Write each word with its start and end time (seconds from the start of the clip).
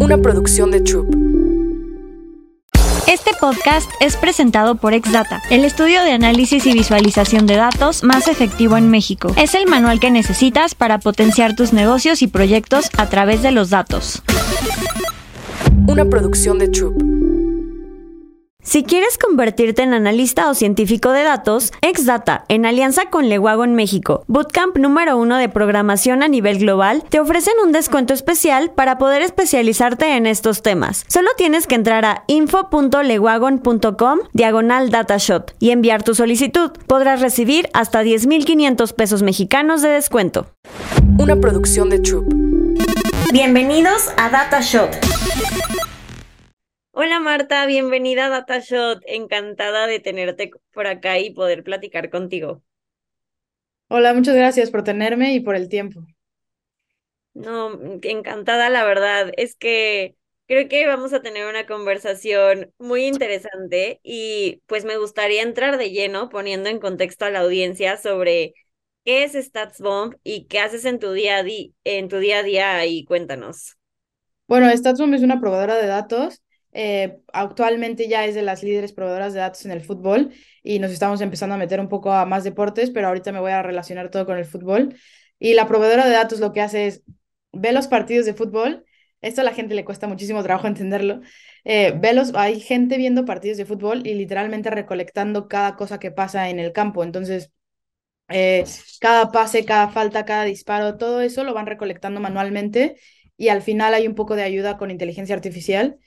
Una 0.00 0.16
producción 0.16 0.70
de 0.70 0.80
Troop. 0.80 1.14
Este 3.06 3.32
podcast 3.38 3.88
es 4.00 4.16
presentado 4.16 4.76
por 4.76 4.94
Exdata, 4.94 5.42
el 5.50 5.64
estudio 5.64 6.02
de 6.02 6.12
análisis 6.12 6.66
y 6.66 6.72
visualización 6.72 7.46
de 7.46 7.56
datos 7.56 8.02
más 8.02 8.26
efectivo 8.26 8.78
en 8.78 8.90
México. 8.90 9.30
Es 9.36 9.54
el 9.54 9.66
manual 9.66 10.00
que 10.00 10.10
necesitas 10.10 10.74
para 10.74 10.98
potenciar 10.98 11.54
tus 11.54 11.74
negocios 11.74 12.22
y 12.22 12.28
proyectos 12.28 12.88
a 12.96 13.10
través 13.10 13.42
de 13.42 13.50
los 13.50 13.68
datos. 13.68 14.22
Una 15.86 16.06
producción 16.06 16.58
de 16.58 16.68
Troop. 16.68 17.19
Si 18.62 18.84
quieres 18.84 19.16
convertirte 19.16 19.82
en 19.82 19.94
analista 19.94 20.50
o 20.50 20.54
científico 20.54 21.12
de 21.12 21.22
datos, 21.22 21.72
Exdata, 21.80 22.44
en 22.48 22.66
alianza 22.66 23.06
con 23.06 23.28
Lewagon 23.30 23.74
México, 23.74 24.22
Bootcamp 24.26 24.76
número 24.76 25.16
uno 25.16 25.38
de 25.38 25.48
programación 25.48 26.22
a 26.22 26.28
nivel 26.28 26.58
global, 26.58 27.02
te 27.08 27.20
ofrecen 27.20 27.54
un 27.64 27.72
descuento 27.72 28.12
especial 28.12 28.70
para 28.70 28.98
poder 28.98 29.22
especializarte 29.22 30.14
en 30.14 30.26
estos 30.26 30.60
temas. 30.60 31.04
Solo 31.08 31.30
tienes 31.38 31.66
que 31.66 31.74
entrar 31.74 32.04
a 32.04 32.24
info.lewagon.com 32.26 34.18
diagonal 34.34 34.90
datashot 34.90 35.54
y 35.58 35.70
enviar 35.70 36.02
tu 36.02 36.14
solicitud. 36.14 36.70
Podrás 36.86 37.22
recibir 37.22 37.70
hasta 37.72 38.02
10.500 38.02 38.92
pesos 38.92 39.22
mexicanos 39.22 39.80
de 39.80 39.88
descuento. 39.88 40.46
Una 41.18 41.36
producción 41.36 41.88
de 41.88 41.98
Troop. 42.00 42.26
Bienvenidos 43.32 44.10
a 44.18 44.28
Datashot. 44.28 44.90
Hola 47.02 47.18
Marta, 47.18 47.64
bienvenida 47.64 48.26
a 48.26 48.28
Datashot. 48.28 49.00
Encantada 49.06 49.86
de 49.86 50.00
tenerte 50.00 50.50
por 50.70 50.86
acá 50.86 51.18
y 51.18 51.30
poder 51.30 51.64
platicar 51.64 52.10
contigo. 52.10 52.62
Hola, 53.88 54.12
muchas 54.12 54.36
gracias 54.36 54.70
por 54.70 54.84
tenerme 54.84 55.32
y 55.32 55.40
por 55.40 55.56
el 55.56 55.70
tiempo. 55.70 56.04
No, 57.32 57.72
encantada, 58.02 58.68
la 58.68 58.84
verdad. 58.84 59.32
Es 59.38 59.56
que 59.56 60.14
creo 60.46 60.68
que 60.68 60.86
vamos 60.86 61.14
a 61.14 61.22
tener 61.22 61.48
una 61.48 61.64
conversación 61.64 62.70
muy 62.76 63.06
interesante 63.06 64.00
y 64.02 64.60
pues 64.66 64.84
me 64.84 64.98
gustaría 64.98 65.40
entrar 65.40 65.78
de 65.78 65.92
lleno 65.92 66.28
poniendo 66.28 66.68
en 66.68 66.80
contexto 66.80 67.24
a 67.24 67.30
la 67.30 67.40
audiencia 67.40 67.96
sobre 67.96 68.52
qué 69.06 69.24
es 69.24 69.32
StatsBomb 69.32 70.16
y 70.22 70.48
qué 70.48 70.58
haces 70.58 70.84
en 70.84 70.98
tu 70.98 71.12
día 71.12 71.38
a 71.38 71.42
día, 71.44 71.70
en 71.84 72.10
tu 72.10 72.18
día 72.18 72.40
a 72.40 72.42
día 72.42 72.84
y 72.84 73.06
cuéntanos. 73.06 73.78
Bueno, 74.46 74.70
StatsBomb 74.70 75.14
es 75.14 75.22
una 75.22 75.40
proveedora 75.40 75.76
de 75.76 75.86
datos 75.86 76.42
eh, 76.72 77.20
actualmente 77.32 78.08
ya 78.08 78.24
es 78.24 78.34
de 78.34 78.42
las 78.42 78.62
líderes 78.62 78.92
proveedoras 78.92 79.32
de 79.32 79.40
datos 79.40 79.64
en 79.64 79.72
el 79.72 79.80
fútbol 79.80 80.32
y 80.62 80.78
nos 80.78 80.92
estamos 80.92 81.20
empezando 81.20 81.54
a 81.54 81.58
meter 81.58 81.80
un 81.80 81.88
poco 81.88 82.12
a 82.12 82.26
más 82.26 82.44
deportes, 82.44 82.90
pero 82.90 83.08
ahorita 83.08 83.32
me 83.32 83.40
voy 83.40 83.52
a 83.52 83.62
relacionar 83.62 84.10
todo 84.10 84.26
con 84.26 84.38
el 84.38 84.44
fútbol. 84.44 84.94
Y 85.38 85.54
la 85.54 85.66
proveedora 85.66 86.06
de 86.06 86.12
datos 86.12 86.40
lo 86.40 86.52
que 86.52 86.60
hace 86.60 86.86
es 86.86 87.02
ve 87.52 87.72
los 87.72 87.88
partidos 87.88 88.26
de 88.26 88.34
fútbol. 88.34 88.84
Esto 89.20 89.42
a 89.42 89.44
la 89.44 89.52
gente 89.52 89.74
le 89.74 89.84
cuesta 89.84 90.06
muchísimo 90.06 90.42
trabajo 90.42 90.66
entenderlo. 90.68 91.20
Eh, 91.64 91.98
los, 92.14 92.34
hay 92.34 92.60
gente 92.60 92.96
viendo 92.98 93.24
partidos 93.24 93.58
de 93.58 93.66
fútbol 93.66 94.06
y 94.06 94.14
literalmente 94.14 94.70
recolectando 94.70 95.48
cada 95.48 95.76
cosa 95.76 95.98
que 95.98 96.10
pasa 96.10 96.48
en 96.50 96.58
el 96.58 96.72
campo. 96.72 97.02
Entonces, 97.04 97.52
eh, 98.28 98.64
cada 99.00 99.32
pase, 99.32 99.64
cada 99.64 99.88
falta, 99.88 100.24
cada 100.24 100.44
disparo, 100.44 100.96
todo 100.98 101.20
eso 101.20 101.44
lo 101.44 101.54
van 101.54 101.66
recolectando 101.66 102.20
manualmente 102.20 102.96
y 103.36 103.48
al 103.48 103.62
final 103.62 103.94
hay 103.94 104.06
un 104.06 104.14
poco 104.14 104.36
de 104.36 104.42
ayuda 104.44 104.78
con 104.78 104.90
inteligencia 104.90 105.34
artificial 105.34 105.98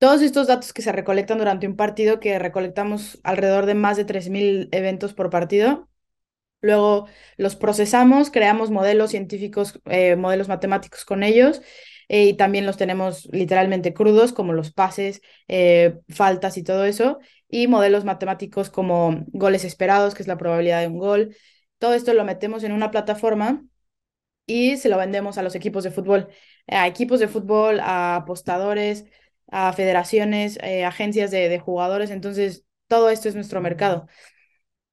todos 0.00 0.22
estos 0.22 0.48
datos 0.48 0.72
que 0.72 0.82
se 0.82 0.92
recolectan 0.92 1.38
durante 1.38 1.68
un 1.68 1.76
partido, 1.76 2.20
que 2.20 2.38
recolectamos 2.40 3.20
alrededor 3.22 3.66
de 3.66 3.74
más 3.74 3.98
de 3.98 4.06
3.000 4.06 4.68
eventos 4.72 5.14
por 5.14 5.30
partido, 5.30 5.90
luego 6.62 7.08
los 7.36 7.56
procesamos, 7.56 8.30
creamos 8.30 8.70
modelos 8.70 9.10
científicos, 9.10 9.80
eh, 9.86 10.16
modelos 10.16 10.48
matemáticos 10.48 11.04
con 11.04 11.22
ellos, 11.22 11.62
eh, 12.08 12.26
y 12.26 12.34
también 12.34 12.66
los 12.66 12.78
tenemos 12.78 13.28
literalmente 13.32 13.94
crudos, 13.94 14.32
como 14.32 14.54
los 14.54 14.72
pases, 14.72 15.22
eh, 15.48 15.98
faltas 16.08 16.56
y 16.56 16.64
todo 16.64 16.84
eso, 16.86 17.18
y 17.48 17.68
modelos 17.68 18.04
matemáticos 18.04 18.70
como 18.70 19.24
goles 19.28 19.64
esperados, 19.64 20.14
que 20.14 20.22
es 20.22 20.28
la 20.28 20.38
probabilidad 20.38 20.80
de 20.80 20.88
un 20.88 20.98
gol. 20.98 21.36
Todo 21.78 21.94
esto 21.94 22.14
lo 22.14 22.24
metemos 22.24 22.64
en 22.64 22.72
una 22.72 22.90
plataforma 22.90 23.64
y 24.46 24.76
se 24.76 24.88
lo 24.88 24.98
vendemos 24.98 25.38
a 25.38 25.42
los 25.42 25.54
equipos 25.54 25.84
de 25.84 25.90
fútbol, 25.90 26.28
a 26.66 26.86
equipos 26.88 27.20
de 27.20 27.28
fútbol, 27.28 27.80
a 27.80 28.16
apostadores, 28.16 29.04
a 29.50 29.72
federaciones, 29.72 30.58
eh, 30.62 30.84
agencias 30.84 31.30
de, 31.30 31.48
de, 31.48 31.58
jugadores, 31.58 32.10
entonces 32.10 32.64
todo 32.88 33.10
esto 33.10 33.28
es 33.28 33.34
nuestro 33.34 33.60
mercado. 33.60 34.06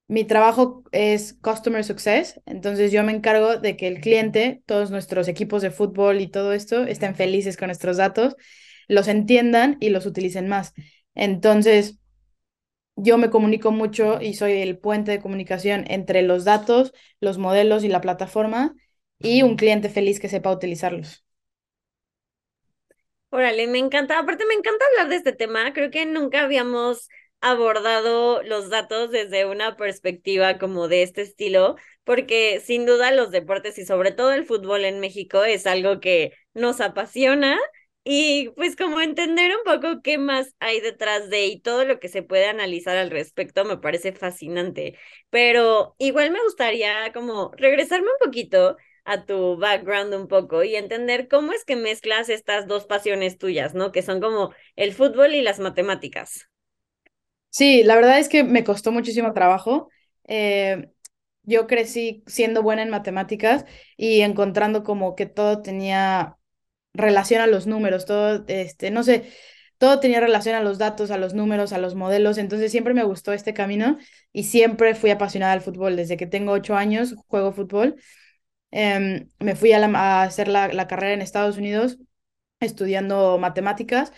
Mi 0.08 0.24
trabajo 0.24 0.84
es 0.90 1.34
Customer 1.42 1.84
Success, 1.84 2.40
entonces 2.46 2.92
yo 2.92 3.04
me 3.04 3.12
encargo 3.12 3.58
de 3.58 3.76
que 3.76 3.88
el 3.88 4.00
cliente, 4.00 4.62
todos 4.66 4.90
nuestros 4.90 5.28
equipos 5.28 5.60
de 5.60 5.70
fútbol 5.70 6.20
y 6.20 6.28
todo 6.28 6.54
esto 6.54 6.84
estén 6.84 7.14
felices 7.14 7.58
con 7.58 7.68
nuestros 7.68 7.98
datos, 7.98 8.34
los 8.88 9.06
entiendan 9.08 9.76
y 9.80 9.90
los 9.90 10.06
utilicen 10.06 10.48
más. 10.48 10.72
Entonces, 11.14 11.98
yo 12.96 13.18
me 13.18 13.30
comunico 13.30 13.70
mucho 13.70 14.20
y 14.20 14.34
soy 14.34 14.52
el 14.52 14.78
puente 14.78 15.12
de 15.12 15.20
comunicación 15.20 15.84
entre 15.88 16.22
los 16.22 16.44
datos, 16.44 16.92
los 17.20 17.38
modelos 17.38 17.84
y 17.84 17.88
la 17.88 18.00
plataforma 18.00 18.74
y 19.18 19.42
un 19.42 19.56
cliente 19.56 19.88
feliz 19.88 20.20
que 20.20 20.28
sepa 20.28 20.50
utilizarlos. 20.52 21.24
Órale, 23.30 23.66
me 23.66 23.78
encanta. 23.78 24.18
Aparte, 24.18 24.46
me 24.46 24.54
encanta 24.54 24.84
hablar 24.86 25.08
de 25.10 25.16
este 25.16 25.32
tema. 25.32 25.72
Creo 25.72 25.90
que 25.90 26.06
nunca 26.06 26.42
habíamos 26.44 27.08
abordado 27.40 28.42
los 28.42 28.70
datos 28.70 29.10
desde 29.10 29.44
una 29.46 29.76
perspectiva 29.76 30.58
como 30.58 30.88
de 30.88 31.02
este 31.02 31.22
estilo, 31.22 31.76
porque 32.04 32.60
sin 32.64 32.86
duda 32.86 33.10
los 33.12 33.30
deportes 33.30 33.78
y 33.78 33.84
sobre 33.86 34.12
todo 34.12 34.32
el 34.32 34.44
fútbol 34.46 34.84
en 34.84 34.98
México 35.00 35.44
es 35.44 35.66
algo 35.66 36.00
que 36.00 36.32
nos 36.54 36.80
apasiona 36.80 37.58
y 38.02 38.48
pues 38.56 38.74
como 38.76 39.00
entender 39.00 39.52
un 39.56 39.62
poco 39.64 40.00
qué 40.02 40.16
más 40.18 40.54
hay 40.58 40.80
detrás 40.80 41.28
de 41.30 41.46
y 41.46 41.60
todo 41.60 41.84
lo 41.84 42.00
que 42.00 42.08
se 42.08 42.22
puede 42.22 42.46
analizar 42.46 42.96
al 42.96 43.10
respecto 43.10 43.64
me 43.64 43.76
parece 43.78 44.12
fascinante. 44.12 44.98
Pero 45.30 45.94
igual 45.98 46.30
me 46.32 46.42
gustaría 46.42 47.12
como 47.12 47.52
regresarme 47.56 48.08
un 48.08 48.26
poquito 48.26 48.76
a 49.08 49.24
tu 49.26 49.56
background 49.58 50.14
un 50.14 50.28
poco 50.28 50.64
y 50.64 50.76
entender 50.76 51.28
cómo 51.28 51.52
es 51.52 51.64
que 51.64 51.76
mezclas 51.76 52.28
estas 52.28 52.66
dos 52.66 52.86
pasiones 52.86 53.38
tuyas, 53.38 53.74
¿no? 53.74 53.92
Que 53.92 54.02
son 54.02 54.20
como 54.20 54.52
el 54.76 54.92
fútbol 54.94 55.34
y 55.34 55.42
las 55.42 55.58
matemáticas. 55.60 56.48
Sí, 57.50 57.82
la 57.82 57.96
verdad 57.96 58.18
es 58.18 58.28
que 58.28 58.44
me 58.44 58.64
costó 58.64 58.92
muchísimo 58.92 59.32
trabajo. 59.32 59.88
Eh, 60.24 60.90
yo 61.42 61.66
crecí 61.66 62.22
siendo 62.26 62.62
buena 62.62 62.82
en 62.82 62.90
matemáticas 62.90 63.64
y 63.96 64.20
encontrando 64.20 64.84
como 64.84 65.16
que 65.16 65.26
todo 65.26 65.62
tenía 65.62 66.36
relación 66.94 67.40
a 67.42 67.46
los 67.46 67.66
números, 67.66 68.06
todo, 68.06 68.44
este, 68.48 68.90
no 68.90 69.02
sé, 69.04 69.30
todo 69.78 70.00
tenía 70.00 70.20
relación 70.20 70.54
a 70.56 70.62
los 70.62 70.78
datos, 70.78 71.10
a 71.10 71.18
los 71.18 71.34
números, 71.34 71.72
a 71.72 71.78
los 71.78 71.94
modelos, 71.94 72.38
entonces 72.38 72.70
siempre 72.72 72.94
me 72.94 73.04
gustó 73.04 73.32
este 73.32 73.54
camino 73.54 73.98
y 74.32 74.44
siempre 74.44 74.94
fui 74.94 75.10
apasionada 75.10 75.52
al 75.52 75.60
fútbol. 75.62 75.96
Desde 75.96 76.16
que 76.16 76.26
tengo 76.26 76.52
ocho 76.52 76.76
años 76.76 77.14
juego 77.28 77.52
fútbol 77.52 77.96
Em, 78.70 79.28
me 79.40 79.54
fui 79.56 79.72
a, 79.72 80.22
hacer 80.22 80.48
la, 80.48 80.68
la, 80.68 80.86
carrera 80.88 81.14
en 81.14 81.22
Estados 81.22 81.56
Unidos 81.56 81.98
estudiando 82.60 83.38
matemáticas, 83.38 84.12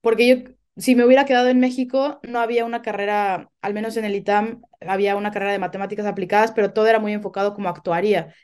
porque 0.00 0.28
yo, 0.28 0.52
si 0.76 0.94
me 0.96 1.04
hubiera 1.04 1.24
quedado 1.26 1.48
en 1.48 1.60
México, 1.60 2.20
no 2.24 2.40
había 2.40 2.64
una 2.64 2.82
carrera, 2.82 3.50
al 3.62 3.74
menos 3.74 3.96
en 3.96 4.04
el 4.04 4.16
ITAM, 4.16 4.62
había 4.80 5.16
una 5.16 5.30
carrera 5.32 5.52
de 5.52 5.58
matemáticas 5.60 6.06
aplicadas, 6.06 6.52
pero 6.52 6.72
todo 6.72 6.86
era 6.88 6.98
muy 7.00 7.12
enfocado 7.12 7.54
como 7.54 7.68
actuaría. 7.68 8.34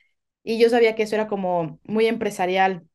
Y 0.45 0.59
yo 0.61 0.71
sabía 0.71 0.95
que 0.95 1.05
eso 1.05 1.17
era 1.17 1.29
como 1.29 1.81
muy 1.85 2.07
empresarial. 2.07 2.89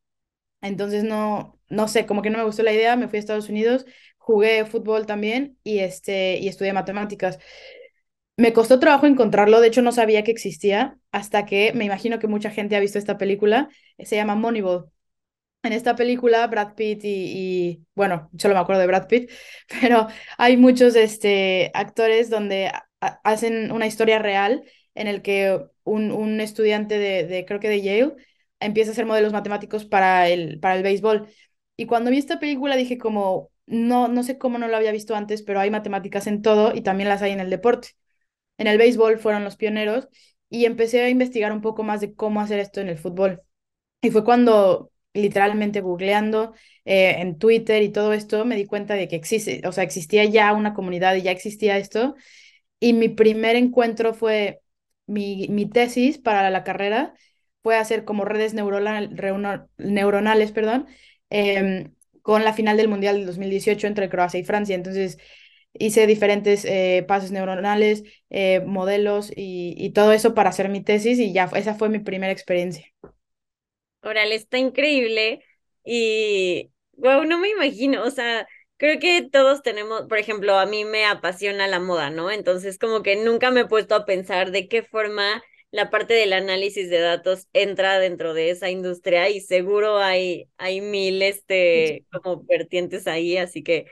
Entonces 0.62 1.04
no, 1.04 1.60
no 1.70 1.88
sé, 1.88 2.06
como 2.06 2.22
que 2.22 2.30
no 2.30 2.38
me 2.38 2.46
gustó 2.46 2.64
la 2.64 2.74
idea, 2.74 2.96
me 2.96 3.08
fui 3.10 3.18
a 3.18 3.20
Estados 3.20 3.50
Unidos, 3.50 3.86
jugué 4.18 4.66
fútbol 4.66 5.06
también 5.06 5.58
y, 5.64 5.80
este, 5.80 6.38
y 6.40 6.48
estudié 6.48 6.74
matemáticas. 6.74 7.40
Me 8.36 8.52
costó 8.52 8.80
trabajo 8.80 9.06
encontrarlo, 9.06 9.62
de 9.62 9.68
hecho 9.68 9.84
no 9.84 9.92
sabía 9.92 10.24
que 10.24 10.32
existía 10.32 10.98
hasta 11.12 11.46
que 11.46 11.72
me 11.74 11.86
imagino 11.86 12.18
que 12.18 12.28
mucha 12.28 12.50
gente 12.50 12.76
ha 12.76 12.80
visto 12.80 12.98
esta 12.98 13.18
película, 13.18 13.70
se 14.00 14.16
llama 14.16 14.36
Moneyball. 14.36 14.90
En 15.64 15.74
esta 15.74 15.96
película 15.96 16.48
Brad 16.48 16.76
Pitt 16.76 17.02
y, 17.04 17.86
bueno, 17.96 18.30
solo 18.38 18.56
me 18.56 18.62
acuerdo 18.62 18.82
de 18.82 18.88
Brad 18.88 19.08
Pitt, 19.08 19.32
pero 19.82 20.08
hay 20.38 20.58
muchos 20.58 20.96
este, 20.96 21.72
actores 21.76 22.30
donde 22.30 22.72
hacen 23.24 23.72
una 23.72 23.88
historia 23.88 24.20
real 24.20 24.64
en 24.96 25.08
el 25.08 25.22
que 25.22 25.62
un, 25.84 26.12
un 26.12 26.42
estudiante 26.42 27.00
de, 27.00 27.46
creo 27.46 27.60
que 27.60 27.70
de 27.70 27.82
Yale, 27.82 28.16
empieza 28.60 28.92
a 28.92 28.94
hacer 28.94 29.06
modelos 29.06 29.34
matemáticos 29.34 29.86
para 29.86 30.30
el, 30.30 30.60
para 30.60 30.76
el 30.76 30.84
béisbol. 30.84 31.28
Y 31.78 31.86
cuando 31.88 32.12
vi 32.12 32.18
esta 32.20 32.40
película 32.40 32.76
dije 32.76 32.98
como, 32.98 33.52
no, 33.68 34.08
no 34.08 34.24
sé 34.24 34.38
cómo 34.38 34.58
no 34.58 34.68
lo 34.68 34.78
había 34.78 34.92
visto 34.92 35.16
antes, 35.16 35.44
pero 35.44 35.60
hay 35.60 35.72
matemáticas 35.72 36.28
en 36.28 36.42
todo 36.42 36.74
y 36.76 36.82
también 36.82 37.10
las 37.10 37.22
hay 37.22 37.32
en 37.32 37.40
el 37.40 37.50
deporte 37.50 37.90
en 38.58 38.68
el 38.68 38.78
béisbol 38.78 39.20
fueron 39.20 39.44
los 39.44 39.56
pioneros 39.56 40.08
y 40.50 40.66
empecé 40.66 41.02
a 41.04 41.10
investigar 41.10 41.52
un 41.52 41.62
poco 41.62 41.84
más 41.84 42.02
de 42.02 42.14
cómo 42.16 42.42
hacer 42.42 42.60
esto 42.60 42.82
en 42.82 42.90
el 42.90 42.98
fútbol. 42.98 43.42
Y 44.02 44.12
fue 44.12 44.24
cuando 44.24 44.92
literalmente 45.14 45.82
googleando 45.82 46.54
eh, 46.86 47.16
en 47.20 47.38
Twitter 47.38 47.82
y 47.84 47.92
todo 47.92 48.14
esto 48.14 48.46
me 48.46 48.56
di 48.56 48.66
cuenta 48.66 48.96
de 48.96 49.08
que 49.08 49.16
existe, 49.16 49.62
o 49.68 49.72
sea, 49.72 49.84
existía 49.84 50.26
ya 50.26 50.54
una 50.54 50.74
comunidad 50.74 51.16
y 51.16 51.22
ya 51.24 51.32
existía 51.32 51.78
esto. 51.78 52.16
Y 52.80 52.94
mi 52.94 53.10
primer 53.10 53.56
encuentro 53.56 54.14
fue, 54.14 54.62
mi, 55.08 55.48
mi 55.50 55.68
tesis 55.70 56.18
para 56.18 56.50
la 56.50 56.64
carrera 56.64 57.14
fue 57.62 57.78
hacer 57.78 58.04
como 58.06 58.26
redes 58.26 58.54
neuronal, 58.54 59.16
neuronales, 59.78 60.52
perdón, 60.52 60.88
em, 61.30 61.94
con 62.22 62.44
la 62.44 62.54
final 62.54 62.78
del 62.78 62.88
Mundial 62.90 63.18
del 63.18 63.26
2018 63.26 63.88
entre 63.88 64.10
Croacia 64.10 64.40
y 64.40 64.44
Francia. 64.44 64.76
Entonces 64.76 65.18
hice 65.74 66.08
diferentes 66.08 66.66
eh, 66.66 67.04
pases 67.08 67.32
neuronales, 67.32 68.04
eh, 68.30 68.62
modelos 68.66 69.32
y, 69.36 69.76
y, 69.78 69.92
todo 69.92 70.14
eso 70.14 70.34
para 70.34 70.50
hacer 70.50 70.70
mi 70.70 70.84
tesis 70.84 71.20
y 71.20 71.34
ya 71.34 71.50
esa 71.56 71.76
fue 71.76 71.90
mi 71.90 72.00
primera 72.00 72.32
experiencia. 72.32 72.86
Órale, 74.02 74.36
está 74.36 74.58
increíble 74.58 75.44
y, 75.84 76.72
wow, 76.94 77.24
no 77.26 77.40
me 77.40 77.50
imagino, 77.50 78.04
o 78.04 78.12
sea, 78.12 78.48
creo 78.78 79.00
que 79.00 79.28
todos 79.32 79.62
tenemos, 79.62 80.04
por 80.04 80.18
ejemplo, 80.18 80.58
a 80.58 80.66
mí 80.66 80.86
me 80.86 81.06
apasiona 81.06 81.68
la 81.68 81.80
moda, 81.80 82.10
¿no? 82.10 82.32
Entonces 82.32 82.78
como 82.78 83.02
que 83.02 83.16
nunca 83.16 83.52
me 83.52 83.62
he 83.62 83.66
puesto 83.66 83.96
a 83.96 84.06
pensar 84.06 84.52
de 84.52 84.68
qué 84.68 84.84
forma 84.84 85.44
la 85.72 85.90
parte 85.90 86.14
del 86.14 86.34
análisis 86.34 86.90
de 86.90 87.00
datos 87.00 87.48
entra 87.54 87.98
dentro 87.98 88.34
de 88.36 88.52
esa 88.52 88.70
industria 88.70 89.30
y 89.30 89.42
seguro 89.42 89.98
hay, 89.98 90.50
hay 90.58 90.82
mil 90.82 91.22
este, 91.24 92.06
como 92.12 92.44
vertientes 92.44 93.08
ahí, 93.08 93.38
así 93.38 93.64
que 93.64 93.88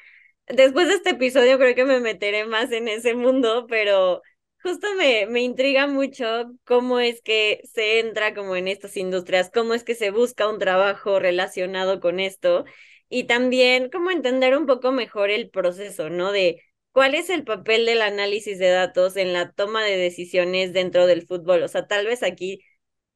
después 0.48 0.88
de 0.88 0.96
este 0.96 1.12
episodio 1.12 1.58
creo 1.58 1.76
que 1.76 1.86
me 1.86 2.00
meteré 2.00 2.46
más 2.46 2.72
en 2.72 2.88
ese 2.88 3.16
mundo, 3.16 3.66
pero 3.68 4.22
justo 4.64 4.88
me, 4.98 5.26
me 5.28 5.42
intriga 5.42 5.88
mucho 5.88 6.26
cómo 6.66 7.00
es 7.00 7.22
que 7.22 7.62
se 7.74 8.00
entra 8.00 8.34
como 8.34 8.56
en 8.56 8.68
estas 8.68 8.98
industrias, 8.98 9.50
cómo 9.54 9.74
es 9.74 9.84
que 9.84 9.96
se 9.96 10.12
busca 10.12 10.48
un 10.50 10.60
trabajo 10.60 11.20
relacionado 11.20 12.00
con 12.00 12.20
esto 12.20 12.66
y 13.10 13.26
también 13.26 13.90
cómo 13.92 14.12
entender 14.12 14.58
un 14.58 14.66
poco 14.66 14.92
mejor 14.92 15.30
el 15.32 15.50
proceso, 15.50 16.10
¿no? 16.10 16.32
De 16.32 16.62
cuál 16.92 17.16
es 17.16 17.30
el 17.30 17.44
papel 17.44 17.86
del 17.86 18.02
análisis 18.02 18.60
de 18.60 18.70
datos 18.70 19.18
en 19.18 19.34
la 19.34 19.52
toma 19.52 19.84
de 19.84 19.98
decisiones 19.98 20.74
dentro 20.74 21.08
del 21.08 21.26
fútbol. 21.28 21.64
O 21.64 21.68
sea, 21.68 21.88
tal 21.88 22.06
vez 22.06 22.24
aquí 22.24 22.62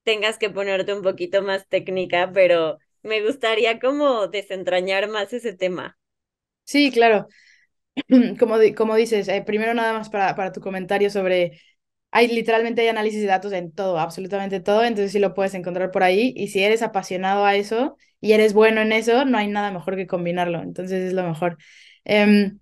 tengas 0.03 0.37
que 0.37 0.49
ponerte 0.49 0.93
un 0.93 1.01
poquito 1.03 1.41
más 1.41 1.67
técnica, 1.67 2.31
pero 2.33 2.77
me 3.03 3.23
gustaría 3.23 3.79
como 3.79 4.27
desentrañar 4.27 5.09
más 5.09 5.33
ese 5.33 5.53
tema. 5.53 5.97
Sí, 6.65 6.91
claro. 6.91 7.27
Como, 8.39 8.57
como 8.77 8.95
dices, 8.95 9.27
eh, 9.29 9.43
primero 9.45 9.73
nada 9.75 9.93
más 9.93 10.09
para, 10.09 10.35
para 10.35 10.51
tu 10.53 10.61
comentario 10.61 11.09
sobre, 11.11 11.61
hay 12.11 12.27
literalmente 12.29 12.81
hay 12.81 12.89
análisis 12.89 13.21
de 13.21 13.27
datos 13.27 13.53
en 13.53 13.71
todo, 13.73 13.99
absolutamente 13.99 14.59
todo, 14.61 14.83
entonces 14.83 15.11
sí 15.13 15.19
lo 15.19 15.33
puedes 15.35 15.53
encontrar 15.55 15.91
por 15.91 16.03
ahí 16.03 16.33
y 16.37 16.49
si 16.49 16.63
eres 16.63 16.81
apasionado 16.83 17.45
a 17.45 17.55
eso 17.55 17.97
y 18.21 18.33
eres 18.33 18.53
bueno 18.53 18.81
en 18.81 18.93
eso, 18.93 19.25
no 19.25 19.37
hay 19.39 19.47
nada 19.47 19.71
mejor 19.71 19.95
que 19.97 20.07
combinarlo, 20.07 20.61
entonces 20.63 21.03
es 21.09 21.13
lo 21.13 21.23
mejor. 21.27 21.57
Em, 22.05 22.59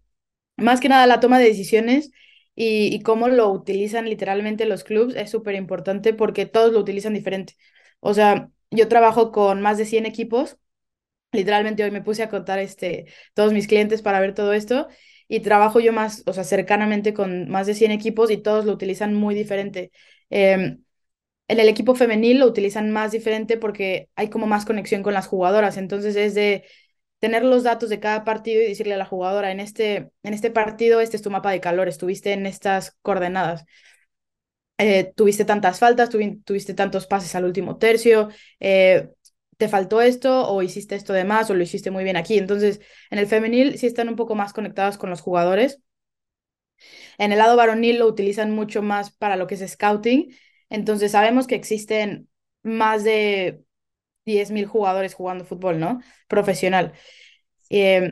más 0.58 0.80
que 0.82 0.90
nada 0.90 1.08
la 1.08 1.20
toma 1.20 1.40
de 1.40 1.46
decisiones 1.48 2.12
y, 2.56 2.94
y 2.96 3.02
cómo 3.02 3.28
lo 3.30 3.50
utilizan 3.52 4.06
literalmente 4.10 4.66
los 4.66 4.84
clubs 4.84 5.16
es 5.16 5.32
súper 5.32 5.56
importante 5.56 6.14
porque 6.14 6.46
todos 6.46 6.72
lo 6.74 6.80
utilizan 6.80 7.14
diferente. 7.14 7.56
O 8.00 8.14
sea, 8.14 8.50
yo 8.72 8.88
trabajo 8.88 9.32
con 9.32 9.62
más 9.62 9.78
de 9.78 9.86
100 9.86 10.06
equipos 10.06 10.58
Literalmente 11.34 11.84
hoy 11.84 11.92
me 11.92 12.02
puse 12.02 12.24
a 12.24 12.30
contar 12.30 12.60
este, 12.60 13.08
todos 13.34 13.54
mis 13.54 13.68
clientes 13.68 14.02
para 14.02 14.20
ver 14.20 14.34
todo 14.34 14.54
esto 14.54 14.88
y 15.28 15.40
trabajo 15.42 15.80
yo 15.80 15.94
más, 15.94 16.24
o 16.26 16.34
sea, 16.34 16.44
cercanamente 16.44 17.14
con 17.14 17.50
más 17.50 17.68
de 17.68 17.76
100 17.76 17.92
equipos 17.92 18.30
y 18.32 18.38
todos 18.38 18.66
lo 18.66 18.74
utilizan 18.74 19.14
muy 19.16 19.36
diferente. 19.36 19.92
Em, 20.30 20.84
en 21.48 21.60
el 21.60 21.70
equipo 21.70 21.96
femenil 21.96 22.40
lo 22.40 22.48
utilizan 22.48 22.92
más 22.92 23.12
diferente 23.12 23.58
porque 23.58 24.10
hay 24.16 24.30
como 24.30 24.48
más 24.48 24.66
conexión 24.66 25.04
con 25.04 25.14
las 25.14 25.28
jugadoras, 25.28 25.78
entonces 25.78 26.16
es 26.16 26.36
de 26.36 26.66
tener 27.20 27.44
los 27.46 27.64
datos 27.64 27.90
de 27.90 28.00
cada 28.00 28.24
partido 28.26 28.62
y 28.62 28.68
decirle 28.68 28.96
a 28.96 28.98
la 28.98 29.06
jugadora, 29.06 29.52
en 29.52 29.60
este, 29.60 30.12
en 30.24 30.34
este 30.34 30.52
partido 30.52 31.02
este 31.02 31.18
es 31.18 31.24
tu 31.24 31.32
mapa 31.32 31.52
de 31.52 31.62
calor, 31.62 31.88
estuviste 31.90 32.34
en 32.34 32.46
estas 32.46 32.98
coordenadas. 33.02 33.66
Eh, 34.80 35.14
tuviste 35.16 35.46
tantas 35.46 35.80
faltas, 35.80 36.10
tuviste 36.10 36.74
tantos 36.74 37.06
pases 37.08 37.36
al 37.36 37.46
último 37.46 37.78
tercio, 37.78 38.30
eh, 38.60 39.10
te 39.58 39.68
faltó 39.70 40.02
esto 40.02 40.48
o 40.50 40.62
hiciste 40.62 40.96
esto 40.96 41.14
de 41.14 41.24
más 41.26 41.50
o 41.50 41.54
lo 41.56 41.64
hiciste 41.64 41.92
muy 41.92 42.04
bien 42.04 42.18
aquí. 42.18 42.38
Entonces, 42.38 42.82
en 43.10 43.20
el 43.20 43.28
femenil 43.28 43.78
sí 43.78 43.88
están 43.88 44.10
un 44.10 44.16
poco 44.16 44.36
más 44.36 44.54
conectados 44.54 44.98
con 44.98 45.10
los 45.10 45.22
jugadores. 45.22 45.82
En 47.18 47.32
el 47.32 47.38
lado 47.40 47.56
varonil 47.58 48.00
lo 48.00 48.08
utilizan 48.08 48.52
mucho 48.52 48.82
más 48.82 49.12
para 49.12 49.36
lo 49.36 49.48
que 49.48 49.56
es 49.56 49.72
scouting. 49.72 50.36
Entonces, 50.70 51.12
sabemos 51.12 51.48
que 51.48 51.56
existen 51.56 52.30
más 52.64 53.04
de 53.04 53.64
10.000 54.26 54.66
jugadores 54.66 55.14
jugando 55.14 55.46
fútbol, 55.46 55.80
¿no? 55.80 56.02
Profesional. 56.28 56.94
Em, 57.70 58.12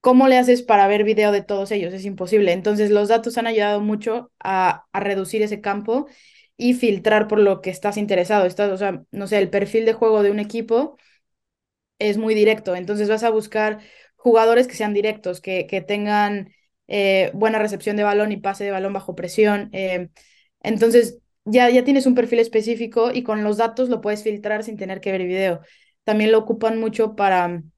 ¿Cómo 0.00 0.28
le 0.28 0.38
haces 0.38 0.62
para 0.62 0.86
ver 0.88 1.04
video 1.04 1.32
de 1.32 1.42
todos 1.42 1.72
ellos? 1.72 1.94
Es 1.94 2.04
imposible. 2.06 2.52
Entonces, 2.52 2.90
los 2.90 3.08
datos 3.08 3.38
han 3.38 3.46
ayudado 3.48 3.80
mucho 3.80 4.32
a, 4.40 4.86
a 4.92 5.00
reducir 5.00 5.42
ese 5.42 5.60
campo 5.60 6.08
y 6.60 6.74
filtrar 6.74 7.28
por 7.28 7.40
lo 7.40 7.62
que 7.62 7.70
estás 7.70 7.96
interesado. 7.96 8.46
Estás, 8.46 8.70
o 8.72 8.78
sea, 8.78 9.04
no 9.12 9.26
sé, 9.26 9.38
el 9.38 9.50
perfil 9.50 9.86
de 9.86 9.94
juego 9.94 10.22
de 10.22 10.30
un 10.30 10.40
equipo 10.40 10.98
es 11.98 12.16
muy 12.18 12.34
directo, 12.34 12.74
entonces 12.76 13.08
vas 13.08 13.22
a 13.24 13.30
buscar 13.30 13.80
jugadores 14.16 14.66
que 14.66 14.74
sean 14.74 14.94
directos, 14.94 15.40
que, 15.40 15.66
que 15.66 15.80
tengan 15.80 16.52
eh, 16.88 17.30
buena 17.34 17.58
recepción 17.58 17.96
de 17.96 18.04
balón 18.04 18.32
y 18.32 18.36
pase 18.38 18.64
de 18.64 18.70
balón 18.70 18.92
bajo 18.92 19.14
presión. 19.14 19.68
Eh, 19.72 20.08
entonces 20.62 21.18
ya, 21.44 21.70
ya 21.70 21.84
tienes 21.84 22.06
un 22.06 22.14
perfil 22.14 22.38
específico 22.40 23.10
y 23.12 23.22
con 23.22 23.44
los 23.44 23.56
datos 23.58 23.88
lo 23.88 24.00
puedes 24.00 24.22
filtrar 24.22 24.64
sin 24.64 24.76
tener 24.76 25.00
que 25.00 25.12
ver 25.12 25.24
video. 25.24 25.60
También 26.04 26.32
lo 26.32 26.38
ocupan 26.38 26.78
mucho 26.80 27.16
para 27.16 27.48
mm, 27.48 27.70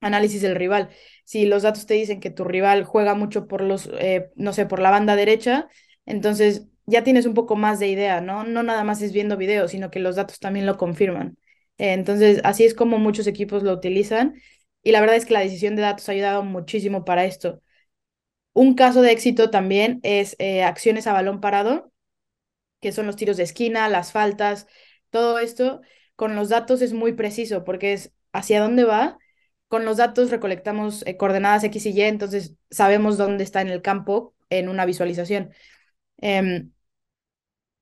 análisis 0.00 0.42
del 0.42 0.54
rival. 0.56 0.90
Si 1.24 1.46
los 1.46 1.62
datos 1.62 1.86
te 1.86 1.94
dicen 1.94 2.20
que 2.20 2.30
tu 2.30 2.44
rival 2.44 2.84
juega 2.84 3.14
mucho 3.14 3.46
por 3.48 3.62
los, 3.62 3.88
eh, 3.98 4.30
no 4.36 4.52
sé, 4.52 4.66
por 4.66 4.80
la 4.80 4.90
banda 4.90 5.16
derecha, 5.16 5.68
entonces 6.06 6.68
ya 6.86 7.04
tienes 7.04 7.26
un 7.26 7.34
poco 7.34 7.56
más 7.56 7.78
de 7.80 7.88
idea, 7.88 8.20
¿no? 8.20 8.44
No 8.44 8.62
nada 8.62 8.84
más 8.84 9.02
es 9.02 9.12
viendo 9.12 9.36
videos, 9.36 9.70
sino 9.70 9.90
que 9.90 10.00
los 10.00 10.16
datos 10.16 10.38
también 10.40 10.66
lo 10.66 10.76
confirman. 10.78 11.36
entonces, 11.78 12.40
así 12.44 12.64
es 12.64 12.74
como 12.74 12.98
muchos 12.98 13.26
equipos 13.26 13.62
lo 13.62 13.72
utilizan 13.72 14.34
y 14.82 14.92
la 14.92 15.00
verdad 15.00 15.16
es 15.16 15.26
que 15.26 15.34
la 15.34 15.40
decisión 15.40 15.76
de 15.76 15.82
datos 15.82 16.08
ha 16.08 16.12
ayudado 16.12 16.42
muchísimo 16.44 17.04
para 17.04 17.24
esto. 17.24 17.62
Un 18.52 18.74
caso 18.74 19.02
de 19.02 19.12
éxito 19.12 19.50
también 19.50 20.00
es 20.02 20.36
eh, 20.38 20.62
acciones 20.64 21.06
a 21.06 21.12
balón 21.12 21.40
parado, 21.40 21.92
que 22.80 22.92
son 22.92 23.06
los 23.06 23.16
tiros 23.16 23.36
de 23.36 23.44
esquina, 23.44 23.88
las 23.88 24.12
faltas, 24.12 24.66
todo 25.10 25.38
esto 25.38 25.80
con 26.16 26.36
los 26.36 26.48
datos 26.48 26.82
es 26.82 26.92
muy 26.92 27.12
preciso 27.12 27.64
porque 27.64 27.92
es 27.92 28.12
hacia 28.32 28.60
dónde 28.60 28.84
va. 28.84 29.18
Con 29.68 29.84
los 29.84 29.96
datos 29.96 30.30
recolectamos 30.30 31.04
eh, 31.06 31.16
coordenadas 31.16 31.64
X 31.64 31.86
y 31.86 31.90
Y, 31.90 32.02
entonces 32.02 32.54
sabemos 32.70 33.16
dónde 33.18 33.44
está 33.44 33.60
en 33.62 33.68
el 33.68 33.82
campo 33.82 34.34
en 34.50 34.68
una 34.68 34.84
visualización. 34.86 35.52
Em, 36.18 36.72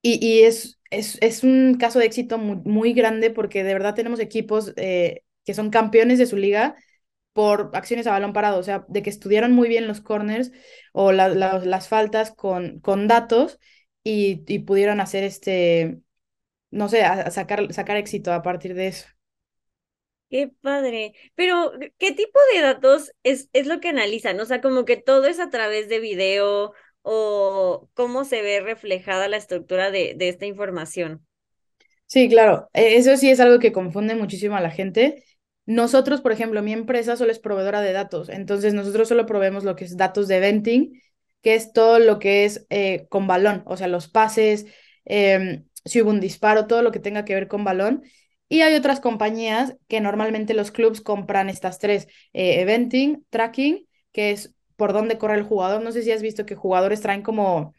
y, 0.03 0.43
es, 0.43 0.81
es, 0.91 1.19
es, 1.21 1.45
un 1.45 1.77
caso 1.79 1.99
de 1.99 2.07
éxito 2.07 2.39
muy, 2.39 2.93
grande 2.93 3.31
porque 3.31 3.63
de 3.63 3.73
verdad 3.73 3.95
tenemos 3.95 4.21
equipos 4.21 4.73
eh, 4.77 5.23
que 5.45 5.55
son 5.55 5.71
campeones 5.71 6.19
de 6.19 6.27
su 6.27 6.37
liga 6.37 6.75
por 7.33 7.71
acciones 7.75 8.07
a 8.07 8.11
balón 8.11 8.33
parado, 8.33 8.59
o 8.59 8.63
sea, 8.63 8.85
de 8.89 9.03
que 9.03 9.11
estudiaron 9.11 9.53
muy 9.53 9.69
bien 9.69 9.89
los 9.89 10.01
corners 10.01 10.53
o 10.93 11.13
las 11.13 11.89
faltas 11.89 12.33
con, 12.33 12.81
con 12.81 13.09
datos 13.09 13.59
y, 14.05 14.43
y, 14.47 14.61
pudieron 14.61 15.01
hacer 15.01 15.25
este, 15.25 16.01
no 16.71 16.89
sé, 16.89 17.03
sacar, 17.31 17.73
sacar 17.73 17.97
éxito 17.97 18.33
a 18.33 18.43
partir 18.43 18.75
de 18.75 18.89
eso. 18.89 19.07
Qué 20.31 20.51
padre. 20.63 21.13
Pero, 21.35 21.73
¿qué 21.99 22.13
tipo 22.13 22.39
de 22.55 22.63
datos 22.63 23.13
es, 23.23 23.51
es 23.53 23.67
lo 23.67 23.81
que 23.81 23.91
analizan? 23.91 24.41
O 24.41 24.47
sea, 24.47 24.63
como 24.63 24.87
que 24.87 24.97
todo 24.97 25.27
es 25.27 25.39
a 25.39 25.51
través 25.51 25.91
de 25.91 26.01
video 26.01 26.73
o 27.03 27.89
cómo 27.95 28.25
se 28.25 28.43
ve 28.43 28.61
reflejada 28.61 29.29
la 29.29 29.37
estructura 29.37 29.91
de, 29.91 30.15
de 30.17 30.29
esta 30.29 30.47
información. 30.47 31.27
Sí, 32.07 32.29
claro, 32.29 32.69
e, 32.75 32.97
eso 32.97 33.17
sí 33.17 33.31
es 33.31 33.41
algo 33.41 33.59
que 33.59 33.73
confunde 33.73 34.15
muchísimo 34.15 34.57
a 34.57 34.61
la 34.61 34.71
gente. 34.71 35.25
Nosotros, 35.67 36.21
por 36.21 36.33
ejemplo, 36.33 36.63
mi 36.63 36.73
empresa 36.73 37.17
solo 37.17 37.33
es 37.33 37.39
proveedora 37.39 37.81
de 37.81 37.93
datos, 37.93 38.29
entonces 38.29 38.75
nosotros 38.75 39.09
solo 39.09 39.27
proveemos 39.27 39.65
lo 39.65 39.77
que 39.77 39.85
es 39.85 39.97
datos 39.97 40.29
de 40.29 40.41
venting, 40.41 41.01
que 41.41 41.55
es 41.55 41.73
todo 41.73 41.99
lo 41.99 42.19
que 42.19 42.45
es 42.45 42.67
eh, 42.71 43.07
con 43.09 43.27
balón, 43.27 43.63
o 43.67 43.77
sea, 43.77 43.89
los 43.89 44.09
pases, 44.09 44.67
em, 45.05 45.65
si 45.85 46.03
hubo 46.03 46.11
un 46.11 46.21
disparo, 46.21 46.67
todo 46.67 46.83
lo 46.83 46.93
que 46.93 47.01
tenga 47.01 47.25
que 47.25 47.35
ver 47.35 47.49
con 47.49 47.65
balón. 47.65 48.03
Y 48.49 48.61
hay 48.61 48.75
otras 48.75 49.01
compañías 49.01 49.77
que 49.89 50.01
normalmente 50.01 50.53
los 50.55 50.71
clubs 50.73 51.01
compran 51.01 51.49
estas 51.49 51.79
tres, 51.79 52.07
eh, 52.35 52.61
eventing, 52.61 53.25
tracking, 53.31 53.89
que 54.13 54.33
es 54.33 54.55
por 54.83 54.93
dónde 54.93 55.17
corre 55.17 55.37
el 55.37 55.45
jugador. 55.45 55.81
No 55.81 55.93
sé 55.93 56.03
si 56.03 56.11
has 56.11 56.23
visto 56.23 56.45
que 56.45 56.57
jugadores 56.57 57.01
traen 57.01 57.23
como, 57.23 57.73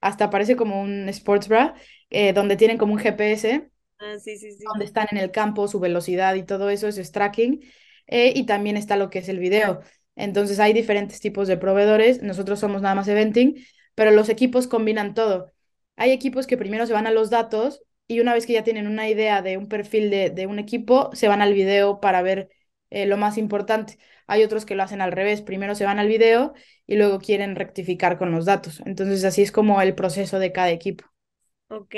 hasta 0.00 0.30
parece 0.30 0.56
como 0.56 0.80
un 0.80 1.06
sports 1.10 1.48
bra, 1.48 1.74
eh, 2.08 2.32
donde 2.32 2.56
tienen 2.56 2.78
como 2.78 2.94
un 2.94 2.98
GPS. 2.98 3.70
Ah, 4.00 4.18
sí, 4.18 4.38
sí, 4.38 4.52
sí. 4.52 4.64
Donde 4.64 4.86
están 4.86 5.06
en 5.10 5.18
el 5.18 5.30
campo, 5.32 5.68
su 5.68 5.80
velocidad 5.80 6.34
y 6.34 6.44
todo 6.44 6.70
eso, 6.70 6.88
eso 6.88 7.02
es 7.02 7.12
tracking. 7.12 7.62
Eh, 8.06 8.32
y 8.34 8.46
también 8.46 8.78
está 8.78 8.96
lo 8.96 9.10
que 9.10 9.18
es 9.18 9.28
el 9.28 9.38
video. 9.38 9.82
Entonces 10.14 10.60
hay 10.60 10.72
diferentes 10.72 11.20
tipos 11.20 11.46
de 11.46 11.58
proveedores. 11.58 12.22
Nosotros 12.22 12.58
somos 12.58 12.80
nada 12.80 12.94
más 12.94 13.06
eventing, 13.08 13.56
pero 13.94 14.12
los 14.12 14.30
equipos 14.30 14.66
combinan 14.66 15.12
todo. 15.12 15.52
Hay 15.96 16.10
equipos 16.10 16.46
que 16.46 16.56
primero 16.56 16.86
se 16.86 16.94
van 16.94 17.06
a 17.06 17.10
los 17.10 17.28
datos 17.28 17.82
y 18.08 18.20
una 18.20 18.32
vez 18.32 18.46
que 18.46 18.54
ya 18.54 18.64
tienen 18.64 18.86
una 18.86 19.10
idea 19.10 19.42
de 19.42 19.58
un 19.58 19.68
perfil 19.68 20.08
de, 20.10 20.30
de 20.30 20.46
un 20.46 20.58
equipo, 20.58 21.10
se 21.14 21.28
van 21.28 21.42
al 21.42 21.52
video 21.52 22.00
para 22.00 22.22
ver 22.22 22.48
eh, 22.90 23.04
lo 23.06 23.18
más 23.18 23.36
importante. 23.38 23.98
Hay 24.26 24.42
otros 24.42 24.66
que 24.66 24.74
lo 24.74 24.82
hacen 24.82 25.00
al 25.00 25.12
revés, 25.12 25.42
primero 25.42 25.74
se 25.74 25.84
van 25.84 25.98
al 25.98 26.08
video 26.08 26.54
y 26.86 26.96
luego 26.96 27.18
quieren 27.20 27.56
rectificar 27.56 28.18
con 28.18 28.32
los 28.32 28.44
datos. 28.44 28.82
Entonces 28.86 29.24
así 29.24 29.42
es 29.42 29.52
como 29.52 29.80
el 29.80 29.94
proceso 29.94 30.38
de 30.38 30.52
cada 30.52 30.70
equipo. 30.70 31.04
Ok, 31.68 31.94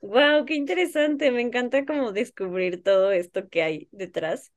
wow, 0.00 0.44
qué 0.46 0.54
interesante, 0.54 1.30
me 1.30 1.42
encanta 1.42 1.84
como 1.86 2.10
descubrir 2.12 2.82
todo 2.82 3.12
esto 3.12 3.48
que 3.48 3.62
hay 3.62 3.88
detrás. 3.92 4.52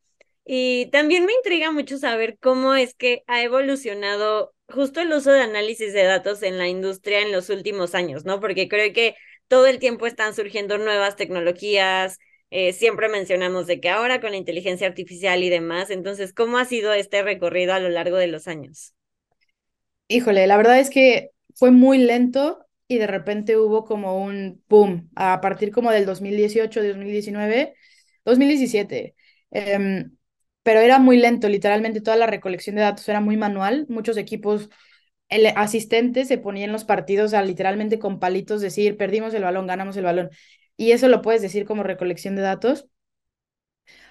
Y 0.45 0.87
también 0.87 1.25
me 1.25 1.33
intriga 1.33 1.71
mucho 1.71 1.97
saber 1.97 2.37
cómo 2.39 2.73
es 2.75 2.95
que 2.95 3.23
ha 3.27 3.43
evolucionado 3.43 4.53
justo 4.67 5.01
el 5.01 5.13
uso 5.13 5.31
de 5.31 5.41
análisis 5.41 5.93
de 5.93 6.03
datos 6.03 6.41
en 6.43 6.57
la 6.57 6.67
industria 6.67 7.21
en 7.21 7.31
los 7.31 7.49
últimos 7.49 7.93
años, 7.95 8.25
¿no? 8.25 8.39
Porque 8.39 8.67
creo 8.67 8.91
que 8.93 9.15
todo 9.47 9.67
el 9.67 9.79
tiempo 9.79 10.07
están 10.07 10.33
surgiendo 10.33 10.77
nuevas 10.79 11.15
tecnologías, 11.15 12.17
eh, 12.53 12.73
siempre 12.73 13.09
mencionamos 13.09 13.67
de 13.67 13.79
que 13.81 13.89
ahora 13.89 14.21
con 14.21 14.31
la 14.31 14.37
inteligencia 14.37 14.87
artificial 14.87 15.43
y 15.43 15.49
demás, 15.49 15.89
entonces, 15.89 16.33
¿cómo 16.33 16.57
ha 16.59 16.65
sido 16.65 16.93
este 16.93 17.23
recorrido 17.23 17.73
a 17.73 17.79
lo 17.79 17.89
largo 17.89 18.17
de 18.17 18.27
los 18.27 18.47
años? 18.47 18.95
Híjole, 20.07 20.45
la 20.47 20.57
verdad 20.57 20.79
es 20.79 20.89
que 20.89 21.31
fue 21.55 21.71
muy 21.71 21.97
lento 21.97 22.65
y 22.87 22.97
de 22.97 23.07
repente 23.07 23.57
hubo 23.57 23.85
como 23.85 24.17
un 24.23 24.63
boom 24.69 25.09
a 25.15 25.41
partir 25.41 25.71
como 25.71 25.91
del 25.91 26.05
2018, 26.05 26.83
2019, 26.83 27.75
2017. 28.25 29.15
pero 30.63 30.79
era 30.79 30.99
muy 30.99 31.17
lento, 31.17 31.49
literalmente 31.49 32.01
toda 32.01 32.15
la 32.17 32.25
recolección 32.27 32.75
de 32.75 32.83
datos 32.83 33.07
era 33.09 33.19
muy 33.19 33.37
manual, 33.37 33.85
muchos 33.89 34.17
equipos 34.17 34.69
el 35.29 35.47
asistente 35.57 36.25
se 36.25 36.37
ponía 36.39 36.65
en 36.65 36.71
los 36.73 36.85
partidos 36.85 37.33
a 37.33 37.43
literalmente 37.43 37.99
con 37.99 38.19
palitos 38.19 38.61
decir, 38.61 38.97
perdimos 38.97 39.33
el 39.33 39.43
balón, 39.43 39.67
ganamos 39.67 39.97
el 39.97 40.05
balón. 40.05 40.29
Y 40.77 40.91
eso 40.91 41.07
lo 41.07 41.21
puedes 41.23 41.41
decir 41.41 41.65
como 41.65 41.83
recolección 41.83 42.35
de 42.35 42.41
datos. 42.43 42.87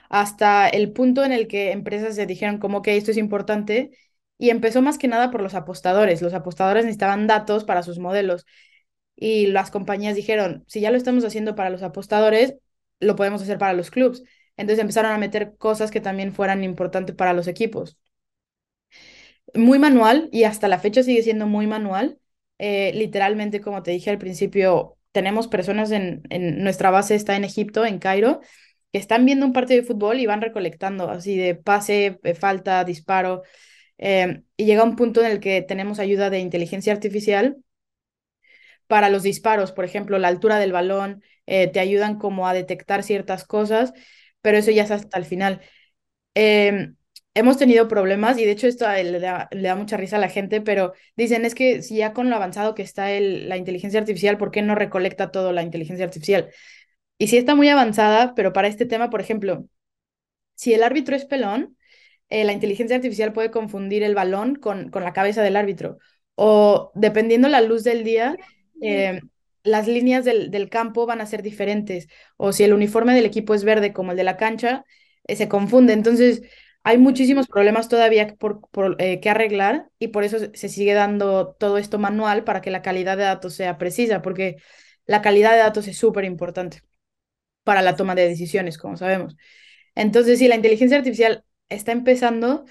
Hasta 0.08 0.68
el 0.68 0.92
punto 0.92 1.24
en 1.24 1.32
el 1.32 1.48
que 1.48 1.72
empresas 1.72 2.14
se 2.16 2.26
dijeron 2.26 2.58
como 2.58 2.82
que 2.82 2.96
esto 2.96 3.10
es 3.10 3.16
importante 3.16 3.90
y 4.38 4.50
empezó 4.50 4.82
más 4.82 4.98
que 4.98 5.08
nada 5.08 5.30
por 5.30 5.42
los 5.42 5.54
apostadores. 5.54 6.22
Los 6.22 6.34
apostadores 6.34 6.84
necesitaban 6.84 7.26
datos 7.26 7.64
para 7.64 7.82
sus 7.82 7.98
modelos 7.98 8.46
y 9.16 9.46
las 9.48 9.70
compañías 9.70 10.16
dijeron, 10.16 10.64
si 10.68 10.80
ya 10.80 10.90
lo 10.90 10.96
estamos 10.96 11.24
haciendo 11.24 11.54
para 11.54 11.70
los 11.70 11.82
apostadores, 11.82 12.56
lo 13.00 13.16
podemos 13.16 13.42
hacer 13.42 13.58
para 13.58 13.74
los 13.74 13.90
clubs. 13.90 14.22
Entonces 14.56 14.80
empezaron 14.82 15.12
a 15.12 15.18
meter 15.18 15.56
cosas 15.58 15.90
que 15.90 16.00
también 16.00 16.32
fueran 16.34 16.64
importantes 16.64 17.16
para 17.16 17.32
los 17.34 17.48
equipos 17.48 17.98
muy 19.54 19.78
manual 19.78 20.28
y 20.32 20.44
hasta 20.44 20.68
la 20.68 20.78
fecha 20.78 21.02
sigue 21.02 21.22
siendo 21.22 21.46
muy 21.46 21.66
manual. 21.66 22.18
Eh, 22.58 22.92
literalmente, 22.94 23.60
como 23.60 23.82
te 23.82 23.90
dije 23.90 24.10
al 24.10 24.18
principio, 24.18 24.96
tenemos 25.12 25.48
personas 25.48 25.90
en, 25.90 26.22
en 26.30 26.62
nuestra 26.64 26.90
base, 26.90 27.14
está 27.14 27.36
en 27.36 27.44
Egipto, 27.44 27.84
en 27.86 27.98
Cairo, 27.98 28.40
que 28.92 28.98
están 28.98 29.24
viendo 29.26 29.46
un 29.46 29.52
partido 29.52 29.80
de 29.80 29.86
fútbol 29.86 30.20
y 30.20 30.26
van 30.26 30.42
recolectando 30.42 31.10
así 31.10 31.36
de 31.36 31.54
pase, 31.54 32.18
eh, 32.24 32.34
falta, 32.34 32.84
disparo. 32.84 33.42
Eh, 33.98 34.42
y 34.56 34.64
llega 34.66 34.84
un 34.84 34.96
punto 34.96 35.20
en 35.22 35.30
el 35.32 35.40
que 35.40 35.62
tenemos 35.62 35.98
ayuda 36.00 36.30
de 36.30 36.40
inteligencia 36.40 36.92
artificial 36.92 37.58
para 38.86 39.08
los 39.10 39.22
disparos, 39.22 39.72
por 39.72 39.84
ejemplo, 39.84 40.18
la 40.18 40.28
altura 40.28 40.58
del 40.58 40.72
balón, 40.72 41.22
te 41.46 41.80
ayudan 41.80 42.18
como 42.18 42.46
a 42.48 42.54
detectar 42.54 43.02
ciertas 43.02 43.44
cosas, 43.44 43.92
pero 44.40 44.58
eso 44.58 44.70
ya 44.70 44.84
es 44.84 44.90
hasta 44.90 45.18
el 45.18 45.24
final. 45.24 45.60
Eh, 46.34 46.92
hemos 47.34 47.56
tenido 47.56 47.88
problemas 47.88 48.38
y 48.38 48.44
de 48.44 48.52
hecho 48.52 48.66
esto 48.66 48.86
le 48.90 49.20
da, 49.20 49.74
mucha 49.76 49.96
risa 49.96 50.16
a 50.16 50.20
la 50.20 50.28
gente, 50.28 50.60
pero 50.60 50.92
dicen 51.16 51.44
es 51.44 51.54
que 51.54 51.82
si 51.82 51.96
ya 51.96 52.12
con 52.12 52.30
lo 52.30 52.36
avanzado 52.36 52.74
que 52.74 52.82
está 52.82 53.10
el, 53.12 53.48
la 53.48 53.56
inteligencia 53.56 54.00
artificial, 54.00 54.38
¿por 54.38 54.50
qué 54.50 54.62
no 54.62 54.74
recolecta 54.74 55.30
todo 55.30 55.52
la 55.52 55.62
inteligencia 55.62 56.04
artificial? 56.04 56.50
Y 57.18 57.28
sí 57.28 57.36
está 57.36 57.54
muy 57.54 57.68
avanzada, 57.68 58.34
pero 58.34 58.52
para 58.52 58.68
este 58.68 58.86
tema, 58.86 59.10
por 59.10 59.20
ejemplo, 59.20 59.66
si 60.54 60.74
el 60.74 60.82
árbitro 60.82 61.16
es 61.16 61.24
pelón, 61.24 61.76
eh, 62.28 62.44
la 62.44 62.52
inteligencia 62.52 62.96
artificial 62.96 63.32
puede 63.32 63.50
confundir 63.50 64.02
el 64.02 64.14
balón 64.14 64.56
con, 64.56 64.90
con 64.90 65.04
la 65.04 65.12
cabeza 65.12 65.42
del 65.42 65.56
árbitro. 65.56 65.98
O 66.34 66.92
dependiendo 66.94 67.48
la 67.48 67.60
luz 67.60 67.84
del 67.84 68.04
día, 68.04 68.36
eh, 68.80 69.20
las 69.62 69.86
líneas 69.86 70.24
del, 70.24 70.50
del, 70.50 70.70
campo 70.70 71.06
van 71.06 71.20
a 71.20 71.26
ser 71.26 71.42
diferentes. 71.42 72.08
O 72.36 72.52
si 72.52 72.64
el 72.64 72.72
uniforme 72.72 73.14
del 73.14 73.26
equipo 73.26 73.54
es 73.54 73.64
verde 73.64 73.92
como 73.92 74.12
el 74.12 74.16
de 74.16 74.24
la 74.24 74.36
cancha, 74.36 74.84
eh, 75.26 75.36
se 75.36 75.48
confunde. 75.48 75.92
Entonces, 75.92 76.42
hay 76.84 76.98
muchísimos 76.98 77.46
problemas 77.46 77.88
todavía 77.88 78.36
eh, 78.98 79.20
que 79.20 79.30
arreglar 79.30 79.88
y 79.98 80.08
por 80.08 80.24
eso 80.24 80.38
se 80.54 80.68
sigue 80.68 80.94
dando 80.94 81.54
todo 81.58 81.78
esto 81.78 81.98
manual 81.98 82.44
para 82.44 82.60
que 82.60 82.70
la 82.70 82.82
calidad 82.82 83.16
de 83.16 83.24
datos 83.24 83.54
sea 83.54 83.78
precisa, 83.78 84.22
porque 84.22 84.56
la 85.06 85.22
calidad 85.22 85.52
de 85.52 85.58
datos 85.58 85.88
es 85.88 85.96
súper 85.98 86.24
importante 86.24 86.82
para 87.64 87.82
la 87.82 87.96
toma 87.96 88.14
de 88.14 88.28
decisiones, 88.28 88.78
como 88.78 88.96
sabemos. 88.96 89.36
Entonces, 89.94 90.38
sí, 90.38 90.48
la 90.48 90.56
inteligencia 90.56 90.98
artificial 90.98 91.44
está 91.68 91.92
empezando 91.92 92.64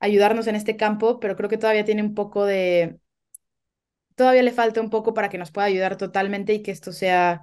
a 0.00 0.06
ayudarnos 0.06 0.46
en 0.48 0.56
este 0.56 0.76
campo, 0.76 1.20
pero 1.20 1.36
creo 1.36 1.48
que 1.50 1.58
todavía 1.58 1.84
tiene 1.84 2.02
un 2.02 2.14
poco 2.14 2.44
de... 2.46 2.98
Todavía 4.14 4.42
le 4.42 4.52
falta 4.52 4.80
un 4.80 4.90
poco 4.90 5.12
para 5.14 5.28
que 5.28 5.38
nos 5.38 5.50
pueda 5.52 5.66
ayudar 5.66 5.96
totalmente 5.98 6.54
y 6.54 6.62
que 6.62 6.70
esto 6.70 6.92
sea 6.92 7.42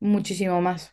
muchísimo 0.00 0.60
más. 0.60 0.92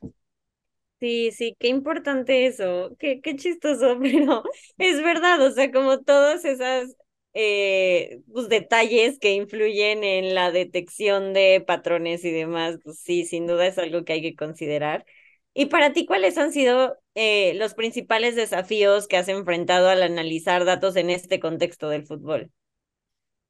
Sí, 1.00 1.32
sí, 1.32 1.56
qué 1.60 1.70
importante 1.70 2.46
eso, 2.46 2.91
qué, 3.00 3.22
qué 3.22 3.36
chistoso, 3.38 3.98
pero 4.01 4.44
es 4.77 5.01
verdad, 5.01 5.41
o 5.41 5.51
sea, 5.51 5.72
como 5.72 6.00
todos 6.01 6.44
esos 6.44 6.94
eh, 7.34 8.22
pues, 8.34 8.50
detalles 8.50 9.18
que 9.18 9.32
influyen 9.34 10.03
en 10.03 10.36
la 10.36 10.51
detección 10.51 11.32
de 11.34 11.63
patrones 11.65 12.25
y 12.25 12.32
demás, 12.32 12.79
pues 12.84 13.00
sí, 13.00 13.25
sin 13.25 13.48
duda 13.48 13.65
es 13.68 13.77
algo 13.77 14.03
que 14.03 14.13
hay 14.13 14.22
que 14.22 14.36
considerar. 14.36 15.06
Y 15.53 15.68
para 15.68 15.94
ti, 15.94 16.06
¿cuáles 16.06 16.38
han 16.38 16.51
sido 16.51 16.98
eh, 17.15 17.53
los 17.56 17.75
principales 17.75 18.36
desafíos 18.36 19.08
que 19.08 19.15
has 19.18 19.29
enfrentado 19.29 19.88
al 19.89 20.03
analizar 20.03 20.65
datos 20.65 20.98
en 20.98 21.10
este 21.10 21.39
contexto 21.39 21.88
del 21.89 22.06
fútbol? 22.06 22.51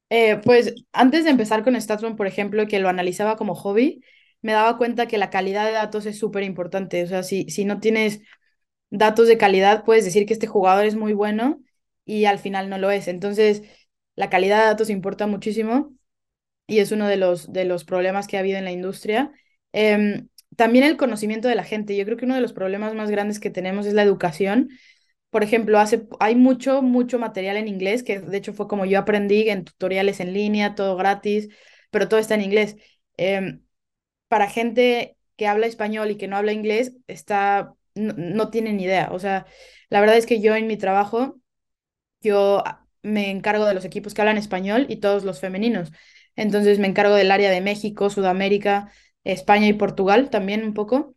Eh, 0.09 0.41
pues 0.43 0.73
antes 0.91 1.23
de 1.23 1.29
empezar 1.31 1.63
con 1.63 1.79
StatsBomb, 1.79 2.17
por 2.17 2.25
ejemplo, 2.27 2.67
que 2.67 2.79
lo 2.79 2.89
analizaba 2.89 3.35
como 3.37 3.53
hobby, 3.55 4.01
me 4.41 4.53
daba 4.53 4.77
cuenta 4.77 5.07
que 5.07 5.17
la 5.17 5.29
calidad 5.29 5.65
de 5.65 5.71
datos 5.73 6.05
es 6.05 6.17
súper 6.19 6.43
importante. 6.43 7.03
O 7.03 7.07
sea, 7.07 7.23
si, 7.23 7.49
si 7.49 7.65
no 7.65 7.79
tienes 7.79 8.21
datos 8.89 9.27
de 9.27 9.37
calidad, 9.37 9.83
puedes 9.85 10.05
decir 10.05 10.25
que 10.25 10.33
este 10.33 10.47
jugador 10.47 10.85
es 10.85 10.95
muy 10.95 11.13
bueno 11.13 11.61
y 12.05 12.25
al 12.25 12.39
final 12.39 12.69
no 12.69 12.77
lo 12.77 12.91
es. 12.91 13.07
Entonces, 13.07 13.63
la 14.15 14.29
calidad 14.29 14.59
de 14.59 14.65
datos 14.65 14.89
importa 14.89 15.27
muchísimo 15.27 15.93
y 16.67 16.79
es 16.79 16.91
uno 16.91 17.07
de 17.07 17.17
los, 17.17 17.51
de 17.51 17.65
los 17.65 17.83
problemas 17.85 18.27
que 18.27 18.37
ha 18.37 18.41
habido 18.41 18.57
en 18.57 18.65
la 18.65 18.71
industria. 18.71 19.31
Em, 19.73 20.27
también 20.55 20.85
el 20.85 20.97
conocimiento 20.97 21.47
de 21.47 21.55
la 21.55 21.63
gente. 21.63 21.95
Yo 21.97 22.05
creo 22.05 22.17
que 22.17 22.25
uno 22.25 22.35
de 22.35 22.41
los 22.41 22.53
problemas 22.53 22.93
más 22.95 23.09
grandes 23.09 23.39
que 23.39 23.49
tenemos 23.49 23.85
es 23.85 23.93
la 23.93 24.03
educación. 24.03 24.69
Por 25.29 25.43
ejemplo, 25.43 25.79
hace, 25.79 26.07
hay 26.19 26.35
mucho, 26.35 26.81
mucho 26.81 27.19
material 27.19 27.57
en 27.57 27.67
inglés, 27.67 28.03
que 28.03 28.19
de 28.19 28.37
hecho 28.37 28.53
fue 28.53 28.67
como 28.67 28.85
yo 28.85 28.99
aprendí 28.99 29.49
en 29.49 29.63
tutoriales 29.65 30.19
en 30.19 30.33
línea, 30.33 30.75
todo 30.75 30.95
gratis, 30.97 31.49
pero 31.91 32.07
todo 32.09 32.19
está 32.19 32.35
en 32.35 32.41
inglés. 32.41 32.75
Em, 33.17 33.61
para 34.29 34.49
gente 34.49 35.17
que 35.37 35.47
habla 35.47 35.67
español 35.67 36.11
y 36.11 36.17
que 36.17 36.29
no 36.29 36.37
habla 36.37 36.53
inglés, 36.53 36.93
está, 37.07 37.75
no, 37.95 38.49
tienen 38.49 38.77
ni 38.77 38.83
idea. 38.85 39.09
O 39.11 39.19
sea, 39.19 39.45
la 39.89 39.99
verdad 40.01 40.17
es 40.17 40.25
que 40.25 40.41
yo 40.41 40.55
en 40.55 40.67
mi 40.67 40.77
trabajo, 40.77 41.39
yo 42.21 42.63
me 43.03 43.31
encargo 43.31 43.65
de 43.65 43.73
los 43.73 43.85
equipos 43.85 44.13
que 44.13 44.21
hablan 44.21 44.37
español 44.37 44.85
y 44.89 44.97
todos 44.97 45.23
los 45.23 45.39
femeninos. 45.39 45.91
Entonces 46.35 46.79
me 46.79 46.87
encargo 46.87 47.15
del 47.15 47.31
área 47.31 47.51
de 47.51 47.61
México, 47.61 48.09
Sudamérica, 48.09 48.91
España 49.23 49.67
y 49.67 49.73
Portugal 49.73 50.29
también 50.29 50.63
un 50.63 50.73
poco. 50.73 51.13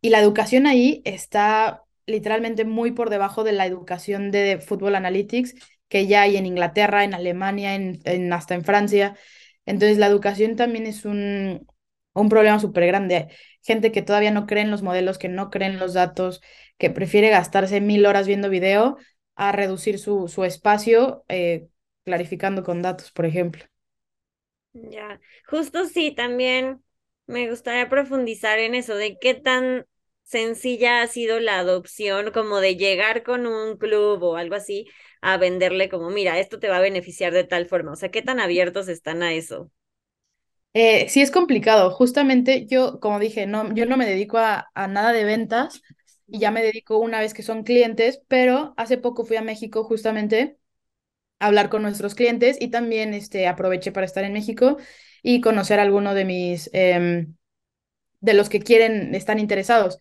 Y 0.00 0.10
la 0.10 0.20
educación 0.20 0.66
ahí 0.66 1.02
está 1.04 1.84
literalmente 2.06 2.64
muy 2.64 2.92
por 2.92 3.10
debajo 3.10 3.44
de 3.44 3.52
la 3.52 3.66
educación 3.66 4.30
de 4.30 4.58
Football 4.58 4.96
Analytics 4.96 5.54
que 5.88 6.06
ya 6.06 6.22
hay 6.22 6.36
en 6.36 6.46
Inglaterra, 6.46 7.04
en 7.04 7.14
Alemania, 7.14 7.74
en 7.74 8.32
hasta 8.32 8.54
en 8.54 8.64
Francia. 8.64 9.16
Entonces 9.66 9.98
la 9.98 10.06
educación 10.06 10.56
también 10.56 10.86
es 10.86 11.04
un, 11.04 11.66
un 12.22 12.28
problema 12.28 12.58
súper 12.60 12.86
grande. 12.86 13.28
Gente 13.62 13.92
que 13.92 14.02
todavía 14.02 14.30
no 14.32 14.46
cree 14.46 14.62
en 14.62 14.70
los 14.70 14.82
modelos, 14.82 15.18
que 15.18 15.28
no 15.28 15.50
cree 15.50 15.68
en 15.68 15.78
los 15.78 15.94
datos, 15.94 16.42
que 16.78 16.90
prefiere 16.90 17.30
gastarse 17.30 17.80
mil 17.80 18.06
horas 18.06 18.26
viendo 18.26 18.50
video 18.50 18.96
a 19.36 19.52
reducir 19.52 19.98
su, 19.98 20.28
su 20.28 20.44
espacio 20.44 21.24
eh, 21.28 21.68
clarificando 22.04 22.62
con 22.64 22.82
datos, 22.82 23.10
por 23.12 23.26
ejemplo. 23.26 23.64
Ya, 24.72 25.20
justo 25.48 25.86
sí, 25.86 26.12
también 26.14 26.82
me 27.26 27.48
gustaría 27.48 27.88
profundizar 27.88 28.58
en 28.58 28.74
eso, 28.74 28.94
de 28.96 29.18
qué 29.20 29.34
tan 29.34 29.86
sencilla 30.24 31.02
ha 31.02 31.06
sido 31.06 31.38
la 31.40 31.58
adopción, 31.60 32.32
como 32.32 32.58
de 32.60 32.76
llegar 32.76 33.22
con 33.22 33.46
un 33.46 33.76
club 33.76 34.22
o 34.22 34.36
algo 34.36 34.56
así 34.56 34.86
a 35.20 35.36
venderle 35.36 35.88
como, 35.88 36.10
mira, 36.10 36.38
esto 36.40 36.58
te 36.58 36.68
va 36.68 36.78
a 36.78 36.80
beneficiar 36.80 37.32
de 37.32 37.44
tal 37.44 37.66
forma, 37.66 37.92
o 37.92 37.96
sea, 37.96 38.10
qué 38.10 38.20
tan 38.22 38.40
abiertos 38.40 38.88
están 38.88 39.22
a 39.22 39.32
eso. 39.34 39.70
Eh, 40.74 41.08
sí 41.08 41.22
es 41.22 41.30
complicado. 41.30 41.90
Justamente 41.90 42.66
yo, 42.66 42.98
como 43.00 43.18
dije, 43.20 43.46
no, 43.46 43.72
yo 43.74 43.86
no 43.86 43.96
me 43.96 44.06
dedico 44.06 44.38
a, 44.38 44.70
nada 44.88 45.12
de 45.12 45.24
ventas 45.24 45.82
y 46.26 46.38
ya 46.40 46.50
me 46.50 46.62
dedico 46.62 46.98
una 46.98 47.20
vez 47.20 47.32
que 47.34 47.42
son 47.42 47.62
clientes, 47.64 48.20
pero 48.28 48.74
hace 48.76 48.98
poco 48.98 49.24
fui 49.24 49.36
a 49.36 49.42
México 49.42 49.84
justamente 49.84 50.58
a 51.40 51.48
hablar 51.48 51.70
con 51.70 51.82
nuestros 51.82 52.14
clientes 52.16 52.58
y 52.60 52.68
también 52.70 53.14
este, 53.14 53.48
aproveché 53.48 53.92
para 53.92 54.06
estar 54.06 54.24
en 54.24 54.34
México 54.34 54.78
y 55.22 55.40
conocer 55.42 55.80
a 55.80 55.82
alguno 55.84 56.14
de 56.14 56.24
mis, 56.26 56.70
em, 56.74 57.36
de 58.20 58.34
los 58.34 58.48
que 58.48 58.60
quieren, 58.60 59.14
están 59.14 59.38
interesados. 59.38 59.98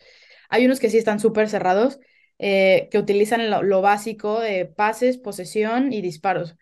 Hay 0.49 0.65
unos 0.65 0.79
que 0.79 0.89
sí 0.89 0.97
están 0.97 1.19
súper 1.19 1.49
cerrados, 1.49 1.99
eh, 2.39 2.87
que 2.91 2.97
utilizan 2.99 3.49
lo 3.49 3.81
básico 3.81 4.39
de 4.39 4.65
pases, 4.65 5.17
posesión 5.17 5.93
y 5.93 6.01
disparos. 6.01 6.55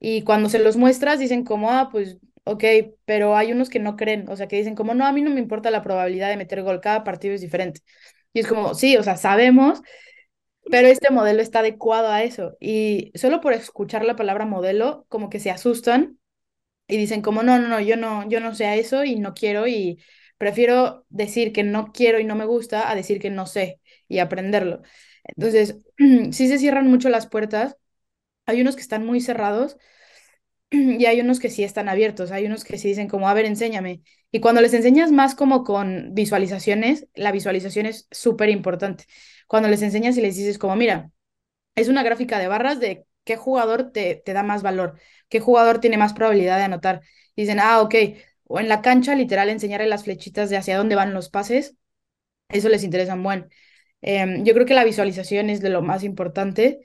Y 0.00 0.22
cuando 0.22 0.48
se 0.48 0.58
los 0.58 0.76
muestras, 0.76 1.18
dicen 1.20 1.44
como, 1.44 1.70
ah, 1.72 1.88
pues 1.92 2.18
Ok, 2.44 2.64
pero 3.04 3.36
hay 3.36 3.52
unos 3.52 3.70
que 3.70 3.78
no 3.78 3.96
creen, 3.96 4.28
o 4.28 4.36
sea, 4.36 4.48
que 4.48 4.56
dicen 4.56 4.74
como, 4.74 4.94
no, 4.94 5.06
a 5.06 5.12
mí 5.12 5.22
no 5.22 5.30
me 5.30 5.38
importa 5.40 5.70
la 5.70 5.82
probabilidad 5.82 6.28
de 6.28 6.36
meter 6.36 6.62
gol, 6.62 6.80
cada 6.80 7.04
partido 7.04 7.34
es 7.34 7.40
diferente. 7.40 7.82
Y 8.32 8.40
es 8.40 8.48
como, 8.48 8.74
sí, 8.74 8.96
o 8.96 9.02
sea, 9.04 9.16
sabemos, 9.16 9.80
pero 10.70 10.88
este 10.88 11.10
modelo 11.10 11.42
está 11.42 11.60
adecuado 11.60 12.08
a 12.10 12.22
eso. 12.24 12.56
Y 12.60 13.12
solo 13.16 13.40
por 13.40 13.52
escuchar 13.54 14.04
la 14.04 14.16
palabra 14.16 14.46
modelo, 14.46 15.06
como 15.08 15.30
que 15.30 15.40
se 15.40 15.50
asustan 15.50 16.18
y 16.88 16.98
dicen 16.98 17.22
como, 17.22 17.42
no, 17.44 17.58
no, 17.60 17.68
no, 17.68 17.80
yo 17.80 17.96
no, 17.96 18.28
yo 18.28 18.40
no 18.40 18.54
sé 18.54 18.66
a 18.66 18.76
eso 18.76 19.04
y 19.04 19.16
no 19.16 19.34
quiero 19.34 19.66
y 19.68 19.98
prefiero 20.38 21.06
decir 21.10 21.52
que 21.52 21.64
no 21.64 21.92
quiero 21.92 22.20
y 22.20 22.24
no 22.24 22.36
me 22.36 22.46
gusta 22.46 22.90
a 22.90 22.94
decir 22.96 23.20
que 23.20 23.30
no 23.30 23.46
sé 23.46 23.80
y 24.08 24.20
aprenderlo. 24.20 24.82
Entonces, 25.24 25.78
sí 26.32 26.48
se 26.48 26.58
cierran 26.58 26.88
mucho 26.88 27.08
las 27.10 27.26
puertas. 27.28 27.76
Hay 28.46 28.60
unos 28.60 28.76
que 28.76 28.82
están 28.82 29.06
muy 29.06 29.20
cerrados 29.20 29.76
y 30.98 31.06
hay 31.06 31.20
unos 31.20 31.40
que 31.40 31.50
sí 31.50 31.64
están 31.64 31.88
abiertos. 31.88 32.30
Hay 32.32 32.46
unos 32.46 32.64
que 32.64 32.78
sí 32.78 32.88
dicen 32.88 33.08
como, 33.08 33.28
a 33.28 33.34
ver, 33.34 33.44
enséñame. 33.46 34.02
Y 34.30 34.40
cuando 34.40 34.60
les 34.60 34.74
enseñas 34.74 35.12
más 35.12 35.34
como 35.34 35.64
con 35.64 36.14
visualizaciones, 36.14 37.08
la 37.14 37.32
visualización 37.32 37.86
es 37.86 38.06
súper 38.10 38.48
importante. 38.50 39.04
Cuando 39.46 39.68
les 39.68 39.82
enseñas 39.82 40.16
y 40.16 40.22
les 40.22 40.36
dices 40.36 40.58
como, 40.58 40.76
mira, 40.76 41.10
es 41.74 41.88
una 41.88 42.02
gráfica 42.02 42.38
de 42.38 42.48
barras 42.48 42.80
de 42.80 43.06
qué 43.24 43.36
jugador 43.36 43.92
te, 43.92 44.16
te 44.16 44.32
da 44.32 44.42
más 44.42 44.62
valor, 44.62 44.98
qué 45.28 45.40
jugador 45.40 45.80
tiene 45.80 45.98
más 45.98 46.14
probabilidad 46.14 46.58
de 46.58 46.64
anotar. 46.64 47.02
dicen, 47.36 47.60
ah, 47.60 47.80
ok, 47.82 47.94
o 48.44 48.60
en 48.60 48.68
la 48.68 48.82
cancha, 48.82 49.14
literal, 49.14 49.48
enseñarle 49.50 49.86
las 49.88 50.04
flechitas 50.04 50.50
de 50.50 50.56
hacia 50.58 50.76
dónde 50.78 50.96
van 50.96 51.14
los 51.14 51.30
pases, 51.30 51.76
eso 52.48 52.68
les 52.68 52.84
interesa 52.84 53.14
un 53.14 53.22
buen. 53.22 53.48
Em, 54.02 54.44
yo 54.44 54.54
creo 54.54 54.66
que 54.66 54.74
la 54.74 54.84
visualización 54.84 55.50
es 55.50 55.60
de 55.60 55.70
lo 55.70 55.82
más 55.82 56.04
importante. 56.04 56.80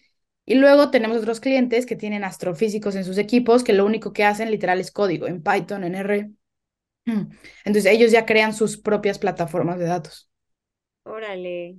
Y 0.50 0.56
luego 0.56 0.92
tenemos 0.92 1.18
otros 1.18 1.42
clientes 1.42 1.86
que 1.86 1.98
tienen 1.98 2.24
astrofísicos 2.24 2.96
en 2.96 3.04
sus 3.04 3.18
equipos 3.18 3.66
que 3.66 3.74
lo 3.74 3.86
único 3.86 4.13
que 4.13 4.24
hacen 4.24 4.50
literal 4.50 4.80
es 4.80 4.92
código 4.92 5.27
en 5.27 5.44
Python, 5.44 5.84
en 5.84 5.94
R. 5.94 6.32
Entonces 7.06 7.86
ellos 7.86 8.12
ya 8.12 8.25
crean 8.25 8.54
sus 8.54 8.77
propias 8.77 9.20
plataformas 9.20 9.77
de 9.77 9.88
datos. 9.88 10.32
Órale. 11.04 11.75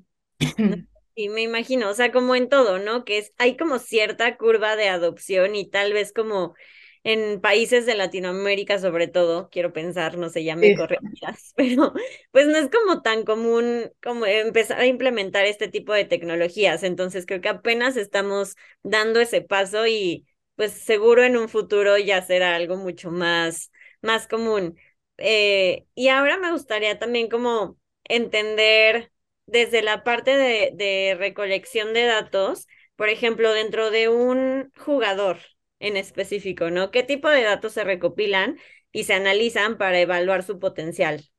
Y 1.14 1.28
me 1.30 1.40
imagino, 1.40 1.88
o 1.88 1.94
sea, 1.94 2.12
como 2.12 2.34
en 2.34 2.50
todo, 2.50 2.78
¿no? 2.78 3.06
Que 3.06 3.16
es, 3.16 3.32
hay 3.38 3.56
como 3.56 3.78
cierta 3.78 4.36
curva 4.36 4.76
de 4.76 4.90
adopción 4.90 5.56
y 5.56 5.70
tal 5.70 5.94
vez 5.94 6.12
como 6.12 6.54
en 7.08 7.40
países 7.40 7.86
de 7.86 7.94
Latinoamérica 7.94 8.78
sobre 8.78 9.08
todo, 9.08 9.48
quiero 9.50 9.72
pensar, 9.72 10.18
no 10.18 10.28
sé, 10.28 10.44
ya 10.44 10.56
me 10.56 10.74
corregirás, 10.74 11.52
pero 11.56 11.92
pues 12.32 12.46
no 12.46 12.58
es 12.58 12.68
como 12.70 13.00
tan 13.02 13.24
común 13.24 13.90
como 14.02 14.26
empezar 14.26 14.78
a 14.80 14.86
implementar 14.86 15.46
este 15.46 15.68
tipo 15.68 15.92
de 15.94 16.04
tecnologías, 16.04 16.82
entonces 16.82 17.24
creo 17.26 17.40
que 17.40 17.48
apenas 17.48 17.96
estamos 17.96 18.56
dando 18.82 19.20
ese 19.20 19.40
paso 19.40 19.86
y 19.86 20.26
pues 20.56 20.72
seguro 20.72 21.22
en 21.24 21.36
un 21.38 21.48
futuro 21.48 21.96
ya 21.98 22.20
será 22.22 22.54
algo 22.56 22.76
mucho 22.76 23.10
más, 23.10 23.70
más 24.02 24.26
común. 24.26 24.76
Eh, 25.18 25.86
y 25.94 26.08
ahora 26.08 26.36
me 26.38 26.50
gustaría 26.52 26.98
también 26.98 27.28
como 27.28 27.78
entender 28.04 29.12
desde 29.46 29.82
la 29.82 30.04
parte 30.04 30.36
de, 30.36 30.72
de 30.74 31.16
recolección 31.18 31.94
de 31.94 32.04
datos, 32.04 32.66
por 32.96 33.08
ejemplo, 33.08 33.52
dentro 33.52 33.90
de 33.90 34.08
un 34.08 34.72
jugador 34.76 35.38
en 35.80 35.96
específico, 35.96 36.70
¿no? 36.70 36.90
¿Qué 36.90 37.02
tipo 37.02 37.28
de 37.28 37.42
datos 37.44 37.72
se 37.74 37.84
recopilan 37.84 38.58
y 38.92 39.04
se 39.04 39.14
analizan 39.14 39.78
para 39.78 40.00
evaluar 40.00 40.42
su 40.42 40.58
potencial? 40.58 41.30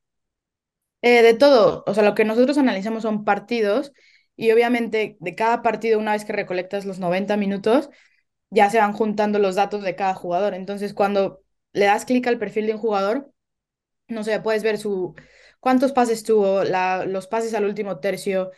Eh, 1.02 1.22
de 1.22 1.34
todo, 1.34 1.82
o 1.86 1.94
sea, 1.94 2.02
lo 2.02 2.14
que 2.14 2.24
nosotros 2.26 2.58
analizamos 2.58 3.02
son 3.02 3.24
partidos 3.24 3.92
y 4.36 4.50
obviamente 4.52 5.16
de 5.20 5.34
cada 5.34 5.62
partido, 5.62 5.98
una 5.98 6.12
vez 6.12 6.24
que 6.26 6.32
recolectas 6.34 6.84
los 6.84 6.98
90 6.98 7.36
minutos, 7.38 7.88
ya 8.50 8.70
se 8.70 8.78
van 8.78 8.92
juntando 8.94 9.38
los 9.38 9.54
datos 9.56 9.82
de 9.82 9.96
cada 9.96 10.14
jugador. 10.14 10.54
Entonces, 10.54 10.94
cuando 10.94 11.42
le 11.72 11.86
das 11.86 12.04
clic 12.06 12.26
al 12.26 12.38
perfil 12.38 12.66
de 12.66 12.74
un 12.74 12.80
jugador, 12.80 13.32
no 14.08 14.24
sé, 14.24 14.40
puedes 14.40 14.62
ver 14.64 14.78
su 14.78 15.14
cuántos 15.60 15.92
pases 15.92 16.24
tuvo, 16.24 16.64
la, 16.64 17.06
los 17.06 17.28
pases 17.28 17.54
al 17.54 17.64
último 17.66 18.00
tercio, 18.00 18.50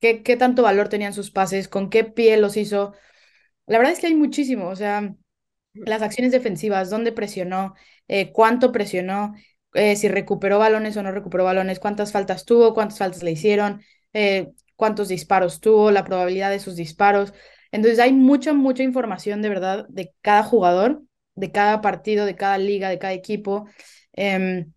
qué, 0.00 0.22
qué 0.22 0.36
tanto 0.36 0.62
valor 0.62 0.88
tenían 0.88 1.14
sus 1.14 1.30
pases, 1.32 1.68
con 1.68 1.90
qué 1.90 2.04
pie 2.04 2.36
los 2.38 2.56
hizo. 2.58 2.94
La 3.66 3.78
verdad 3.78 3.94
es 3.94 4.00
que 4.00 4.08
hay 4.08 4.14
muchísimo, 4.16 4.68
o 4.68 4.76
sea, 4.76 5.14
las 5.86 6.02
acciones 6.02 6.32
defensivas, 6.32 6.90
dónde 6.90 7.12
presionó, 7.12 7.74
eh, 8.08 8.32
cuánto 8.32 8.72
presionó, 8.72 9.34
eh, 9.74 9.96
si 9.96 10.08
recuperó 10.08 10.58
balones 10.58 10.96
o 10.96 11.02
no 11.02 11.12
recuperó 11.12 11.44
balones, 11.44 11.78
cuántas 11.80 12.12
faltas 12.12 12.44
tuvo, 12.44 12.74
cuántas 12.74 12.98
faltas 12.98 13.22
le 13.22 13.32
hicieron, 13.32 13.82
eh, 14.12 14.50
cuántos 14.76 15.08
disparos 15.08 15.60
tuvo, 15.60 15.90
la 15.90 16.04
probabilidad 16.04 16.50
de 16.50 16.60
sus 16.60 16.76
disparos. 16.76 17.32
Entonces 17.72 17.98
hay 18.00 18.12
mucha, 18.12 18.52
mucha 18.54 18.82
información 18.82 19.42
de 19.42 19.48
verdad 19.50 19.86
de 19.88 20.12
cada 20.22 20.42
jugador, 20.42 21.02
de 21.34 21.52
cada 21.52 21.80
partido, 21.80 22.26
de 22.26 22.36
cada 22.36 22.58
liga, 22.58 22.88
de 22.88 22.98
cada 22.98 23.12
equipo. 23.12 23.66
Em, 24.12 24.72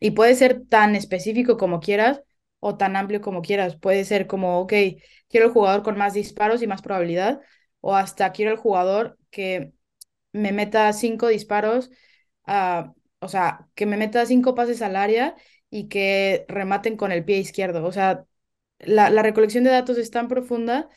y 0.00 0.12
puede 0.12 0.34
ser 0.34 0.64
tan 0.68 0.94
específico 0.94 1.56
como 1.56 1.80
quieras 1.80 2.22
o 2.60 2.76
tan 2.76 2.96
amplio 2.96 3.20
como 3.20 3.42
quieras. 3.42 3.76
Puede 3.76 4.04
ser 4.04 4.26
como, 4.26 4.60
ok, 4.60 4.72
quiero 5.28 5.46
el 5.46 5.52
jugador 5.52 5.82
con 5.82 5.96
más 5.98 6.14
disparos 6.14 6.62
y 6.62 6.66
más 6.66 6.82
probabilidad, 6.82 7.40
o 7.80 7.94
hasta 7.94 8.32
quiero 8.32 8.52
el 8.52 8.58
jugador 8.58 9.18
que 9.30 9.72
me 10.32 10.52
meta 10.52 10.92
cinco 10.92 11.28
disparos, 11.28 11.90
uh, 12.46 12.92
o 13.20 13.28
sea, 13.28 13.68
que 13.74 13.86
me 13.86 13.96
meta 13.96 14.26
cinco 14.26 14.54
pases 14.54 14.82
al 14.82 14.96
área 14.96 15.36
y 15.70 15.88
que 15.88 16.44
rematen 16.48 16.96
con 16.96 17.12
el 17.12 17.24
pie 17.24 17.38
izquierdo. 17.38 17.84
O 17.86 17.92
sea, 17.92 18.24
la, 18.80 19.10
la 19.10 19.22
recolección 19.22 19.64
de 19.64 19.70
datos 19.70 19.98
es 19.98 20.10
tan 20.10 20.28
profunda 20.28 20.88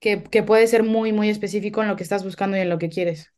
que, 0.00 0.22
que 0.24 0.42
puede 0.42 0.66
ser 0.66 0.82
muy, 0.84 1.12
muy 1.12 1.28
específico 1.30 1.82
en 1.82 1.88
lo 1.88 1.96
que 1.96 2.02
estás 2.04 2.24
buscando 2.24 2.56
y 2.56 2.60
en 2.60 2.70
lo 2.70 2.78
que 2.78 2.88
quieres. 2.90 3.32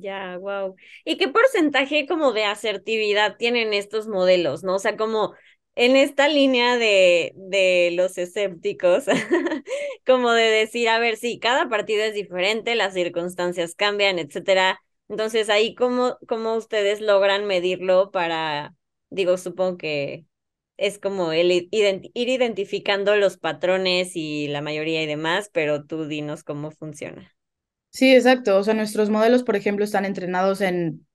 Ya, 0.00 0.36
wow. 0.38 0.74
¿Y 1.04 1.16
qué 1.18 1.28
porcentaje 1.28 2.06
como 2.08 2.32
de 2.32 2.44
asertividad 2.44 3.36
tienen 3.36 3.72
estos 3.72 4.08
modelos, 4.08 4.64
no? 4.64 4.74
O 4.76 4.78
sea, 4.80 4.96
como 4.96 5.34
en 5.78 5.94
esta 5.96 6.28
línea 6.28 6.76
de, 6.76 7.32
de 7.36 7.90
los 7.94 8.18
escépticos, 8.18 9.04
como 10.06 10.32
de 10.32 10.42
decir, 10.42 10.88
a 10.88 10.98
ver, 10.98 11.16
sí, 11.16 11.38
cada 11.38 11.68
partido 11.68 12.02
es 12.02 12.14
diferente, 12.14 12.74
las 12.74 12.94
circunstancias 12.94 13.76
cambian, 13.76 14.18
etcétera. 14.18 14.80
Entonces, 15.08 15.48
ahí, 15.48 15.76
¿cómo, 15.76 16.18
cómo 16.26 16.54
ustedes 16.56 17.00
logran 17.00 17.46
medirlo 17.46 18.10
para, 18.10 18.74
digo, 19.10 19.38
supongo 19.38 19.78
que 19.78 20.24
es 20.78 20.98
como 20.98 21.32
el 21.32 21.52
ir 21.52 21.68
identificando 22.14 23.14
los 23.16 23.36
patrones 23.38 24.16
y 24.16 24.48
la 24.48 24.62
mayoría 24.62 25.02
y 25.02 25.06
demás, 25.06 25.48
pero 25.52 25.84
tú 25.84 26.06
dinos 26.06 26.42
cómo 26.42 26.72
funciona. 26.72 27.36
Sí, 27.90 28.14
exacto. 28.14 28.56
O 28.58 28.62
sea, 28.64 28.74
nuestros 28.74 29.10
modelos, 29.10 29.42
por 29.42 29.56
ejemplo, 29.56 29.84
están 29.84 30.04
entrenados 30.04 30.60
en 30.60 31.06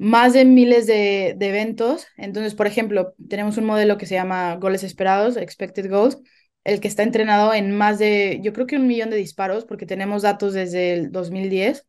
más 0.00 0.32
de 0.32 0.46
miles 0.46 0.86
de, 0.86 1.34
de, 1.36 1.48
eventos. 1.50 2.06
Entonces, 2.16 2.54
por 2.54 2.66
ejemplo, 2.66 3.14
tenemos 3.28 3.58
un 3.58 3.66
modelo 3.66 3.98
que 3.98 4.06
se 4.06 4.14
llama 4.14 4.56
goles 4.56 4.82
esperados, 4.82 5.36
expected 5.36 5.90
goals, 5.90 6.18
el 6.64 6.80
que 6.80 6.88
está 6.88 7.02
entrenado 7.02 7.52
en 7.52 7.76
más 7.76 7.98
de, 7.98 8.40
yo 8.42 8.54
creo 8.54 8.66
que 8.66 8.76
un 8.76 8.86
millón 8.86 9.10
de 9.10 9.18
disparos, 9.18 9.66
porque 9.66 9.84
tenemos 9.84 10.22
datos 10.22 10.54
desde 10.54 10.94
el 10.94 11.12
2010. 11.12 11.86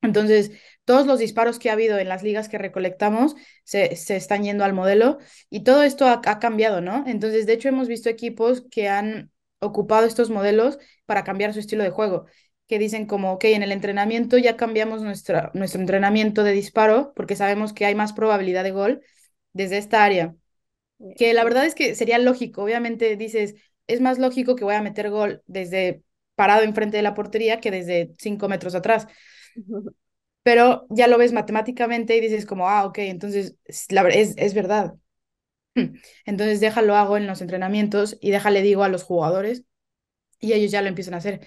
Entonces, 0.00 0.52
todos 0.86 1.06
los 1.06 1.18
disparos 1.18 1.58
que 1.58 1.68
ha 1.68 1.74
habido 1.74 1.98
en 1.98 2.08
las 2.08 2.22
ligas 2.22 2.48
que 2.48 2.56
recolectamos 2.56 3.34
se, 3.64 3.96
se 3.96 4.16
están 4.16 4.42
yendo 4.42 4.64
al 4.64 4.72
modelo 4.72 5.18
y 5.50 5.62
todo 5.62 5.82
esto 5.82 6.06
ha, 6.06 6.22
ha 6.24 6.38
cambiado, 6.38 6.80
¿no? 6.80 7.04
Entonces, 7.06 7.46
de 7.46 7.52
hecho, 7.52 7.68
hemos 7.68 7.88
visto 7.88 8.08
equipos 8.08 8.64
que 8.70 8.88
han 8.88 9.30
ocupado 9.58 10.06
estos 10.06 10.30
modelos 10.30 10.78
para 11.04 11.24
cambiar 11.24 11.52
su 11.52 11.60
estilo 11.60 11.84
de 11.84 11.90
juego 11.90 12.26
que 12.68 12.78
dicen 12.78 13.06
como, 13.06 13.32
ok, 13.34 13.44
en 13.46 13.62
el 13.62 13.72
entrenamiento 13.72 14.38
ya 14.38 14.56
cambiamos 14.56 15.02
nuestra, 15.02 15.50
nuestro 15.54 15.80
entrenamiento 15.80 16.42
de 16.44 16.52
disparo 16.52 17.12
porque 17.14 17.36
sabemos 17.36 17.72
que 17.72 17.86
hay 17.86 17.94
más 17.94 18.12
probabilidad 18.12 18.64
de 18.64 18.72
gol 18.72 19.02
desde 19.52 19.78
esta 19.78 20.04
área. 20.04 20.34
Que 21.16 21.34
la 21.34 21.44
verdad 21.44 21.66
es 21.66 21.74
que 21.74 21.94
sería 21.94 22.18
lógico, 22.18 22.62
obviamente 22.62 23.16
dices, 23.16 23.54
es 23.86 24.00
más 24.00 24.18
lógico 24.18 24.56
que 24.56 24.64
voy 24.64 24.74
a 24.74 24.82
meter 24.82 25.10
gol 25.10 25.42
desde 25.46 26.02
parado 26.34 26.62
enfrente 26.62 26.96
de 26.98 27.02
la 27.02 27.14
portería 27.14 27.60
que 27.60 27.70
desde 27.70 28.12
cinco 28.18 28.48
metros 28.48 28.74
atrás. 28.74 29.06
Pero 30.42 30.86
ya 30.90 31.08
lo 31.08 31.18
ves 31.18 31.32
matemáticamente 31.32 32.16
y 32.16 32.20
dices 32.20 32.46
como, 32.46 32.68
ah, 32.68 32.84
ok, 32.86 32.98
entonces 32.98 33.56
la, 33.90 34.02
es, 34.08 34.34
es 34.36 34.54
verdad. 34.54 34.94
Entonces 36.26 36.60
déjalo 36.60 36.96
hago 36.96 37.16
en 37.16 37.26
los 37.26 37.40
entrenamientos 37.42 38.18
y 38.20 38.30
déjale 38.32 38.62
digo 38.62 38.84
a 38.84 38.88
los 38.88 39.04
jugadores 39.04 39.64
y 40.40 40.52
ellos 40.54 40.72
ya 40.72 40.82
lo 40.82 40.88
empiezan 40.88 41.14
a 41.14 41.18
hacer. 41.18 41.40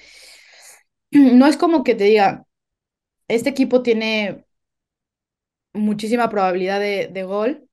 no 1.11 1.47
es 1.47 1.57
como 1.57 1.83
que 1.83 1.95
te 1.95 2.05
diga, 2.05 2.45
este 3.27 3.49
equipo 3.49 3.83
tiene 3.83 4.45
muchísima 5.73 6.29
probabilidad 6.29 6.79
de, 6.79 7.23
gol, 7.23 7.67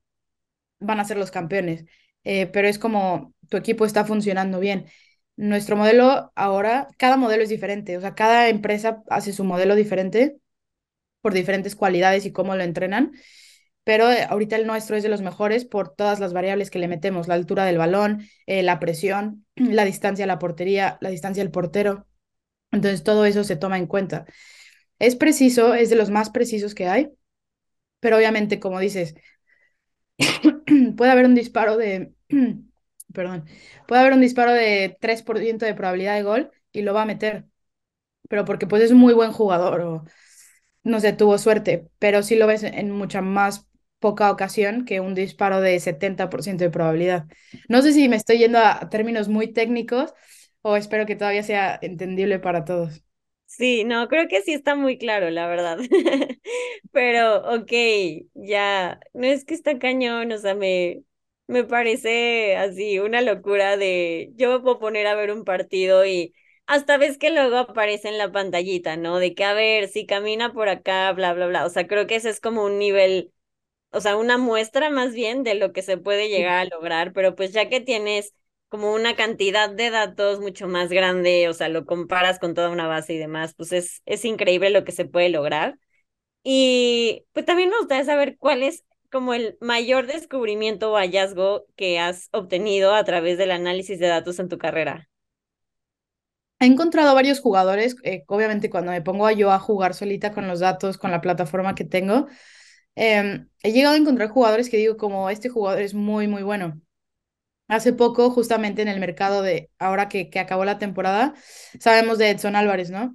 van 0.79 0.99
a 0.99 1.05
ser 1.05 1.17
los 1.17 1.31
campeones, 1.31 1.85
eh, 2.23 2.47
pero 2.47 2.67
es 2.67 2.79
como 2.79 3.33
tu 3.49 3.57
equipo 3.57 3.85
está 3.85 4.05
funcionando 4.05 4.59
bien. 4.59 4.87
Nuestro 5.35 5.75
modelo 5.75 6.31
ahora, 6.35 6.87
cada 6.97 7.17
modelo 7.17 7.43
es 7.43 7.49
diferente, 7.49 7.97
o 7.97 8.01
sea, 8.01 8.15
cada 8.15 8.49
empresa 8.49 9.03
hace 9.09 9.33
su 9.33 9.43
modelo 9.43 9.75
diferente 9.75 10.37
por 11.21 11.33
diferentes 11.33 11.75
cualidades 11.75 12.25
y 12.25 12.31
cómo 12.31 12.55
lo 12.55 12.63
entrenan, 12.63 13.13
pero 13.83 14.11
eh, 14.11 14.25
ahorita 14.29 14.55
el 14.57 14.67
nuestro 14.67 14.97
es 14.97 15.03
de 15.03 15.09
los 15.09 15.21
mejores 15.21 15.65
por 15.65 15.95
todas 15.95 16.19
las 16.19 16.33
variables 16.33 16.71
que 16.71 16.79
le 16.79 16.87
metemos, 16.87 17.27
la 17.27 17.35
altura 17.35 17.65
del 17.65 17.77
balón, 17.77 18.27
eh, 18.45 18.63
la 18.63 18.79
presión, 18.79 19.45
la 19.55 19.85
distancia 19.85 20.25
a 20.25 20.27
la 20.27 20.39
portería, 20.39 20.97
la 21.01 21.09
distancia 21.09 21.43
al 21.43 21.51
portero. 21.51 22.07
Entonces 22.71 23.03
todo 23.03 23.25
eso 23.25 23.43
se 23.43 23.55
toma 23.55 23.77
en 23.77 23.87
cuenta. 23.87 24.25
Es 24.99 25.15
preciso, 25.15 25.73
es 25.75 25.89
de 25.89 25.95
los 25.97 26.09
más 26.11 26.29
precisos 26.31 26.75
que 26.75 26.87
hay, 26.87 27.11
pero 28.01 28.17
obviamente, 28.17 28.59
como 28.59 28.79
dices, 28.79 29.15
puede 30.97 31.11
haber 31.11 31.25
un 31.25 31.35
disparo 31.35 31.77
de, 31.77 32.13
perdón, 33.13 33.45
puede 33.87 34.01
haber 34.01 34.13
un 34.13 34.21
disparo 34.21 34.51
de 34.53 34.97
3% 34.99 35.65
de 35.65 35.73
probabilidad 35.73 36.15
de 36.15 36.23
gol 36.23 36.51
y 36.71 36.81
lo 36.81 36.93
va 36.93 37.03
a 37.03 37.05
meter, 37.05 37.45
pero 38.29 38.45
porque 38.45 38.67
pues 38.67 38.83
es 38.83 38.91
un 38.91 38.99
muy 38.99 39.15
buen 39.15 39.31
jugador 39.31 39.81
o 39.81 40.05
no 40.83 40.99
sé, 41.01 41.13
tuvo 41.13 41.37
suerte, 41.37 41.89
pero 41.99 42.23
sí 42.23 42.35
lo 42.37 42.47
ves 42.47 42.63
en 42.63 42.91
mucha 42.91 43.21
más 43.21 43.67
poca 43.99 44.31
ocasión 44.31 44.85
que 44.85 44.99
un 45.01 45.15
disparo 45.15 45.61
de 45.61 45.79
70% 45.79 46.63
de 46.65 46.71
probabilidad. 46.71 47.25
No 47.69 47.81
sé 47.83 47.93
si 47.93 48.09
me 48.09 48.17
estoy 48.17 48.39
yendo 48.39 48.59
a 48.59 48.89
términos 48.89 49.29
muy 49.29 49.53
técnicos 49.53 50.13
o 50.69 50.75
espero 50.81 51.05
que 51.07 51.15
todavía 51.15 51.43
sea 51.43 51.79
entendible 51.81 52.39
para 52.39 52.65
todos. 52.65 53.03
Sí, 53.45 53.83
no, 53.85 54.07
creo 54.09 54.27
que 54.27 54.41
sí 54.41 54.53
está 54.53 54.75
muy 54.75 54.97
claro, 54.97 55.29
la 55.29 55.47
verdad. 55.47 55.77
Pero, 56.91 57.37
ok, 57.55 57.71
ya, 58.33 58.99
no 59.13 59.25
es 59.25 59.45
que 59.45 59.53
está 59.53 59.79
cañón, 59.79 60.31
o 60.31 60.37
sea, 60.37 60.53
me, 60.53 61.03
me 61.47 61.63
parece 61.63 62.57
así 62.57 62.99
una 62.99 63.21
locura 63.21 63.77
de, 63.77 64.31
yo 64.35 64.51
me 64.51 64.59
puedo 64.59 64.79
poner 64.79 65.07
a 65.07 65.15
ver 65.15 65.31
un 65.31 65.45
partido 65.45 66.05
y 66.05 66.33
hasta 66.65 66.97
ves 66.97 67.17
que 67.17 67.29
luego 67.31 67.55
aparece 67.57 68.09
en 68.09 68.17
la 68.17 68.31
pantallita, 68.31 68.97
¿no? 68.97 69.17
De 69.19 69.33
que, 69.33 69.45
a 69.45 69.53
ver, 69.53 69.87
si 69.87 70.05
camina 70.05 70.51
por 70.53 70.67
acá, 70.69 71.11
bla, 71.13 71.33
bla, 71.33 71.47
bla. 71.47 71.65
O 71.65 71.69
sea, 71.69 71.87
creo 71.87 72.05
que 72.05 72.15
ese 72.17 72.29
es 72.29 72.41
como 72.41 72.65
un 72.65 72.77
nivel, 72.79 73.31
o 73.91 74.01
sea, 74.01 74.17
una 74.17 74.37
muestra 74.37 74.89
más 74.89 75.13
bien 75.13 75.43
de 75.43 75.55
lo 75.55 75.73
que 75.73 75.81
se 75.81 75.97
puede 75.97 76.29
llegar 76.29 76.59
a 76.59 76.65
lograr, 76.65 77.13
pero 77.13 77.35
pues 77.35 77.53
ya 77.53 77.69
que 77.69 77.81
tienes 77.81 78.33
como 78.69 78.93
una 78.93 79.15
cantidad 79.15 79.69
de 79.69 79.89
datos 79.91 80.39
mucho 80.39 80.67
más 80.67 80.89
grande, 80.89 81.49
o 81.49 81.53
sea, 81.53 81.69
lo 81.69 81.85
comparas 81.85 82.39
con 82.39 82.53
toda 82.53 82.69
una 82.69 82.87
base 82.87 83.13
y 83.13 83.17
demás, 83.17 83.53
pues 83.55 83.71
es, 83.73 84.01
es 84.05 84.25
increíble 84.25 84.69
lo 84.71 84.83
que 84.85 84.91
se 84.91 85.05
puede 85.05 85.29
lograr. 85.29 85.77
Y 86.43 87.25
pues 87.33 87.45
también 87.45 87.69
me 87.69 87.77
gustaría 87.79 88.05
saber 88.05 88.37
cuál 88.39 88.63
es 88.63 88.85
como 89.11 89.33
el 89.33 89.57
mayor 89.61 90.07
descubrimiento 90.07 90.91
o 90.91 90.97
hallazgo 90.97 91.65
que 91.75 91.99
has 91.99 92.29
obtenido 92.33 92.95
a 92.95 93.03
través 93.05 93.37
del 93.37 93.51
análisis 93.51 93.99
de 93.99 94.07
datos 94.07 94.39
en 94.39 94.49
tu 94.49 94.57
carrera. 94.57 95.09
He 96.59 96.65
encontrado 96.65 97.13
varios 97.13 97.39
jugadores, 97.39 97.95
eh, 98.03 98.23
obviamente 98.27 98.69
cuando 98.71 98.91
me 98.91 99.01
pongo 99.03 99.29
yo 99.31 99.51
a 99.51 99.59
jugar 99.59 99.93
solita 99.93 100.33
con 100.33 100.47
los 100.47 100.59
datos, 100.59 100.97
con 100.97 101.11
la 101.11 101.21
plataforma 101.21 101.75
que 101.75 101.85
tengo, 101.85 102.27
em, 102.95 103.49
he 103.63 103.71
llegado 103.73 103.95
a 103.95 103.99
encontrar 103.99 104.29
jugadores 104.29 104.69
que 104.69 104.77
digo 104.77 104.97
como 104.97 105.29
este 105.29 105.49
jugador 105.49 105.81
es 105.83 105.93
muy, 105.95 106.27
muy 106.27 106.43
bueno. 106.43 106.81
Hace 107.67 107.93
poco, 107.93 108.29
justamente 108.31 108.81
en 108.81 108.87
el 108.87 108.99
mercado 108.99 109.41
de, 109.41 109.69
ahora 109.77 110.07
que, 110.09 110.29
que 110.29 110.39
acabó 110.39 110.63
la 110.65 110.79
temporada, 110.79 111.33
sabemos 111.79 112.17
de 112.17 112.29
Edson 112.29 112.55
Álvarez, 112.55 112.89
¿no? 112.91 113.13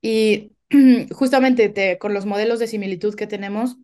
Y 0.00 0.52
justamente 1.12 1.68
te, 1.68 1.98
con 1.98 2.14
los 2.14 2.26
modelos 2.26 2.58
de 2.60 2.68
similitud 2.68 3.14
que 3.14 3.26
tenemos, 3.26 3.76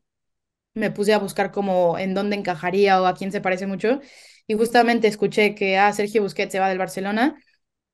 me 0.75 0.91
puse 0.91 1.15
a 1.15 1.19
buscar 1.19 1.53
como 1.53 1.99
en 1.99 2.15
dónde 2.15 2.37
encajaría 2.37 3.01
o 3.01 3.07
a 3.07 3.15
quién 3.15 3.33
se 3.33 3.41
parece 3.41 3.67
mucho. 3.67 4.01
Y 4.47 4.55
justamente 4.55 5.09
escuché 5.09 5.55
que 5.55 5.79
a 5.79 5.89
ah, 5.89 5.93
Sergio 5.93 6.23
Busquets 6.23 6.53
se 6.53 6.61
va 6.61 6.69
del 6.69 6.79
Barcelona, 6.79 7.37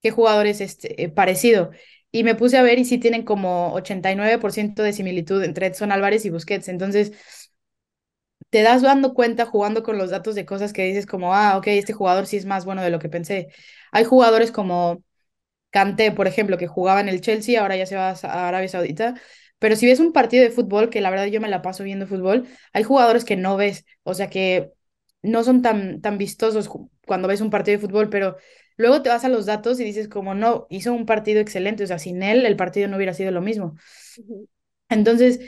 qué 0.02 0.10
jugador 0.10 0.46
es 0.46 0.60
este, 0.60 1.02
eh, 1.02 1.08
parecido. 1.10 1.70
Y 2.12 2.24
me 2.24 2.34
puse 2.34 2.58
a 2.58 2.62
ver 2.62 2.78
y 2.78 2.84
sí 2.84 2.98
tienen 2.98 3.24
como 3.24 3.72
89% 3.74 4.82
de 4.82 4.92
similitud 4.92 5.42
entre 5.44 5.66
Edson 5.66 5.92
Álvarez 5.92 6.24
y 6.24 6.30
Busquets. 6.30 6.68
Entonces, 6.68 7.12
te 8.50 8.62
das 8.62 8.82
dando 8.82 9.14
cuenta 9.14 9.46
jugando 9.46 9.82
con 9.82 9.98
los 9.98 10.10
datos 10.10 10.34
de 10.34 10.44
cosas 10.46 10.72
que 10.72 10.84
dices 10.84 11.06
como, 11.06 11.34
ah, 11.34 11.56
ok, 11.58 11.68
este 11.68 11.92
jugador 11.92 12.26
sí 12.26 12.36
es 12.36 12.46
más 12.46 12.64
bueno 12.64 12.82
de 12.82 12.90
lo 12.90 12.98
que 12.98 13.08
pensé. 13.08 13.48
Hay 13.92 14.04
jugadores 14.04 14.52
como 14.52 15.02
Kanté, 15.70 16.12
por 16.12 16.26
ejemplo, 16.26 16.58
que 16.58 16.66
jugaba 16.66 17.00
en 17.00 17.08
el 17.08 17.20
Chelsea, 17.20 17.60
ahora 17.60 17.76
ya 17.76 17.86
se 17.86 17.96
va 17.96 18.10
a 18.10 18.48
Arabia 18.48 18.68
Saudita. 18.68 19.14
Pero 19.58 19.76
si 19.76 19.86
ves 19.86 20.00
un 20.00 20.12
partido 20.12 20.42
de 20.44 20.50
fútbol, 20.50 20.90
que 20.90 21.00
la 21.00 21.10
verdad 21.10 21.26
yo 21.26 21.40
me 21.40 21.48
la 21.48 21.62
paso 21.62 21.84
viendo 21.84 22.06
fútbol, 22.06 22.48
hay 22.72 22.82
jugadores 22.82 23.24
que 23.24 23.36
no 23.36 23.56
ves, 23.56 23.84
o 24.02 24.14
sea 24.14 24.30
que 24.30 24.72
no 25.22 25.44
son 25.44 25.62
tan, 25.62 26.00
tan 26.00 26.18
vistosos 26.18 26.68
cuando 27.06 27.28
ves 27.28 27.40
un 27.40 27.50
partido 27.50 27.78
de 27.78 27.86
fútbol, 27.86 28.08
pero 28.10 28.36
luego 28.76 29.02
te 29.02 29.10
vas 29.10 29.24
a 29.24 29.28
los 29.28 29.46
datos 29.46 29.78
y 29.80 29.84
dices 29.84 30.08
como, 30.08 30.34
no, 30.34 30.66
hizo 30.70 30.92
un 30.92 31.06
partido 31.06 31.40
excelente, 31.40 31.84
o 31.84 31.86
sea, 31.86 31.98
sin 31.98 32.22
él 32.22 32.46
el 32.46 32.56
partido 32.56 32.88
no 32.88 32.96
hubiera 32.96 33.14
sido 33.14 33.30
lo 33.30 33.42
mismo. 33.42 33.76
Entonces, 34.88 35.40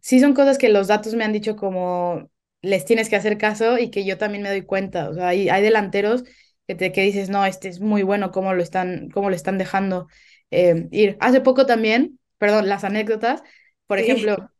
sí 0.00 0.20
son 0.20 0.34
cosas 0.34 0.58
que 0.58 0.68
los 0.68 0.88
datos 0.88 1.14
me 1.14 1.24
han 1.24 1.32
dicho 1.32 1.56
como, 1.56 2.30
les 2.62 2.84
tienes 2.84 3.08
que 3.08 3.16
hacer 3.16 3.38
caso 3.38 3.78
y 3.78 3.90
que 3.90 4.04
yo 4.04 4.18
también 4.18 4.42
me 4.42 4.48
doy 4.50 4.62
cuenta. 4.62 5.08
O 5.10 5.14
sea, 5.14 5.28
hay, 5.28 5.48
hay 5.48 5.62
delanteros 5.62 6.24
que, 6.66 6.74
te, 6.74 6.92
que 6.92 7.02
dices, 7.02 7.30
no, 7.30 7.44
este 7.46 7.68
es 7.68 7.80
muy 7.80 8.02
bueno, 8.02 8.30
cómo 8.30 8.54
lo 8.54 8.62
están, 8.62 9.10
cómo 9.10 9.30
lo 9.30 9.36
están 9.36 9.58
dejando 9.58 10.08
eh, 10.50 10.88
ir. 10.90 11.16
Hace 11.20 11.40
poco 11.40 11.66
también, 11.66 12.18
perdón, 12.38 12.68
las 12.68 12.84
anécdotas, 12.84 13.42
por 13.86 13.98
ejemplo, 13.98 14.50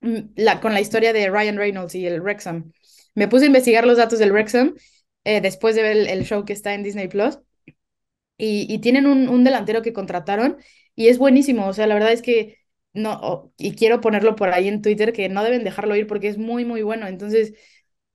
mm, 0.00 0.18
la, 0.36 0.60
con 0.60 0.74
la 0.74 0.80
historia 0.80 1.12
de 1.12 1.28
Ryan 1.30 1.56
Reynolds 1.56 1.94
y 1.94 2.06
el 2.06 2.20
Wrexham. 2.20 2.72
Me 3.14 3.28
puse 3.28 3.44
a 3.44 3.48
investigar 3.48 3.86
los 3.86 3.98
datos 3.98 4.18
del 4.18 4.32
Wrexham 4.32 4.74
eh, 5.24 5.40
después 5.40 5.74
de 5.76 5.82
ver 5.82 5.96
el, 5.96 6.24
show 6.24 6.44
que 6.44 6.52
está 6.52 6.74
en 6.74 6.82
Disney 6.82 7.08
Plus. 7.08 7.38
Y, 8.36 8.72
y 8.72 8.78
tienen 8.78 9.06
un, 9.06 9.28
un 9.28 9.42
delantero 9.42 9.82
que 9.82 9.92
contrataron 9.92 10.58
y 10.94 11.08
es 11.08 11.18
buenísimo. 11.18 11.66
O 11.66 11.72
sea, 11.72 11.86
la 11.86 11.94
verdad 11.94 12.12
es 12.12 12.22
que 12.22 12.57
no, 12.94 13.52
y 13.58 13.74
quiero 13.74 14.00
ponerlo 14.00 14.34
por 14.36 14.50
ahí 14.50 14.68
en 14.68 14.82
Twitter, 14.82 15.12
que 15.12 15.28
no 15.28 15.44
deben 15.44 15.64
dejarlo 15.64 15.96
ir 15.96 16.06
porque 16.06 16.28
es 16.28 16.38
muy, 16.38 16.64
muy 16.64 16.82
bueno. 16.82 17.06
Entonces, 17.06 17.54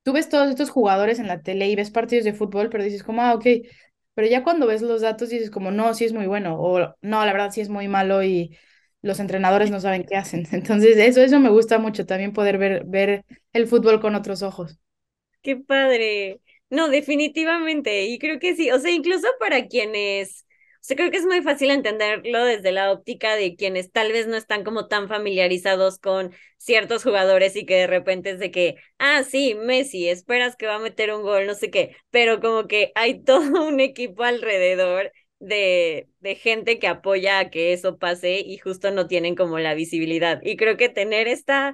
tú 0.03 0.13
ves 0.13 0.29
todos 0.29 0.49
estos 0.49 0.69
jugadores 0.69 1.19
en 1.19 1.27
la 1.27 1.41
tele 1.41 1.69
y 1.69 1.75
ves 1.75 1.91
partidos 1.91 2.25
de 2.25 2.33
fútbol, 2.33 2.69
pero 2.69 2.83
dices 2.83 3.03
como, 3.03 3.21
ah, 3.21 3.33
ok, 3.35 3.45
pero 4.13 4.27
ya 4.27 4.43
cuando 4.43 4.67
ves 4.67 4.81
los 4.81 5.01
datos 5.01 5.29
dices 5.29 5.49
como, 5.51 5.71
no, 5.71 5.93
sí 5.93 6.05
es 6.05 6.13
muy 6.13 6.27
bueno, 6.27 6.57
o 6.59 6.79
no, 7.01 7.25
la 7.25 7.33
verdad 7.33 7.51
sí 7.51 7.61
es 7.61 7.69
muy 7.69 7.87
malo 7.87 8.23
y 8.23 8.57
los 9.01 9.19
entrenadores 9.19 9.71
no 9.71 9.79
saben 9.79 10.05
qué 10.05 10.15
hacen. 10.17 10.47
Entonces, 10.51 10.97
eso, 10.97 11.21
eso 11.21 11.39
me 11.39 11.49
gusta 11.49 11.79
mucho, 11.79 12.05
también 12.05 12.33
poder 12.33 12.57
ver, 12.57 12.83
ver 12.85 13.25
el 13.53 13.67
fútbol 13.67 13.99
con 14.01 14.15
otros 14.15 14.41
ojos. 14.43 14.79
Qué 15.41 15.57
padre. 15.57 16.39
No, 16.69 16.89
definitivamente. 16.89 18.05
Y 18.05 18.19
creo 18.19 18.39
que 18.39 18.55
sí. 18.55 18.71
O 18.71 18.79
sea, 18.79 18.91
incluso 18.91 19.27
para 19.39 19.67
quienes 19.67 20.45
sea, 20.85 20.97
creo 20.97 21.11
que 21.11 21.17
es 21.17 21.25
muy 21.25 21.41
fácil 21.41 21.71
entenderlo 21.71 22.43
desde 22.45 22.71
la 22.71 22.91
óptica 22.91 23.35
de 23.35 23.55
quienes 23.55 23.91
tal 23.91 24.11
vez 24.11 24.27
no 24.27 24.35
están 24.35 24.63
como 24.63 24.87
tan 24.87 25.07
familiarizados 25.07 25.97
con 25.99 26.33
ciertos 26.57 27.03
jugadores 27.03 27.55
y 27.55 27.65
que 27.65 27.75
de 27.75 27.87
repente 27.87 28.31
es 28.31 28.39
de 28.39 28.51
que, 28.51 28.75
ah, 28.99 29.23
sí, 29.23 29.55
Messi, 29.55 30.09
esperas 30.09 30.55
que 30.55 30.67
va 30.67 30.75
a 30.75 30.79
meter 30.79 31.13
un 31.13 31.21
gol, 31.23 31.47
no 31.47 31.55
sé 31.55 31.69
qué, 31.71 31.95
pero 32.11 32.39
como 32.41 32.67
que 32.67 32.91
hay 32.95 33.19
todo 33.23 33.65
un 33.67 33.79
equipo 33.79 34.23
alrededor 34.23 35.11
de, 35.39 36.07
de 36.19 36.35
gente 36.35 36.79
que 36.79 36.87
apoya 36.87 37.39
a 37.39 37.49
que 37.49 37.73
eso 37.73 37.97
pase 37.97 38.39
y 38.39 38.57
justo 38.57 38.91
no 38.91 39.07
tienen 39.07 39.35
como 39.35 39.59
la 39.59 39.73
visibilidad. 39.73 40.39
Y 40.43 40.55
creo 40.57 40.77
que 40.77 40.89
tener 40.89 41.27
esta 41.27 41.73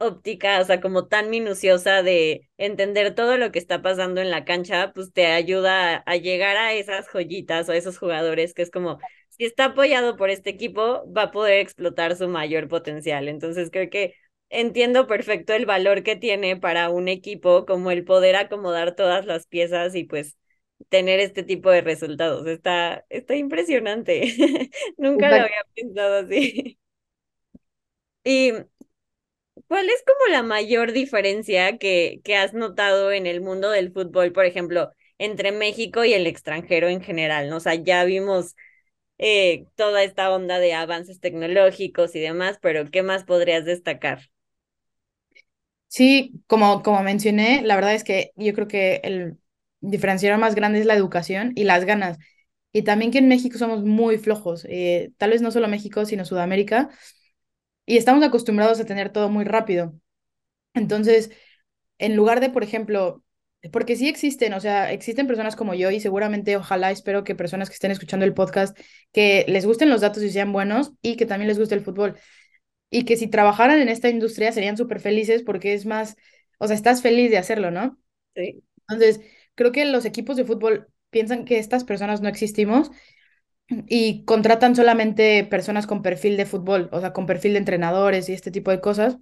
óptica, 0.00 0.60
o 0.60 0.64
sea, 0.64 0.80
como 0.80 1.06
tan 1.06 1.30
minuciosa 1.30 2.02
de 2.02 2.48
entender 2.58 3.14
todo 3.14 3.36
lo 3.36 3.52
que 3.52 3.58
está 3.58 3.82
pasando 3.82 4.20
en 4.20 4.30
la 4.30 4.44
cancha, 4.44 4.92
pues 4.94 5.12
te 5.12 5.26
ayuda 5.26 5.98
a, 6.06 6.16
llegar 6.16 6.56
a 6.56 6.72
esas 6.74 7.06
joyitas 7.08 7.68
o 7.68 7.72
a 7.72 7.76
esos 7.76 7.98
jugadores 7.98 8.54
que 8.54 8.62
es 8.62 8.70
como, 8.70 8.98
si 9.28 9.44
está 9.44 9.66
apoyado 9.66 10.16
por 10.16 10.30
este 10.30 10.50
equipo, 10.50 11.04
va 11.12 11.24
a 11.24 11.30
poder 11.30 11.58
explotar 11.60 12.16
su 12.16 12.28
mayor 12.28 12.68
potencial. 12.68 13.28
Entonces 13.28 13.70
creo 13.70 13.90
que 13.90 14.14
entiendo 14.48 15.06
perfecto 15.06 15.52
el 15.52 15.66
valor 15.66 16.02
que 16.02 16.16
tiene 16.16 16.56
para 16.56 16.90
un 16.90 17.08
equipo 17.08 17.66
como 17.66 17.90
el 17.90 18.04
poder 18.04 18.36
acomodar 18.36 18.96
todas 18.96 19.26
las 19.26 19.46
piezas 19.46 19.94
y 19.94 20.04
pues 20.04 20.36
tener 20.88 21.20
este 21.20 21.42
tipo 21.42 21.70
de 21.70 21.82
resultados. 21.82 22.46
Está, 22.46 23.04
está 23.10 23.36
impresionante. 23.36 24.22
Nunca 24.96 25.28
lo 25.28 25.34
había 25.44 25.64
pensado 25.74 26.26
así. 26.26 26.78
Y 28.24 28.52
¿Cuál 29.70 29.88
es 29.88 30.02
como 30.06 30.32
la 30.32 30.42
mayor 30.44 30.92
diferencia 30.92 31.78
que, 31.78 32.20
que 32.24 32.36
has 32.36 32.54
notado 32.54 33.12
en 33.12 33.26
el 33.26 33.40
mundo 33.40 33.70
del 33.70 33.92
fútbol, 33.92 34.32
por 34.32 34.46
ejemplo, 34.46 34.92
entre 35.18 35.52
México 35.52 36.04
y 36.04 36.12
el 36.14 36.26
extranjero 36.26 36.88
en 36.88 37.02
general? 37.02 37.48
¿no? 37.50 37.58
O 37.58 37.60
sea, 37.60 37.74
ya 37.76 38.04
vimos 38.04 38.56
eh, 39.18 39.66
toda 39.76 40.02
esta 40.04 40.30
onda 40.32 40.58
de 40.60 40.74
avances 40.74 41.20
tecnológicos 41.20 42.14
y 42.16 42.20
demás, 42.20 42.58
pero 42.62 42.90
¿qué 42.90 43.02
más 43.04 43.24
podrías 43.24 43.64
destacar? 43.66 44.30
Sí, 45.88 46.42
como, 46.46 46.82
como 46.82 47.02
mencioné, 47.02 47.62
la 47.62 47.74
verdad 47.74 47.94
es 47.94 48.04
que 48.04 48.32
yo 48.36 48.54
creo 48.54 48.68
que 48.68 49.00
el 49.02 49.38
diferenciador 49.80 50.38
más 50.38 50.54
grande 50.54 50.78
es 50.80 50.86
la 50.86 50.94
educación 50.94 51.52
y 51.56 51.64
las 51.64 51.84
ganas. 51.84 52.18
Y 52.72 52.82
también 52.82 53.10
que 53.10 53.18
en 53.18 53.28
México 53.28 53.58
somos 53.58 53.82
muy 53.84 54.16
flojos, 54.18 54.64
eh, 54.68 55.12
tal 55.18 55.30
vez 55.30 55.42
no 55.42 55.50
solo 55.50 55.66
México, 55.68 56.04
sino 56.06 56.24
Sudamérica 56.24 56.90
y 57.86 57.96
estamos 57.96 58.22
acostumbrados 58.24 58.80
a 58.80 58.84
tener 58.84 59.10
todo 59.12 59.28
muy 59.28 59.44
rápido. 59.44 59.94
Entonces, 60.74 61.30
en 61.98 62.16
lugar 62.16 62.40
de, 62.40 62.50
por 62.50 62.64
ejemplo, 62.64 63.24
porque 63.72 63.96
sí 63.96 64.08
existen, 64.08 64.54
o 64.54 64.60
sea, 64.60 64.92
existen 64.92 65.26
personas 65.26 65.56
como 65.56 65.74
yo 65.74 65.90
y 65.90 66.00
seguramente, 66.00 66.56
ojalá, 66.56 66.90
espero 66.90 67.24
que 67.24 67.34
personas 67.34 67.68
que 67.68 67.74
estén 67.74 67.90
escuchando 67.90 68.24
el 68.24 68.34
podcast, 68.34 68.78
que 69.12 69.44
les 69.48 69.66
gusten 69.66 69.90
los 69.90 70.00
datos 70.00 70.22
y 70.22 70.30
sean 70.30 70.52
buenos 70.52 70.92
y 71.02 71.16
que 71.16 71.26
también 71.26 71.48
les 71.48 71.58
guste 71.58 71.74
el 71.74 71.84
fútbol. 71.84 72.18
Y 72.90 73.04
que 73.04 73.16
si 73.16 73.28
trabajaran 73.28 73.80
en 73.80 73.88
esta 73.88 74.08
industria 74.08 74.52
serían 74.52 74.76
súper 74.76 75.00
felices 75.00 75.42
porque 75.42 75.74
es 75.74 75.86
más, 75.86 76.16
o 76.58 76.66
sea, 76.66 76.76
estás 76.76 77.02
feliz 77.02 77.30
de 77.30 77.38
hacerlo, 77.38 77.70
¿no? 77.70 77.98
Sí. 78.34 78.62
Entonces, 78.88 79.20
creo 79.54 79.72
que 79.72 79.84
los 79.84 80.04
equipos 80.04 80.36
de 80.36 80.44
fútbol 80.44 80.88
piensan 81.10 81.44
que 81.44 81.58
estas 81.58 81.84
personas 81.84 82.20
no 82.20 82.28
existimos 82.28 82.90
y 83.86 84.24
contratan 84.24 84.74
solamente 84.76 85.44
personas 85.44 85.86
con 85.86 86.02
perfil 86.02 86.36
de 86.36 86.46
fútbol, 86.46 86.88
o 86.92 87.00
sea, 87.00 87.12
con 87.12 87.26
perfil 87.26 87.52
de 87.52 87.58
entrenadores 87.58 88.28
y 88.28 88.32
este 88.32 88.50
tipo 88.50 88.70
de 88.70 88.80
cosas, 88.80 89.18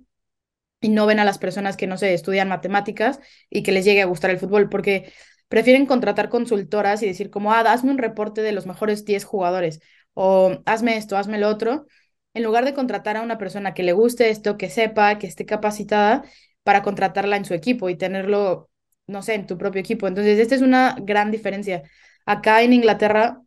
y 0.81 0.89
no 0.91 1.07
ven 1.07 1.19
a 1.21 1.25
las 1.25 1.39
personas 1.39 1.77
que, 1.77 1.87
no 1.87 1.99
sé, 1.99 2.15
estudian 2.15 2.49
matemáticas 2.49 3.21
y 3.51 3.63
que 3.63 3.73
les 3.73 3.85
llegue 3.85 4.03
a 4.03 4.07
gustar 4.07 4.31
el 4.31 4.39
fútbol, 4.39 4.69
porque 4.69 5.13
prefieren 5.49 5.87
contratar 5.87 6.29
consultoras 6.29 7.03
y 7.03 7.07
decir 7.07 7.31
como, 7.31 7.53
ah, 7.53 7.61
hazme 7.61 7.91
un 7.91 7.99
reporte 7.99 8.43
de 8.43 8.53
los 8.53 8.67
mejores 8.67 9.05
10 9.05 9.25
jugadores 9.25 9.81
o 10.15 10.59
hazme 10.67 10.97
esto, 10.97 11.17
hazme 11.17 11.39
lo 11.39 11.49
otro, 11.49 11.87
en 12.35 12.43
lugar 12.45 12.65
de 12.65 12.75
contratar 12.75 13.17
a 13.17 13.23
una 13.23 13.39
persona 13.39 13.75
que 13.75 13.83
le 13.83 13.93
guste 13.93 14.31
esto, 14.31 14.57
que 14.57 14.71
sepa, 14.71 15.19
que 15.19 15.27
esté 15.27 15.47
capacitada 15.47 16.25
para 16.63 16.83
contratarla 16.83 17.37
en 17.37 17.45
su 17.45 17.55
equipo 17.55 17.89
y 17.89 17.97
tenerlo, 17.97 18.71
no 19.07 19.23
sé, 19.23 19.35
en 19.35 19.47
tu 19.47 19.57
propio 19.59 19.81
equipo. 19.81 20.07
Entonces, 20.07 20.39
esta 20.39 20.55
es 20.55 20.63
una 20.63 20.97
gran 21.01 21.31
diferencia. 21.31 21.83
Acá 22.27 22.63
en 22.63 22.73
Inglaterra, 22.75 23.41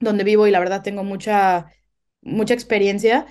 donde 0.00 0.24
vivo 0.24 0.46
y 0.46 0.50
la 0.50 0.60
verdad 0.60 0.82
tengo 0.82 1.04
mucha, 1.04 1.66
mucha 2.22 2.54
experiencia, 2.54 3.26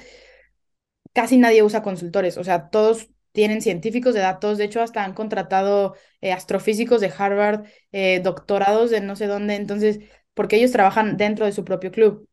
casi 1.13 1.37
nadie 1.37 1.63
usa 1.63 1.81
consultores, 1.83 2.37
o 2.37 2.43
sea, 2.43 2.69
todos 2.69 3.09
tienen 3.31 3.61
científicos 3.61 4.13
de 4.13 4.21
datos, 4.21 4.57
de 4.57 4.65
hecho 4.65 4.81
hasta 4.81 5.03
han 5.03 5.13
contratado 5.13 5.95
eh, 6.21 6.31
astrofísicos 6.31 7.01
de 7.01 7.11
Harvard, 7.17 7.65
eh, 7.91 8.19
doctorados 8.21 8.89
de 8.91 9.01
no 9.01 9.15
sé 9.15 9.27
dónde, 9.27 9.55
entonces, 9.55 9.99
porque 10.33 10.55
ellos 10.57 10.71
trabajan 10.71 11.17
dentro 11.17 11.45
de 11.45 11.51
su 11.51 11.63
propio 11.65 11.91
club, 11.91 12.27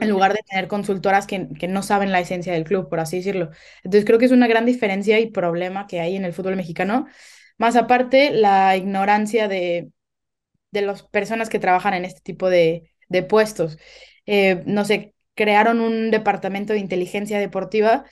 en 0.00 0.10
lugar 0.10 0.34
de 0.34 0.40
tener 0.48 0.68
consultoras 0.68 1.26
que, 1.26 1.48
que 1.58 1.68
no 1.68 1.82
saben 1.82 2.12
la 2.12 2.20
esencia 2.20 2.52
del 2.52 2.64
club, 2.64 2.88
por 2.88 3.00
así 3.00 3.18
decirlo. 3.18 3.50
Entonces, 3.84 4.04
creo 4.06 4.18
que 4.18 4.26
es 4.26 4.32
una 4.32 4.48
gran 4.48 4.66
diferencia 4.66 5.20
y 5.20 5.30
problema 5.30 5.86
que 5.86 6.00
hay 6.00 6.16
en 6.16 6.24
el 6.24 6.32
fútbol 6.34 6.56
mexicano. 6.56 7.06
Más 7.58 7.76
aparte, 7.76 8.30
la 8.32 8.76
ignorancia 8.76 9.48
de, 9.48 9.90
de 10.72 10.82
las 10.82 11.02
personas 11.04 11.48
que 11.50 11.58
trabajan 11.58 11.94
en 11.94 12.04
este 12.04 12.20
tipo 12.22 12.50
de, 12.50 12.91
de 13.08 13.22
puestos. 13.22 13.78
Eh, 14.26 14.62
no 14.66 14.84
sé, 14.84 15.14
crearon 15.34 15.80
un 15.80 16.10
departamento 16.10 16.72
de 16.72 16.78
inteligencia 16.80 17.38
deportiva 17.38 18.04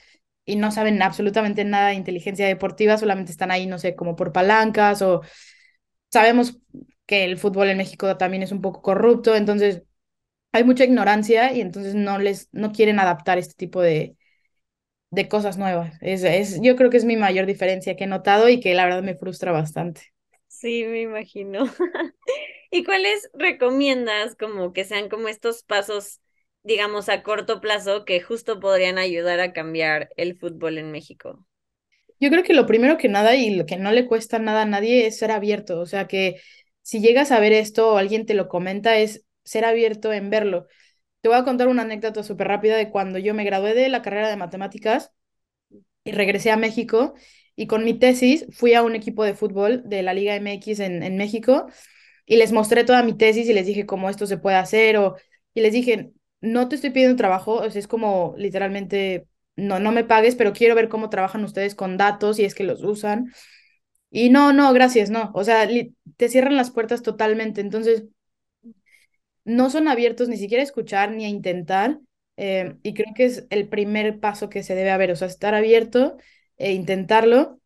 y 0.45 0.55
no 0.55 0.71
saben 0.71 1.01
absolutamente 1.01 1.63
nada 1.65 1.89
de 1.89 1.95
inteligencia 1.95 2.47
deportiva, 2.47 2.97
solamente 2.97 3.31
están 3.31 3.51
ahí, 3.51 3.67
no 3.67 3.79
sé, 3.79 3.95
como 3.95 4.15
por 4.15 4.31
palancas 4.33 5.01
o 5.01 5.21
sabemos 6.11 6.59
que 7.05 7.23
el 7.25 7.37
fútbol 7.37 7.69
en 7.69 7.77
México 7.77 8.17
también 8.17 8.43
es 8.43 8.51
un 8.51 8.61
poco 8.61 8.81
corrupto, 8.81 9.35
entonces 9.35 9.83
hay 10.53 10.63
mucha 10.65 10.85
ignorancia 10.85 11.53
y 11.53 11.61
entonces 11.61 11.95
no 11.95 12.19
les 12.19 12.49
no 12.53 12.71
quieren 12.73 12.99
adaptar 12.99 13.37
este 13.39 13.55
tipo 13.55 13.81
de, 13.81 14.17
de 15.11 15.27
cosas 15.29 15.57
nuevas. 15.57 15.95
Es, 16.01 16.23
es, 16.23 16.59
yo 16.61 16.75
creo 16.75 16.89
que 16.89 16.97
es 16.97 17.05
mi 17.05 17.17
mayor 17.17 17.45
diferencia 17.45 17.95
que 17.95 18.05
he 18.05 18.07
notado 18.07 18.49
y 18.49 18.59
que 18.59 18.73
la 18.75 18.85
verdad 18.85 19.03
me 19.03 19.15
frustra 19.15 19.51
bastante. 19.51 20.13
Sí, 20.47 20.83
me 20.85 21.01
imagino. 21.01 21.65
¿Y 22.71 22.83
cuáles 22.83 23.29
recomiendas 23.33 24.35
como 24.35 24.73
que 24.73 24.85
sean 24.85 25.09
como 25.09 25.27
estos 25.27 25.63
pasos 25.63 26.19
digamos, 26.63 27.09
a 27.09 27.23
corto 27.23 27.59
plazo 27.61 28.05
que 28.05 28.21
justo 28.21 28.59
podrían 28.59 28.97
ayudar 28.97 29.39
a 29.39 29.53
cambiar 29.53 30.09
el 30.17 30.37
fútbol 30.37 30.77
en 30.77 30.91
México? 30.91 31.45
Yo 32.19 32.29
creo 32.29 32.43
que 32.43 32.53
lo 32.53 32.67
primero 32.67 32.97
que 32.97 33.09
nada 33.09 33.35
y 33.35 33.55
lo 33.55 33.65
que 33.65 33.77
no 33.77 33.91
le 33.91 34.05
cuesta 34.05 34.37
nada 34.39 34.61
a 34.63 34.65
nadie 34.65 35.07
es 35.07 35.17
ser 35.17 35.31
abierto, 35.31 35.79
o 35.79 35.85
sea 35.87 36.07
que 36.07 36.39
si 36.83 37.01
llegas 37.01 37.31
a 37.31 37.39
ver 37.39 37.51
esto 37.53 37.93
o 37.93 37.97
alguien 37.97 38.25
te 38.25 38.33
lo 38.35 38.47
comenta 38.47 38.97
es 38.97 39.25
ser 39.43 39.65
abierto 39.65 40.13
en 40.13 40.29
verlo. 40.29 40.67
Te 41.21 41.29
voy 41.29 41.37
a 41.37 41.43
contar 41.45 41.67
una 41.69 41.83
anécdota 41.83 42.23
súper 42.23 42.47
rápida 42.49 42.77
de 42.77 42.91
cuando 42.91 43.19
yo 43.19 43.33
me 43.33 43.43
gradué 43.45 43.73
de 43.75 43.89
la 43.89 44.01
carrera 44.03 44.29
de 44.29 44.37
matemáticas 44.37 45.11
y 46.03 46.11
regresé 46.11 46.51
a 46.51 46.57
México 46.57 47.13
y 47.55 47.67
con 47.67 47.83
mi 47.85 47.93
tesis 47.97 48.45
fui 48.51 48.73
a 48.73 48.83
un 48.83 48.95
equipo 48.95 49.23
de 49.23 49.35
fútbol 49.35 49.83
de 49.85 50.03
la 50.03 50.13
Liga 50.13 50.35
MX 50.35 50.79
en, 50.81 51.03
en 51.03 51.17
México 51.17 51.67
y 52.31 52.37
les 52.37 52.53
mostré 52.53 52.85
toda 52.85 53.03
mi 53.03 53.13
tesis 53.13 53.49
y 53.49 53.53
les 53.53 53.65
dije 53.65 53.85
cómo 53.85 54.09
esto 54.09 54.25
se 54.25 54.37
puede 54.37 54.55
hacer 54.55 54.95
o 54.97 55.17
y 55.53 55.59
les 55.61 55.73
dije, 55.73 56.13
no 56.39 56.69
te 56.69 56.75
estoy 56.75 56.91
pidiendo 56.91 57.17
trabajo, 57.17 57.65
es 57.65 57.87
como 57.89 58.35
literalmente, 58.37 59.27
no, 59.57 59.79
no 59.81 59.91
me 59.91 60.05
pagues, 60.05 60.35
pero 60.37 60.53
quiero 60.53 60.73
ver 60.75 60.87
cómo 60.87 61.09
trabajan 61.09 61.43
ustedes 61.43 61.75
con 61.75 61.97
datos 61.97 62.39
y 62.39 62.45
es 62.45 62.55
que 62.55 62.63
los 62.63 62.83
usan. 62.83 63.33
Y 64.11 64.29
no, 64.29 64.53
no, 64.53 64.73
gracias, 64.73 65.09
no. 65.11 65.31
O 65.35 65.43
sea, 65.45 65.67
te 66.17 66.29
cierran 66.29 66.57
las 66.57 66.71
puertas 66.71 67.03
totalmente. 67.03 67.61
Entonces, 67.61 68.05
no 69.43 69.69
son 69.69 69.87
abiertos 69.87 70.29
ni 70.29 70.37
siquiera 70.37 70.61
a 70.61 70.65
escuchar 70.65 71.11
ni 71.11 71.25
a 71.25 71.29
intentar. 71.29 71.99
Eh, 72.37 72.75
y 72.83 72.93
creo 72.93 73.13
que 73.15 73.25
es 73.25 73.45
el 73.49 73.67
primer 73.69 74.19
paso 74.19 74.49
que 74.49 74.63
se 74.63 74.75
debe 74.75 74.91
haber, 74.91 75.11
o 75.11 75.15
sea, 75.15 75.27
estar 75.27 75.53
abierto 75.53 76.17
e 76.57 76.73
intentarlo 76.73 77.59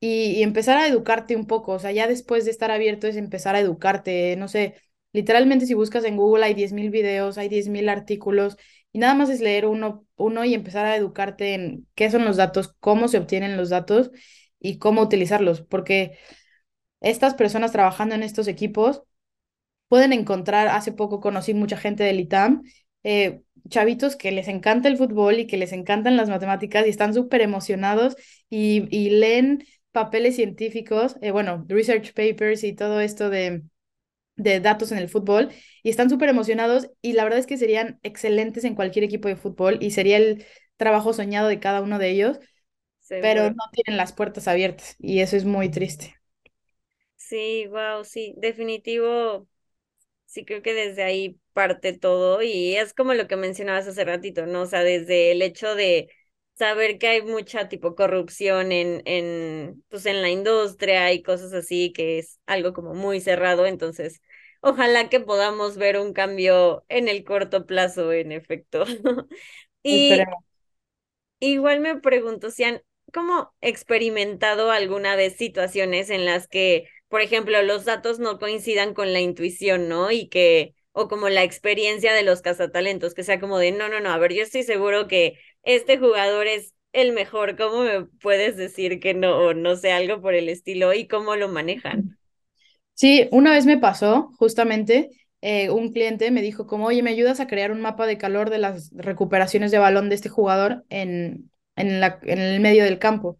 y, 0.00 0.42
empezar 0.42 0.78
a 0.78 0.86
educarte 0.88 1.36
un 1.36 1.46
poco. 1.46 1.72
O 1.72 1.78
sea, 1.78 1.92
ya 1.92 2.06
después 2.08 2.44
de 2.44 2.50
estar 2.50 2.70
abierto 2.70 3.06
es 3.06 3.16
empezar 3.16 3.54
a 3.54 3.60
educarte, 3.60 4.36
no 4.36 4.48
sé, 4.48 4.76
Literalmente 5.12 5.66
si 5.66 5.74
buscas 5.74 6.04
en 6.04 6.16
Google 6.16 6.44
hay 6.44 6.54
10.000 6.54 6.90
videos, 6.90 7.36
hay 7.38 7.48
10.000 7.48 7.88
artículos 7.88 8.56
y 8.92 8.98
nada 8.98 9.14
más 9.14 9.28
es 9.28 9.40
leer 9.40 9.66
uno, 9.66 10.06
uno 10.16 10.44
y 10.44 10.54
empezar 10.54 10.86
a 10.86 10.96
educarte 10.96 11.54
en 11.54 11.88
qué 11.94 12.10
son 12.10 12.24
los 12.24 12.36
datos, 12.36 12.74
cómo 12.80 13.08
se 13.08 13.18
obtienen 13.18 13.56
los 13.56 13.70
datos 13.70 14.10
y 14.60 14.78
cómo 14.78 15.02
utilizarlos, 15.02 15.62
porque 15.62 16.18
estas 17.00 17.34
personas 17.34 17.72
trabajando 17.72 18.14
en 18.14 18.22
estos 18.22 18.48
equipos 18.48 19.02
pueden 19.88 20.12
encontrar, 20.12 20.68
hace 20.68 20.92
poco 20.92 21.20
conocí 21.20 21.54
mucha 21.54 21.76
gente 21.76 22.04
del 22.04 22.20
ITAM, 22.20 22.62
eh, 23.04 23.42
chavitos 23.68 24.16
que 24.16 24.32
les 24.32 24.48
encanta 24.48 24.88
el 24.88 24.96
fútbol 24.96 25.38
y 25.40 25.46
que 25.46 25.56
les 25.56 25.72
encantan 25.72 26.16
las 26.16 26.28
matemáticas 26.28 26.86
y 26.86 26.90
están 26.90 27.14
súper 27.14 27.40
emocionados 27.42 28.16
y, 28.48 28.86
y, 28.96 29.10
leen 29.10 29.64
papeles 29.92 30.36
científicos, 30.36 31.16
eh, 31.22 31.30
bueno, 31.32 31.64
research 31.68 32.12
papers 32.14 32.64
y 32.64 32.74
todo 32.74 33.00
esto 33.00 33.30
de 33.30 33.62
de 34.36 34.60
datos 34.60 34.92
en 34.92 34.98
el 34.98 35.08
fútbol 35.08 35.50
y 35.82 35.90
están 35.90 36.10
súper 36.10 36.28
emocionados 36.30 36.90
y 37.02 37.12
la 37.14 37.24
verdad 37.24 37.38
es 37.40 37.46
que 37.46 37.58
serían 37.58 38.00
excelentes 38.02 38.64
en 38.64 38.74
cualquier 38.74 39.04
equipo 39.04 39.28
de 39.28 39.36
fútbol 39.36 39.78
y 39.82 39.90
sería 39.92 40.16
el 40.16 40.46
trabajo 40.76 41.12
soñado 41.12 41.48
de 41.48 41.60
cada 41.60 41.82
uno 41.82 41.98
de 41.98 42.10
ellos, 42.10 42.40
pero 43.18 43.50
no 43.50 43.56
tienen 43.72 43.98
las 43.98 44.12
puertas 44.12 44.48
abiertas 44.48 44.96
y 45.00 45.20
eso 45.20 45.36
es 45.36 45.44
muy 45.46 45.70
triste. 45.70 46.16
Sí, 47.16 47.66
wow, 47.68 48.04
sí, 48.04 48.34
definitivo. 48.38 49.46
Sí, 50.26 50.44
creo 50.44 50.62
que 50.62 50.74
desde 50.74 51.04
ahí 51.04 51.38
parte 51.54 51.92
todo 51.98 52.42
y 52.42 52.76
es 52.76 52.94
como 52.94 53.14
lo 53.14 53.28
que 53.28 53.36
mencionabas 53.36 53.88
hace 53.88 54.04
ratito, 54.04 54.46
¿no? 54.46 54.62
O 54.62 54.66
sea, 54.66 54.82
desde 54.84 55.32
el 55.32 55.42
hecho 55.42 55.74
de 55.76 56.10
saber 56.60 56.98
que 56.98 57.08
hay 57.08 57.22
mucha 57.22 57.68
tipo 57.68 57.96
corrupción 57.96 58.72
en, 58.72 59.02
en, 59.06 59.84
pues 59.88 60.06
en 60.06 60.22
la 60.22 60.30
industria 60.30 61.12
y 61.12 61.22
cosas 61.22 61.52
así, 61.54 61.92
que 61.92 62.18
es 62.20 62.38
algo 62.46 62.74
como 62.74 62.94
muy 62.94 63.20
cerrado, 63.20 63.66
entonces 63.66 64.22
ojalá 64.60 65.08
que 65.08 65.20
podamos 65.20 65.76
ver 65.78 65.98
un 65.98 66.12
cambio 66.12 66.84
en 66.90 67.08
el 67.08 67.24
corto 67.24 67.66
plazo, 67.66 68.12
en 68.12 68.32
efecto. 68.32 68.84
y 69.82 70.24
igual 71.40 71.80
me 71.80 71.96
pregunto 72.00 72.50
si 72.50 72.64
han 72.64 72.82
como 73.12 73.52
experimentado 73.60 74.70
alguna 74.70 75.16
vez 75.16 75.36
situaciones 75.36 76.10
en 76.10 76.24
las 76.24 76.46
que, 76.48 76.88
por 77.08 77.22
ejemplo, 77.22 77.60
los 77.62 77.84
datos 77.84 78.18
no 78.20 78.38
coincidan 78.38 78.94
con 78.94 79.12
la 79.12 79.20
intuición, 79.20 79.88
¿no? 79.88 80.10
Y 80.12 80.28
que, 80.28 80.74
o 80.92 81.08
como 81.08 81.28
la 81.28 81.42
experiencia 81.42 82.12
de 82.12 82.22
los 82.22 82.40
cazatalentos, 82.42 83.14
que 83.14 83.24
sea 83.24 83.40
como 83.40 83.58
de, 83.58 83.72
no, 83.72 83.88
no, 83.88 84.00
no, 84.00 84.10
a 84.10 84.18
ver, 84.18 84.32
yo 84.32 84.42
estoy 84.42 84.62
seguro 84.62 85.08
que 85.08 85.38
este 85.62 85.98
jugador 85.98 86.46
es 86.46 86.74
el 86.92 87.12
mejor, 87.12 87.56
¿cómo 87.56 87.82
me 87.82 88.04
puedes 88.20 88.56
decir 88.56 89.00
que 89.00 89.14
no, 89.14 89.36
o 89.38 89.54
no 89.54 89.76
sé, 89.76 89.92
algo 89.92 90.20
por 90.20 90.34
el 90.34 90.48
estilo 90.48 90.92
y 90.92 91.06
cómo 91.06 91.36
lo 91.36 91.48
manejan? 91.48 92.18
Sí, 92.94 93.28
una 93.30 93.52
vez 93.52 93.64
me 93.66 93.78
pasó 93.78 94.32
justamente, 94.36 95.10
eh, 95.40 95.70
un 95.70 95.92
cliente 95.92 96.30
me 96.30 96.42
dijo 96.42 96.66
como, 96.66 96.86
oye, 96.86 97.02
¿me 97.02 97.10
ayudas 97.10 97.40
a 97.40 97.46
crear 97.46 97.72
un 97.72 97.80
mapa 97.80 98.06
de 98.06 98.18
calor 98.18 98.50
de 98.50 98.58
las 98.58 98.90
recuperaciones 98.92 99.70
de 99.70 99.78
balón 99.78 100.08
de 100.08 100.16
este 100.16 100.28
jugador 100.28 100.84
en, 100.90 101.50
en, 101.76 102.02
el 102.02 102.60
medio 102.60 102.84
del 102.84 102.98
campo? 102.98 103.38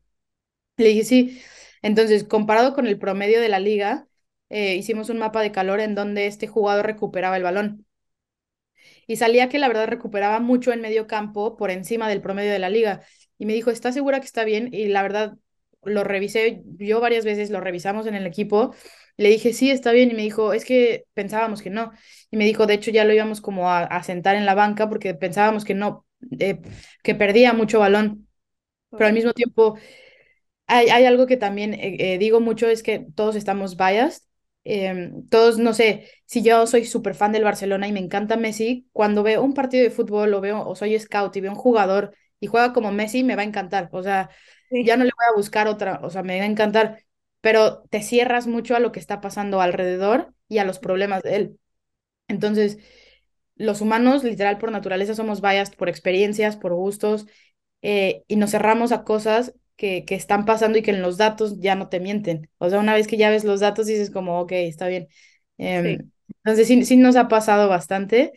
Le 0.76 0.88
dije, 0.88 1.04
sí. 1.04 1.42
Entonces, 1.82 2.24
comparado 2.24 2.74
con 2.74 2.86
el 2.86 2.98
promedio 2.98 3.40
de 3.40 3.48
la 3.48 3.58
liga, 3.58 4.06
eh, 4.48 4.76
hicimos 4.76 5.10
un 5.10 5.18
mapa 5.18 5.42
de 5.42 5.52
calor 5.52 5.80
en 5.80 5.94
donde 5.94 6.26
este 6.26 6.46
jugador 6.46 6.86
recuperaba 6.86 7.36
el 7.36 7.42
balón 7.42 7.86
y 9.10 9.16
salía 9.16 9.48
que 9.48 9.58
la 9.58 9.66
verdad 9.66 9.88
recuperaba 9.88 10.38
mucho 10.38 10.72
en 10.72 10.80
medio 10.80 11.08
campo 11.08 11.56
por 11.56 11.72
encima 11.72 12.08
del 12.08 12.20
promedio 12.20 12.52
de 12.52 12.60
la 12.60 12.70
liga. 12.70 13.02
Y 13.38 13.44
me 13.44 13.54
dijo, 13.54 13.72
¿estás 13.72 13.92
segura 13.92 14.20
que 14.20 14.26
está 14.26 14.44
bien? 14.44 14.72
Y 14.72 14.86
la 14.86 15.02
verdad 15.02 15.36
lo 15.82 16.04
revisé, 16.04 16.62
yo 16.78 17.00
varias 17.00 17.24
veces 17.24 17.50
lo 17.50 17.60
revisamos 17.60 18.06
en 18.06 18.14
el 18.14 18.24
equipo. 18.24 18.72
Le 19.16 19.28
dije, 19.28 19.52
sí, 19.52 19.68
está 19.68 19.90
bien. 19.90 20.12
Y 20.12 20.14
me 20.14 20.22
dijo, 20.22 20.52
es 20.52 20.64
que 20.64 21.06
pensábamos 21.12 21.60
que 21.60 21.70
no. 21.70 21.90
Y 22.30 22.36
me 22.36 22.44
dijo, 22.44 22.66
de 22.66 22.74
hecho, 22.74 22.92
ya 22.92 23.04
lo 23.04 23.12
íbamos 23.12 23.40
como 23.40 23.68
a, 23.68 24.00
sentar 24.04 24.36
en 24.36 24.46
la 24.46 24.54
banca 24.54 24.88
porque 24.88 25.12
pensábamos 25.14 25.64
que 25.64 25.74
no, 25.74 26.06
eh, 26.38 26.60
que 27.02 27.16
perdía 27.16 27.52
mucho 27.52 27.80
balón. 27.80 28.28
Pero 28.92 29.06
al 29.06 29.12
mismo 29.12 29.32
tiempo, 29.32 29.76
hay, 30.68 30.88
hay 30.90 31.04
algo 31.04 31.26
que 31.26 31.36
también 31.36 31.74
eh, 31.74 31.96
eh, 31.98 32.18
digo 32.18 32.38
mucho, 32.38 32.68
es 32.68 32.84
que 32.84 33.06
todos 33.16 33.34
estamos 33.34 33.76
biased 33.76 34.29
Em, 34.64 35.26
todos, 35.28 35.58
no 35.58 35.72
sé, 35.72 36.08
si 36.26 36.42
yo 36.42 36.66
soy 36.66 36.84
súper 36.84 37.14
fan 37.14 37.32
del 37.32 37.44
Barcelona 37.44 37.88
y 37.88 37.92
me 37.92 38.00
encanta 38.00 38.36
Messi, 38.36 38.88
cuando 38.92 39.22
veo 39.22 39.42
un 39.42 39.54
partido 39.54 39.82
de 39.84 39.90
fútbol 39.90 40.34
o 40.34 40.40
veo, 40.40 40.66
o 40.68 40.76
soy 40.76 40.98
scout 40.98 41.34
y 41.36 41.40
veo 41.40 41.52
un 41.52 41.56
jugador 41.58 42.14
y 42.40 42.46
juega 42.46 42.72
como 42.74 42.92
Messi, 42.92 43.24
me 43.24 43.36
va 43.36 43.42
a 43.42 43.44
encantar. 43.46 43.88
O 43.92 44.02
sea, 44.02 44.28
ya 44.70 44.96
no 44.96 45.04
le 45.04 45.10
voy 45.16 45.24
a 45.32 45.36
buscar 45.36 45.66
otra, 45.66 46.00
o 46.02 46.10
sea, 46.10 46.22
me 46.22 46.38
va 46.38 46.44
a 46.44 46.46
encantar, 46.46 47.04
pero 47.40 47.82
te 47.90 48.02
cierras 48.02 48.46
mucho 48.46 48.76
a 48.76 48.80
lo 48.80 48.92
que 48.92 49.00
está 49.00 49.20
pasando 49.20 49.60
alrededor 49.62 50.34
y 50.48 50.58
a 50.58 50.64
los 50.64 50.78
problemas 50.78 51.22
de 51.22 51.36
él. 51.36 51.60
Entonces, 52.28 52.78
los 53.56 53.80
humanos, 53.80 54.24
literal, 54.24 54.58
por 54.58 54.72
naturaleza, 54.72 55.14
somos 55.14 55.40
biased 55.42 55.74
por 55.76 55.88
experiencias, 55.88 56.56
por 56.56 56.74
gustos, 56.74 57.26
eh, 57.82 58.24
y 58.28 58.36
nos 58.36 58.50
cerramos 58.52 58.92
a 58.92 59.04
cosas 59.04 59.54
que, 59.80 60.04
que 60.04 60.14
están 60.14 60.44
pasando 60.44 60.76
y 60.76 60.82
que 60.82 60.90
en 60.90 61.00
los 61.00 61.16
datos 61.16 61.58
ya 61.58 61.74
no 61.74 61.88
te 61.88 62.00
mienten. 62.00 62.50
O 62.58 62.68
sea, 62.68 62.78
una 62.80 62.92
vez 62.92 63.06
que 63.06 63.16
ya 63.16 63.30
ves 63.30 63.44
los 63.44 63.60
datos 63.60 63.86
dices 63.86 64.10
como, 64.10 64.38
ok, 64.38 64.52
está 64.52 64.88
bien. 64.88 65.08
Em, 65.56 66.10
entonces 66.44 66.68
sí, 66.68 66.84
sí 66.84 66.98
nos 66.98 67.16
ha 67.16 67.28
pasado 67.28 67.66
bastante 67.66 68.32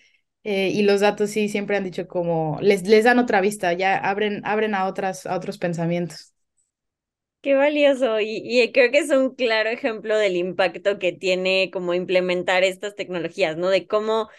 eh, 0.45 0.69
y 0.69 0.83
los 0.83 1.01
datos 1.01 1.31
sí 1.31 1.49
siempre 1.49 1.75
han 1.75 1.83
dicho 1.83 2.07
como, 2.07 2.57
les, 2.61 2.87
les 2.87 3.03
dan 3.03 3.19
otra 3.19 3.41
vista, 3.41 3.73
ya 3.73 3.97
abren, 3.97 4.41
abren 4.45 4.73
a, 4.73 4.85
otras, 4.85 5.25
a 5.25 5.35
otros 5.35 5.57
pensamientos. 5.57 6.33
Qué 7.41 7.55
valioso 7.55 8.21
y, 8.21 8.41
y, 8.41 8.71
creo 8.71 8.89
que 8.89 8.99
es 8.99 9.09
un 9.09 9.35
claro 9.35 9.69
ejemplo 9.69 10.17
del 10.17 10.37
impacto 10.37 10.97
que 10.97 11.11
tiene 11.11 11.69
como 11.73 11.93
implementar 11.93 12.63
estas 12.63 12.95
tecnologías, 12.95 13.57
¿no? 13.57 13.67
De 13.67 13.85
cómo 13.85 14.29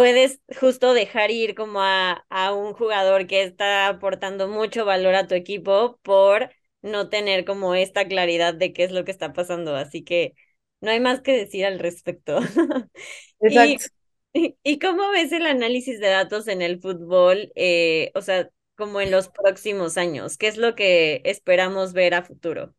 puedes 0.00 0.40
justo 0.58 0.94
dejar 0.94 1.30
ir 1.30 1.54
como 1.54 1.82
a, 1.82 2.24
a 2.30 2.54
un 2.54 2.72
jugador 2.72 3.26
que 3.26 3.42
está 3.42 3.86
aportando 3.86 4.48
mucho 4.48 4.86
valor 4.86 5.14
a 5.14 5.26
tu 5.26 5.34
equipo 5.34 5.98
por 6.02 6.50
no 6.80 7.10
tener 7.10 7.44
como 7.44 7.74
esta 7.74 8.08
claridad 8.08 8.54
de 8.54 8.72
qué 8.72 8.84
es 8.84 8.92
lo 8.92 9.04
que 9.04 9.10
está 9.10 9.34
pasando. 9.34 9.76
Así 9.76 10.02
que 10.02 10.34
no 10.80 10.90
hay 10.90 11.00
más 11.00 11.20
que 11.20 11.36
decir 11.36 11.66
al 11.66 11.78
respecto. 11.78 12.38
Exacto. 13.40 13.94
y, 14.32 14.56
y, 14.62 14.78
cómo 14.78 15.10
ves 15.10 15.32
el 15.32 15.44
análisis 15.44 16.00
de 16.00 16.08
datos 16.08 16.48
en 16.48 16.62
el 16.62 16.80
fútbol? 16.80 17.52
Eh, 17.54 18.10
o 18.14 18.22
sea, 18.22 18.48
como 18.76 19.02
en 19.02 19.10
los 19.10 19.28
próximos 19.28 19.98
años. 19.98 20.38
¿Qué 20.38 20.48
es 20.48 20.56
lo 20.56 20.74
que 20.74 21.20
esperamos 21.26 21.92
ver 21.92 22.14
a 22.14 22.22
futuro? 22.22 22.74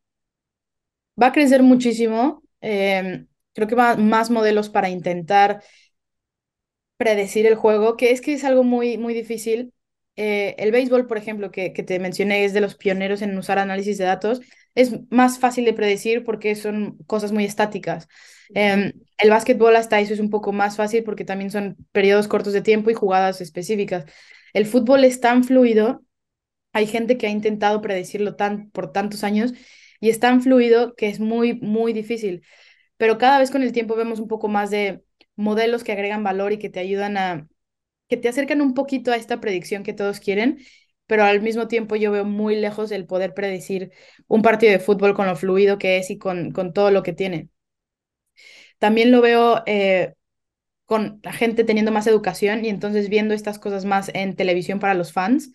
Va 1.21 1.27
a 1.27 1.31
crecer 1.33 1.61
muchísimo. 1.61 2.41
Eh, 2.61 3.27
creo 3.53 3.67
que 3.67 3.75
va 3.75 3.95
más 3.95 4.31
modelos 4.31 4.69
para 4.69 4.89
intentar 4.89 5.61
predecir 7.01 7.47
el 7.47 7.55
juego, 7.55 7.97
que 7.97 8.11
es 8.11 8.21
que 8.21 8.33
es 8.33 8.43
algo 8.43 8.63
muy, 8.63 8.99
muy 8.99 9.15
difícil. 9.15 9.73
Eh, 10.17 10.53
el 10.59 10.71
béisbol, 10.71 11.07
por 11.07 11.17
ejemplo, 11.17 11.49
que, 11.49 11.73
que 11.73 11.81
te 11.81 11.97
mencioné, 11.97 12.45
es 12.45 12.53
de 12.53 12.61
los 12.61 12.75
pioneros 12.75 13.23
en 13.23 13.35
usar 13.35 13.57
análisis 13.57 13.97
de 13.97 14.05
datos, 14.05 14.39
es 14.75 14.91
más 15.09 15.39
fácil 15.39 15.65
de 15.65 15.73
predecir 15.73 16.23
porque 16.23 16.53
son 16.55 16.99
cosas 17.07 17.31
muy 17.31 17.43
estáticas. 17.43 18.07
Eh, 18.53 18.93
el 19.17 19.29
básquetbol 19.31 19.75
hasta 19.75 19.99
eso 19.99 20.13
es 20.13 20.19
un 20.19 20.29
poco 20.29 20.51
más 20.51 20.75
fácil 20.77 21.03
porque 21.03 21.25
también 21.25 21.49
son 21.49 21.75
periodos 21.91 22.27
cortos 22.27 22.53
de 22.53 22.61
tiempo 22.61 22.91
y 22.91 22.93
jugadas 22.93 23.41
específicas. 23.41 24.05
El 24.53 24.67
fútbol 24.67 25.03
es 25.03 25.19
tan 25.21 25.43
fluido, 25.43 26.03
hay 26.71 26.85
gente 26.85 27.17
que 27.17 27.27
ha 27.27 27.31
intentado 27.31 27.81
predecirlo 27.81 28.35
tan, 28.35 28.69
por 28.69 28.91
tantos 28.91 29.23
años 29.23 29.53
y 29.99 30.09
es 30.11 30.19
tan 30.19 30.43
fluido 30.43 30.93
que 30.95 31.09
es 31.09 31.19
muy, 31.19 31.55
muy 31.55 31.93
difícil. 31.93 32.43
Pero 32.97 33.17
cada 33.17 33.39
vez 33.39 33.51
con 33.51 33.63
el 33.63 33.71
tiempo 33.71 33.95
vemos 33.95 34.19
un 34.19 34.27
poco 34.27 34.47
más 34.47 34.69
de 34.69 35.03
modelos 35.41 35.83
que 35.83 35.91
agregan 35.91 36.23
valor 36.23 36.53
y 36.53 36.59
que 36.59 36.69
te 36.69 36.79
ayudan 36.79 37.17
a, 37.17 37.47
que 38.07 38.17
te 38.17 38.29
acercan 38.29 38.61
un 38.61 38.73
poquito 38.73 39.11
a 39.11 39.17
esta 39.17 39.41
predicción 39.41 39.83
que 39.83 39.93
todos 39.93 40.19
quieren, 40.19 40.59
pero 41.07 41.23
al 41.23 41.41
mismo 41.41 41.67
tiempo 41.67 41.95
yo 41.95 42.11
veo 42.11 42.25
muy 42.25 42.55
lejos 42.55 42.91
el 42.91 43.05
poder 43.05 43.33
predecir 43.33 43.91
un 44.27 44.41
partido 44.41 44.71
de 44.71 44.79
fútbol 44.79 45.13
con 45.13 45.27
lo 45.27 45.35
fluido 45.35 45.77
que 45.77 45.97
es 45.97 46.09
y 46.11 46.17
con, 46.17 46.51
con 46.51 46.73
todo 46.73 46.91
lo 46.91 47.03
que 47.03 47.13
tiene. 47.13 47.49
También 48.79 49.11
lo 49.11 49.21
veo 49.21 49.63
eh, 49.65 50.13
con 50.85 51.21
la 51.23 51.33
gente 51.33 51.63
teniendo 51.63 51.91
más 51.91 52.07
educación 52.07 52.65
y 52.65 52.69
entonces 52.69 53.09
viendo 53.09 53.33
estas 53.33 53.59
cosas 53.59 53.85
más 53.85 54.11
en 54.13 54.35
televisión 54.35 54.79
para 54.79 54.93
los 54.93 55.13
fans. 55.13 55.51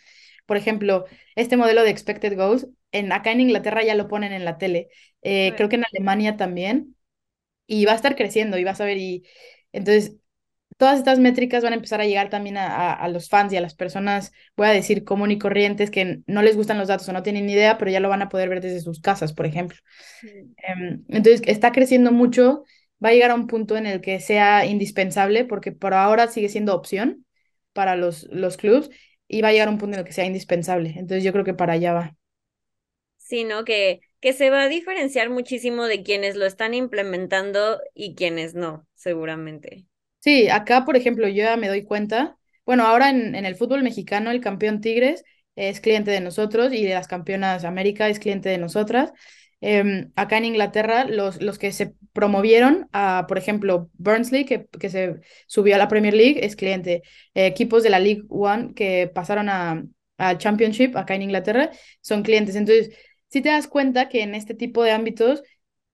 Por 0.47 0.57
ejemplo, 0.57 1.07
este 1.35 1.57
modelo 1.57 1.83
de 1.83 1.91
expected 1.91 2.37
goals, 2.37 2.69
en, 2.93 3.13
acá 3.13 3.33
en 3.33 3.41
Inglaterra 3.41 3.83
ya 3.83 3.95
lo 3.95 4.09
ponen 4.09 4.33
en 4.33 4.45
la 4.45 4.59
tele, 4.59 4.89
eh, 5.23 5.55
creo 5.57 5.69
que 5.69 5.77
en 5.77 5.85
Alemania 5.85 6.37
también, 6.37 6.97
y 7.67 7.85
va 7.87 7.93
a 7.93 7.97
estar 7.97 8.17
creciendo 8.17 8.59
y 8.59 8.65
vas 8.65 8.81
a 8.81 8.85
ver, 8.87 8.99
y 8.99 9.25
entonces, 9.73 10.17
todas 10.77 10.99
estas 10.99 11.19
métricas 11.19 11.63
van 11.63 11.73
a 11.73 11.77
empezar 11.77 12.01
a 12.01 12.07
llegar 12.07 12.29
también 12.29 12.57
a, 12.57 12.93
a, 12.93 13.09
los 13.09 13.29
fans 13.29 13.53
y 13.53 13.57
a 13.57 13.61
las 13.61 13.75
personas, 13.75 14.33
voy 14.57 14.67
a 14.67 14.71
decir, 14.71 15.05
común 15.05 15.31
y 15.31 15.39
corrientes 15.39 15.91
que 15.91 16.21
no 16.27 16.43
les 16.43 16.57
gustan 16.57 16.79
los 16.79 16.89
datos 16.89 17.09
o 17.09 17.13
no 17.13 17.23
tienen 17.23 17.47
ni 17.47 17.53
idea, 17.53 17.79
pero 17.79 17.91
ya 17.91 18.01
lo 18.01 18.09
van 18.09 18.23
a 18.23 18.29
poder 18.29 18.49
ver 18.49 18.61
desde 18.61 18.81
sus 18.81 19.01
casas, 19.01 19.33
por 19.33 19.47
ejemplo. 19.47 19.79
Sí. 20.21 20.29
Um, 20.29 21.05
entonces, 21.09 21.43
está 21.47 21.73
creciendo 21.73 22.13
mucho, 22.13 22.65
va 23.03 23.11
a 23.11 23.13
llegar 23.13 23.31
a 23.31 23.35
un 23.35 23.47
punto 23.47 23.77
en 23.77 23.87
el 23.87 24.01
que 24.01 24.21
sea 24.21 24.67
indispensable, 24.67 25.45
porque 25.45 25.73
por 25.73 25.95
ahora 25.95 26.29
sigue 26.29 26.49
siendo 26.49 26.75
opción 26.75 27.25
para 27.73 27.97
los, 27.97 28.25
los 28.31 28.57
clubs, 28.57 28.91
y 29.29 29.41
va 29.41 29.49
a 29.49 29.53
llegar 29.53 29.69
a 29.69 29.73
un 29.73 29.79
punto 29.79 29.95
en 29.95 30.01
el 30.01 30.07
que 30.07 30.13
sea 30.13 30.27
indispensable. 30.27 30.91
Entonces, 30.91 31.25
yo 31.25 31.33
creo 31.33 31.45
que 31.45 31.55
para 31.55 31.75
allá 31.75 31.93
va. 31.95 32.17
Sino 33.17 33.65
que 33.65 34.01
que 34.27 34.33
se 34.33 34.51
va 34.51 34.63
a 34.63 34.69
diferenciar 34.69 35.31
muchísimo 35.31 35.85
de 35.85 36.03
quienes 36.03 36.35
lo 36.35 36.47
están 36.47 36.75
implementando 36.75 37.79
y 37.95 38.17
quienes 38.17 38.57
no, 38.57 38.85
seguramente. 38.97 39.87
Sí, 40.19 40.49
acá, 40.49 40.85
por 40.85 40.97
ejemplo, 40.97 41.29
yo 41.29 41.45
ya 41.45 41.57
me 41.57 41.69
doy 41.69 41.85
cuenta, 41.85 42.37
bueno, 42.65 42.85
ahora 42.85 43.11
en, 43.11 43.37
en 43.37 43.47
el 43.47 43.55
fútbol 43.55 43.85
mexicano, 43.85 44.33
el 44.33 44.41
campeón 44.41 44.81
Tigres 44.81 45.23
es 45.55 45.81
cliente 45.81 46.11
de 46.11 46.21
nosotros 46.21 46.73
y 46.73 46.85
de 46.85 46.95
las 46.95 47.07
campeonas 47.07 47.65
América 47.65 48.09
es 48.09 48.19
cliente 48.19 48.49
de 48.49 48.59
nosotras. 48.59 49.13
Eh, 49.61 50.09
acá 50.17 50.39
en 50.39 50.47
Inglaterra, 50.47 51.05
los, 51.05 51.41
los 51.41 51.57
que 51.61 51.71
se 51.71 51.95
promovieron 52.13 52.89
a, 52.93 53.27
por 53.29 53.39
ejemplo, 53.39 53.91
Burnsley, 53.95 54.45
que, 54.45 54.67
que 54.67 54.91
se 54.91 55.21
subió 55.47 55.77
a 55.77 55.79
la 55.79 55.87
Premier 55.87 56.15
League, 56.15 56.45
es 56.45 56.57
cliente. 56.57 57.05
Eh, 57.35 57.47
equipos 57.47 57.85
de 57.85 57.91
la 57.91 58.01
League 58.01 58.25
One 58.29 58.75
que 58.75 59.07
pasaron 59.07 59.49
a, 59.49 59.85
a 60.19 60.37
Championship 60.37 60.97
acá 60.97 61.15
en 61.15 61.23
Inglaterra 61.23 61.71
son 62.01 62.25
clientes. 62.25 62.57
Entonces, 62.57 62.91
si 63.29 63.41
te 63.43 63.49
das 63.51 63.69
cuenta 63.69 64.09
que 64.09 64.23
en 64.23 64.35
este 64.35 64.55
tipo 64.55 64.83
de 64.83 64.93
ámbitos 64.93 65.43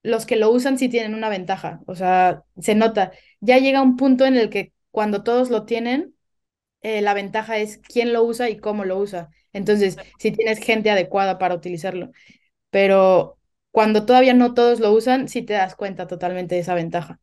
los 0.02 0.26
que 0.26 0.36
lo 0.36 0.50
usan 0.50 0.78
sí 0.78 0.88
tienen 0.88 1.14
una 1.14 1.28
ventaja, 1.28 1.80
o 1.86 1.94
sea, 1.94 2.44
se 2.60 2.74
nota. 2.74 3.12
Ya 3.40 3.58
llega 3.58 3.82
un 3.82 3.96
punto 3.96 4.26
en 4.26 4.36
el 4.36 4.50
que 4.50 4.72
cuando 4.90 5.22
todos 5.22 5.50
lo 5.50 5.64
tienen, 5.64 6.14
eh, 6.82 7.02
la 7.02 7.14
ventaja 7.14 7.58
es 7.58 7.78
quién 7.78 8.12
lo 8.12 8.22
usa 8.24 8.50
y 8.50 8.58
cómo 8.58 8.84
lo 8.84 8.98
usa. 8.98 9.30
Entonces, 9.52 9.98
si 10.18 10.32
tienes 10.32 10.58
gente 10.60 10.90
adecuada 10.90 11.38
para 11.38 11.54
utilizarlo. 11.54 12.12
Pero 12.70 13.38
cuando 13.72 14.06
todavía 14.06 14.34
no 14.34 14.54
todos 14.54 14.80
lo 14.80 14.92
usan, 14.92 15.28
sí 15.28 15.42
te 15.42 15.54
das 15.54 15.76
cuenta 15.76 16.06
totalmente 16.08 16.56
de 16.56 16.62
esa 16.62 16.74
ventaja. 16.74 17.20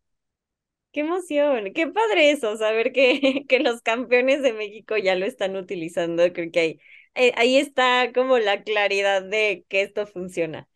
Qué 0.92 1.02
emoción, 1.02 1.72
qué 1.74 1.88
padre 1.88 2.32
eso, 2.32 2.58
saber 2.58 2.92
que, 2.92 3.46
que 3.48 3.60
los 3.60 3.82
campeones 3.82 4.42
de 4.42 4.54
México 4.54 4.98
ya 4.98 5.16
lo 5.16 5.26
están 5.26 5.56
utilizando. 5.56 6.32
Creo 6.34 6.52
que 6.52 6.60
hay 6.60 6.80
eh, 7.16 7.34
ahí 7.36 7.58
está 7.58 8.12
como 8.14 8.38
la 8.40 8.64
claridad 8.64 9.24
de 9.24 9.66
que 9.68 9.82
esto 9.82 10.08
funciona. 10.08 10.68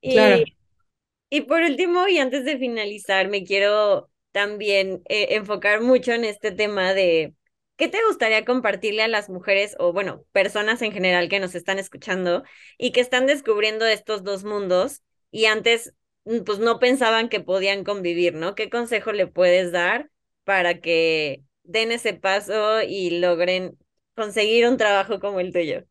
Y, 0.00 0.12
claro. 0.12 0.44
y 1.30 1.42
por 1.42 1.62
último, 1.62 2.08
y 2.08 2.18
antes 2.18 2.44
de 2.44 2.58
finalizar, 2.58 3.28
me 3.28 3.44
quiero 3.44 4.10
también 4.32 5.02
eh, 5.08 5.28
enfocar 5.36 5.80
mucho 5.80 6.12
en 6.12 6.24
este 6.24 6.52
tema 6.52 6.94
de 6.94 7.34
qué 7.76 7.88
te 7.88 7.98
gustaría 8.06 8.44
compartirle 8.44 9.02
a 9.02 9.08
las 9.08 9.28
mujeres 9.28 9.76
o, 9.78 9.92
bueno, 9.92 10.24
personas 10.32 10.82
en 10.82 10.92
general 10.92 11.28
que 11.28 11.40
nos 11.40 11.54
están 11.54 11.78
escuchando 11.78 12.44
y 12.78 12.92
que 12.92 13.00
están 13.00 13.26
descubriendo 13.26 13.86
estos 13.86 14.24
dos 14.24 14.44
mundos 14.44 15.02
y 15.30 15.46
antes 15.46 15.94
pues 16.46 16.58
no 16.58 16.78
pensaban 16.78 17.28
que 17.28 17.40
podían 17.40 17.84
convivir, 17.84 18.34
¿no? 18.34 18.54
¿Qué 18.54 18.70
consejo 18.70 19.12
le 19.12 19.26
puedes 19.26 19.72
dar 19.72 20.10
para 20.44 20.80
que 20.80 21.42
den 21.64 21.92
ese 21.92 22.14
paso 22.14 22.82
y 22.82 23.18
logren 23.20 23.78
conseguir 24.14 24.66
un 24.68 24.76
trabajo 24.76 25.20
como 25.20 25.40
el 25.40 25.52
tuyo? 25.52 25.84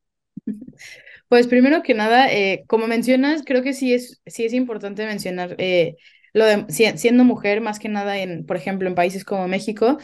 Pues 1.28 1.47
primero 1.47 1.84
que 1.84 1.93
nada, 1.93 2.32
eh, 2.32 2.63
como 2.67 2.88
mencionas, 2.88 3.43
creo 3.45 3.62
que 3.63 3.73
sí 3.73 3.93
es, 3.93 4.21
sí 4.26 4.45
es 4.45 4.54
importante 4.54 5.06
mencionar 5.06 5.56
eh, 5.60 5.95
lo 6.34 6.45
de 6.45 6.65
siendo 6.97 7.23
mujer, 7.23 7.62
más 7.62 7.80
que 7.80 7.89
nada 7.89 8.17
en, 8.19 8.45
por 8.45 8.56
ejemplo, 8.58 8.88
en 8.88 8.95
países 8.95 9.26
como 9.26 9.47
México, 9.47 9.97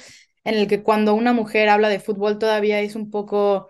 en 0.43 0.55
el 0.55 0.67
que 0.67 0.83
cuando 0.83 1.13
una 1.15 1.33
mujer 1.33 1.69
habla 1.69 1.89
de 1.89 1.99
fútbol 1.99 2.39
todavía 2.39 2.79
es 2.81 2.95
un 2.95 3.09
poco, 3.09 3.69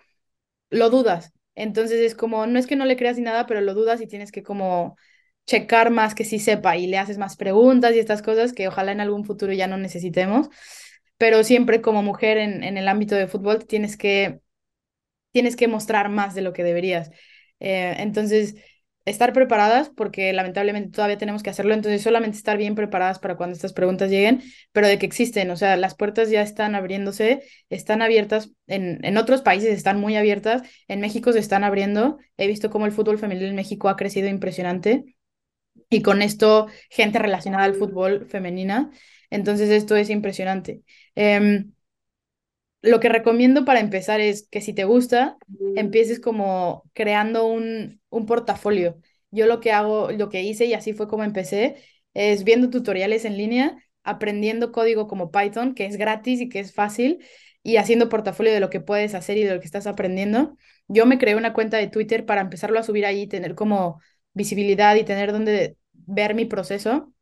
lo 0.71 0.89
dudas. 0.89 1.33
Entonces 1.55 2.01
es 2.01 2.15
como, 2.15 2.47
no 2.47 2.59
es 2.59 2.67
que 2.67 2.75
no 2.77 2.85
le 2.85 2.97
creas 2.97 3.17
ni 3.17 3.23
nada, 3.23 3.47
pero 3.47 3.61
lo 3.61 3.73
dudas 3.75 4.01
y 4.01 4.07
tienes 4.07 4.31
que 4.31 4.43
como 4.43 4.97
checar 5.45 5.91
más 5.91 6.15
que 6.15 6.25
sí 6.25 6.39
sepa 6.39 6.77
y 6.77 6.87
le 6.87 6.97
haces 6.97 7.17
más 7.17 7.35
preguntas 7.37 7.93
y 7.95 7.99
estas 7.99 8.21
cosas 8.21 8.53
que 8.53 8.67
ojalá 8.67 8.91
en 8.91 9.01
algún 9.01 9.25
futuro 9.25 9.53
ya 9.53 9.67
no 9.67 9.77
necesitemos. 9.77 10.49
Pero 11.17 11.43
siempre 11.43 11.81
como 11.81 12.03
mujer 12.03 12.37
en, 12.37 12.63
en 12.63 12.77
el 12.77 12.87
ámbito 12.87 13.15
de 13.15 13.27
fútbol 13.27 13.65
tienes 13.65 13.97
que 13.97 14.41
tienes 15.31 15.55
que 15.55 15.67
mostrar 15.67 16.09
más 16.09 16.35
de 16.35 16.41
lo 16.41 16.53
que 16.53 16.63
deberías. 16.63 17.11
Eh, 17.59 17.95
entonces, 17.99 18.55
estar 19.05 19.33
preparadas, 19.33 19.89
porque 19.89 20.31
lamentablemente 20.33 20.91
todavía 20.91 21.17
tenemos 21.17 21.43
que 21.43 21.49
hacerlo, 21.49 21.73
entonces 21.73 22.01
solamente 22.01 22.37
estar 22.37 22.57
bien 22.57 22.75
preparadas 22.75 23.19
para 23.19 23.35
cuando 23.35 23.55
estas 23.55 23.73
preguntas 23.73 24.09
lleguen, 24.09 24.41
pero 24.71 24.87
de 24.87 24.97
que 24.97 25.05
existen, 25.05 25.49
o 25.51 25.57
sea, 25.57 25.75
las 25.75 25.95
puertas 25.95 26.29
ya 26.29 26.41
están 26.41 26.75
abriéndose, 26.75 27.43
están 27.69 28.01
abiertas, 28.01 28.51
en, 28.67 29.03
en 29.03 29.17
otros 29.17 29.41
países 29.41 29.71
están 29.75 29.99
muy 29.99 30.15
abiertas, 30.15 30.61
en 30.87 31.01
México 31.01 31.33
se 31.33 31.39
están 31.39 31.63
abriendo, 31.65 32.17
he 32.37 32.47
visto 32.47 32.69
cómo 32.69 32.85
el 32.85 32.91
fútbol 32.93 33.17
femenil 33.19 33.45
en 33.47 33.55
México 33.55 33.89
ha 33.89 33.97
crecido 33.97 34.29
impresionante 34.29 35.15
y 35.89 36.01
con 36.01 36.21
esto 36.21 36.67
gente 36.89 37.19
relacionada 37.19 37.65
al 37.65 37.75
fútbol 37.75 38.25
femenina, 38.27 38.91
entonces 39.29 39.69
esto 39.69 39.95
es 39.95 40.09
impresionante. 40.09 40.81
Eh, 41.15 41.65
lo 42.81 42.99
que 42.99 43.09
recomiendo 43.09 43.63
para 43.65 43.79
empezar 43.79 44.19
es 44.19 44.47
que 44.49 44.61
si 44.61 44.73
te 44.73 44.83
gusta, 44.83 45.37
empieces 45.75 46.19
como 46.19 46.83
creando 46.93 47.45
un, 47.45 48.01
un 48.09 48.25
portafolio. 48.25 48.99
Yo 49.31 49.45
lo 49.47 49.59
que 49.61 49.71
hago, 49.71 50.11
lo 50.11 50.29
que 50.29 50.43
hice 50.43 50.65
y 50.65 50.73
así 50.73 50.93
fue 50.93 51.07
como 51.07 51.23
empecé, 51.23 51.75
es 52.13 52.43
viendo 52.43 52.69
tutoriales 52.69 53.23
en 53.25 53.37
línea, 53.37 53.77
aprendiendo 54.03 54.71
código 54.73 55.07
como 55.07 55.31
Python, 55.31 55.75
que 55.75 55.85
es 55.85 55.95
gratis 55.97 56.41
y 56.41 56.49
que 56.49 56.59
es 56.59 56.73
fácil, 56.73 57.23
y 57.63 57.77
haciendo 57.77 58.09
portafolio 58.09 58.51
de 58.53 58.59
lo 58.59 58.69
que 58.69 58.81
puedes 58.81 59.15
hacer 59.15 59.37
y 59.37 59.43
de 59.43 59.53
lo 59.53 59.59
que 59.61 59.65
estás 59.65 59.87
aprendiendo. 59.87 60.57
Yo 60.89 61.05
me 61.05 61.17
creé 61.17 61.35
una 61.37 61.53
cuenta 61.53 61.77
de 61.77 61.87
Twitter 61.87 62.25
para 62.25 62.41
empezarlo 62.41 62.77
a 62.79 62.83
subir 62.83 63.05
ahí, 63.05 63.27
tener 63.27 63.55
como 63.55 64.01
visibilidad 64.33 64.95
y 64.95 65.03
tener 65.05 65.31
donde 65.31 65.77
ver 65.93 66.35
mi 66.35 66.45
proceso. 66.45 67.13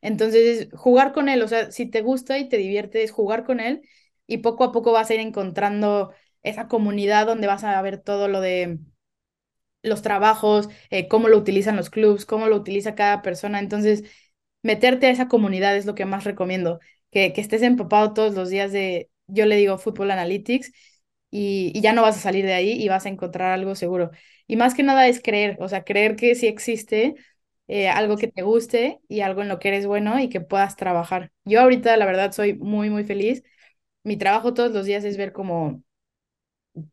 Entonces, 0.00 0.68
jugar 0.74 1.12
con 1.12 1.28
él, 1.28 1.42
o 1.42 1.48
sea, 1.48 1.70
si 1.70 1.86
te 1.86 2.02
gusta 2.02 2.38
y 2.38 2.48
te 2.48 2.56
diviertes, 2.58 3.10
jugar 3.12 3.44
con 3.44 3.60
él 3.60 3.82
y 4.26 4.38
poco 4.38 4.64
a 4.64 4.72
poco 4.72 4.92
vas 4.92 5.10
a 5.10 5.14
ir 5.14 5.20
encontrando 5.20 6.12
esa 6.42 6.68
comunidad 6.68 7.26
donde 7.26 7.46
vas 7.46 7.64
a 7.64 7.80
ver 7.82 7.98
todo 7.98 8.28
lo 8.28 8.40
de 8.40 8.78
los 9.82 10.02
trabajos, 10.02 10.68
eh, 10.90 11.08
cómo 11.08 11.28
lo 11.28 11.36
utilizan 11.38 11.76
los 11.76 11.90
clubs, 11.90 12.24
cómo 12.26 12.46
lo 12.46 12.56
utiliza 12.56 12.94
cada 12.94 13.22
persona. 13.22 13.58
Entonces, 13.58 14.04
meterte 14.62 15.06
a 15.06 15.10
esa 15.10 15.28
comunidad 15.28 15.76
es 15.76 15.86
lo 15.86 15.94
que 15.94 16.06
más 16.06 16.24
recomiendo, 16.24 16.80
que, 17.10 17.32
que 17.32 17.40
estés 17.40 17.62
empapado 17.62 18.14
todos 18.14 18.34
los 18.34 18.48
días 18.50 18.72
de, 18.72 19.10
yo 19.26 19.46
le 19.46 19.56
digo, 19.56 19.78
Football 19.78 20.10
Analytics, 20.12 20.72
y, 21.30 21.78
ya 21.80 21.92
no 21.92 22.02
vas 22.02 22.16
a 22.16 22.20
salir 22.20 22.46
de 22.46 22.54
ahí 22.54 22.72
y 22.72 22.88
vas 22.88 23.06
a 23.06 23.08
encontrar 23.10 23.52
algo 23.52 23.74
seguro. 23.74 24.10
Y 24.46 24.56
más 24.56 24.74
que 24.74 24.82
nada 24.82 25.08
es 25.08 25.20
creer, 25.22 25.56
o 25.60 25.68
sea, 25.68 25.84
creer 25.84 26.16
que 26.16 26.34
sí 26.34 26.46
existe 26.46 27.14
eh, 27.68 27.88
algo 27.88 28.16
que 28.18 28.28
te 28.28 28.42
guste 28.42 29.00
y 29.08 29.20
algo 29.20 29.42
en 29.42 29.48
lo 29.48 29.58
que 29.58 29.68
eres 29.68 29.86
bueno 29.86 30.20
y 30.20 30.28
que 30.28 30.40
puedas 30.40 30.76
trabajar. 30.76 31.32
Yo 31.44 31.60
ahorita, 31.60 31.96
la 31.96 32.06
verdad, 32.06 32.32
soy 32.32 32.54
muy, 32.54 32.90
muy 32.90 33.04
feliz. 33.04 33.42
Mi 34.04 34.16
trabajo 34.18 34.54
todos 34.54 34.72
los 34.72 34.86
días 34.86 35.04
es 35.04 35.16
ver 35.18 35.32
cómo 35.32 35.82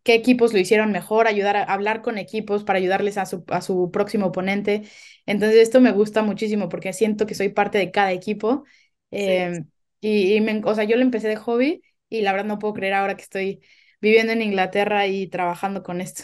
qué 0.03 0.13
equipos 0.15 0.53
lo 0.53 0.59
hicieron 0.59 0.91
mejor, 0.91 1.27
ayudar 1.27 1.57
a 1.57 1.63
hablar 1.63 2.01
con 2.01 2.17
equipos 2.17 2.63
para 2.63 2.77
ayudarles 2.79 3.17
a 3.17 3.25
su, 3.25 3.43
a 3.47 3.61
su 3.61 3.91
próximo 3.91 4.27
oponente. 4.27 4.83
Entonces 5.25 5.57
esto 5.59 5.81
me 5.81 5.91
gusta 5.91 6.21
muchísimo 6.23 6.69
porque 6.69 6.93
siento 6.93 7.25
que 7.25 7.35
soy 7.35 7.49
parte 7.49 7.77
de 7.77 7.91
cada 7.91 8.11
equipo. 8.11 8.63
Eh, 9.11 9.63
y, 9.99 10.35
y 10.35 10.41
me, 10.41 10.61
o 10.65 10.75
sea, 10.75 10.83
yo 10.83 10.95
lo 10.95 11.01
empecé 11.01 11.27
de 11.27 11.35
hobby 11.35 11.83
y 12.09 12.21
la 12.21 12.31
verdad 12.31 12.45
no 12.47 12.59
puedo 12.59 12.73
creer 12.73 12.93
ahora 12.93 13.15
que 13.15 13.23
estoy 13.23 13.61
viviendo 14.01 14.33
en 14.33 14.41
Inglaterra 14.41 15.07
y 15.07 15.27
trabajando 15.27 15.83
con 15.83 16.01
esto. 16.01 16.23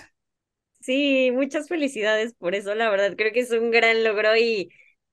Sí, 0.88 1.32
muchas 1.34 1.68
felicidades 1.68 2.34
por 2.34 2.56
eso, 2.56 2.74
la 2.74 2.90
verdad, 2.90 3.16
creo 3.18 3.34
que 3.34 3.42
es 3.42 3.52
un 3.52 3.72
gran 3.72 4.06
logro 4.06 4.38
y, 4.38 4.70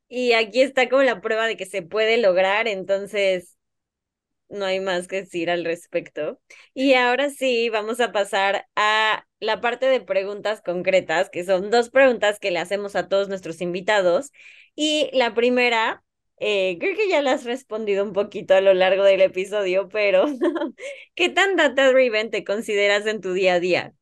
y 0.08 0.32
aquí 0.34 0.60
está 0.62 0.88
como 0.88 1.02
la 1.02 1.20
prueba 1.20 1.46
de 1.48 1.56
que 1.56 1.66
se 1.66 1.82
puede 1.82 2.16
lograr, 2.18 2.68
entonces 2.68 3.58
no 4.48 4.64
hay 4.66 4.80
más 4.80 5.08
que 5.08 5.16
decir 5.22 5.50
al 5.50 5.64
respecto. 5.64 6.40
Y 6.74 6.94
ahora 6.94 7.30
sí, 7.30 7.70
vamos 7.70 8.00
a 8.00 8.12
pasar 8.12 8.66
a 8.76 9.26
la 9.40 9.60
parte 9.60 9.86
de 9.86 10.00
preguntas 10.00 10.62
concretas, 10.62 11.30
que 11.30 11.44
son 11.44 11.70
dos 11.70 11.90
preguntas 11.90 12.40
que 12.40 12.50
le 12.52 12.60
hacemos 12.60 12.96
a 12.96 13.08
todos 13.08 13.28
nuestros 13.28 13.60
invitados. 13.60 14.32
Y 14.76 15.10
la 15.14 15.34
primera, 15.34 16.04
eh, 16.38 16.78
creo 16.80 16.96
que 16.96 17.08
ya 17.08 17.22
la 17.22 17.32
has 17.32 17.44
respondido 17.44 18.04
un 18.04 18.12
poquito 18.14 18.54
a 18.54 18.60
lo 18.62 18.74
largo 18.74 19.04
del 19.04 19.22
episodio, 19.22 19.88
pero 19.88 20.26
¿qué 21.16 21.28
tan 21.30 21.56
data 21.56 21.90
driven 21.92 22.30
te 22.30 22.44
consideras 22.44 23.06
en 23.06 23.20
tu 23.20 23.32
día 23.34 23.54
a 23.54 23.60
día? 23.60 23.94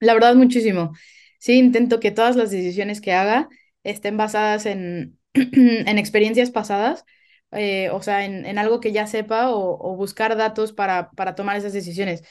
La 0.00 0.14
verdad, 0.14 0.34
muchísimo. 0.34 0.92
Sí, 1.38 1.54
intento 1.58 2.00
que 2.00 2.10
todas 2.10 2.36
las 2.36 2.50
decisiones 2.50 3.00
que 3.00 3.12
haga 3.12 3.48
estén 3.84 4.16
basadas 4.16 4.66
en, 4.66 5.18
en 5.34 5.98
experiencias 5.98 6.50
pasadas 6.50 7.04
eh, 7.52 7.90
o 7.90 8.00
sea, 8.02 8.24
en, 8.24 8.46
en, 8.46 8.58
algo 8.58 8.78
que 8.80 8.92
ya 8.92 9.06
sepa 9.08 9.50
o, 9.50 9.96
buscar 9.96 10.36
datos 10.36 10.72
para, 10.72 11.10
para 11.12 11.34
tomar 11.34 11.56
esas 11.56 11.72
decisiones. 11.72 12.22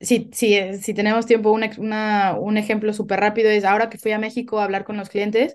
Si, 0.00 0.30
si, 0.32 0.54
eh, 0.56 0.78
si 0.78 0.94
tenemos 0.94 1.26
tiempo, 1.26 1.50
una, 1.52 2.34
un 2.38 2.56
ejemplo 2.56 2.92
súper 2.92 3.20
rápido 3.20 3.50
es 3.50 3.64
ahora 3.64 3.88
que 3.88 3.98
fui 3.98 4.10
a 4.12 4.18
México 4.18 4.58
a 4.58 4.64
hablar 4.64 4.84
con 4.84 4.96
los 4.96 5.08
clientes, 5.08 5.54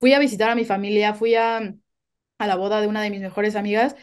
fui 0.00 0.14
a 0.14 0.20
visitar 0.20 0.50
a 0.50 0.56
mi 0.56 0.64
familia, 0.66 1.14
fui 1.14 1.36
a, 1.36 1.74
a 2.38 2.48
la 2.48 2.56
boda 2.56 2.80
de 2.82 2.88
una 2.88 3.02
de 3.02 3.10
mis 3.10 3.20
mejores 3.22 3.56
amigas, 3.56 3.96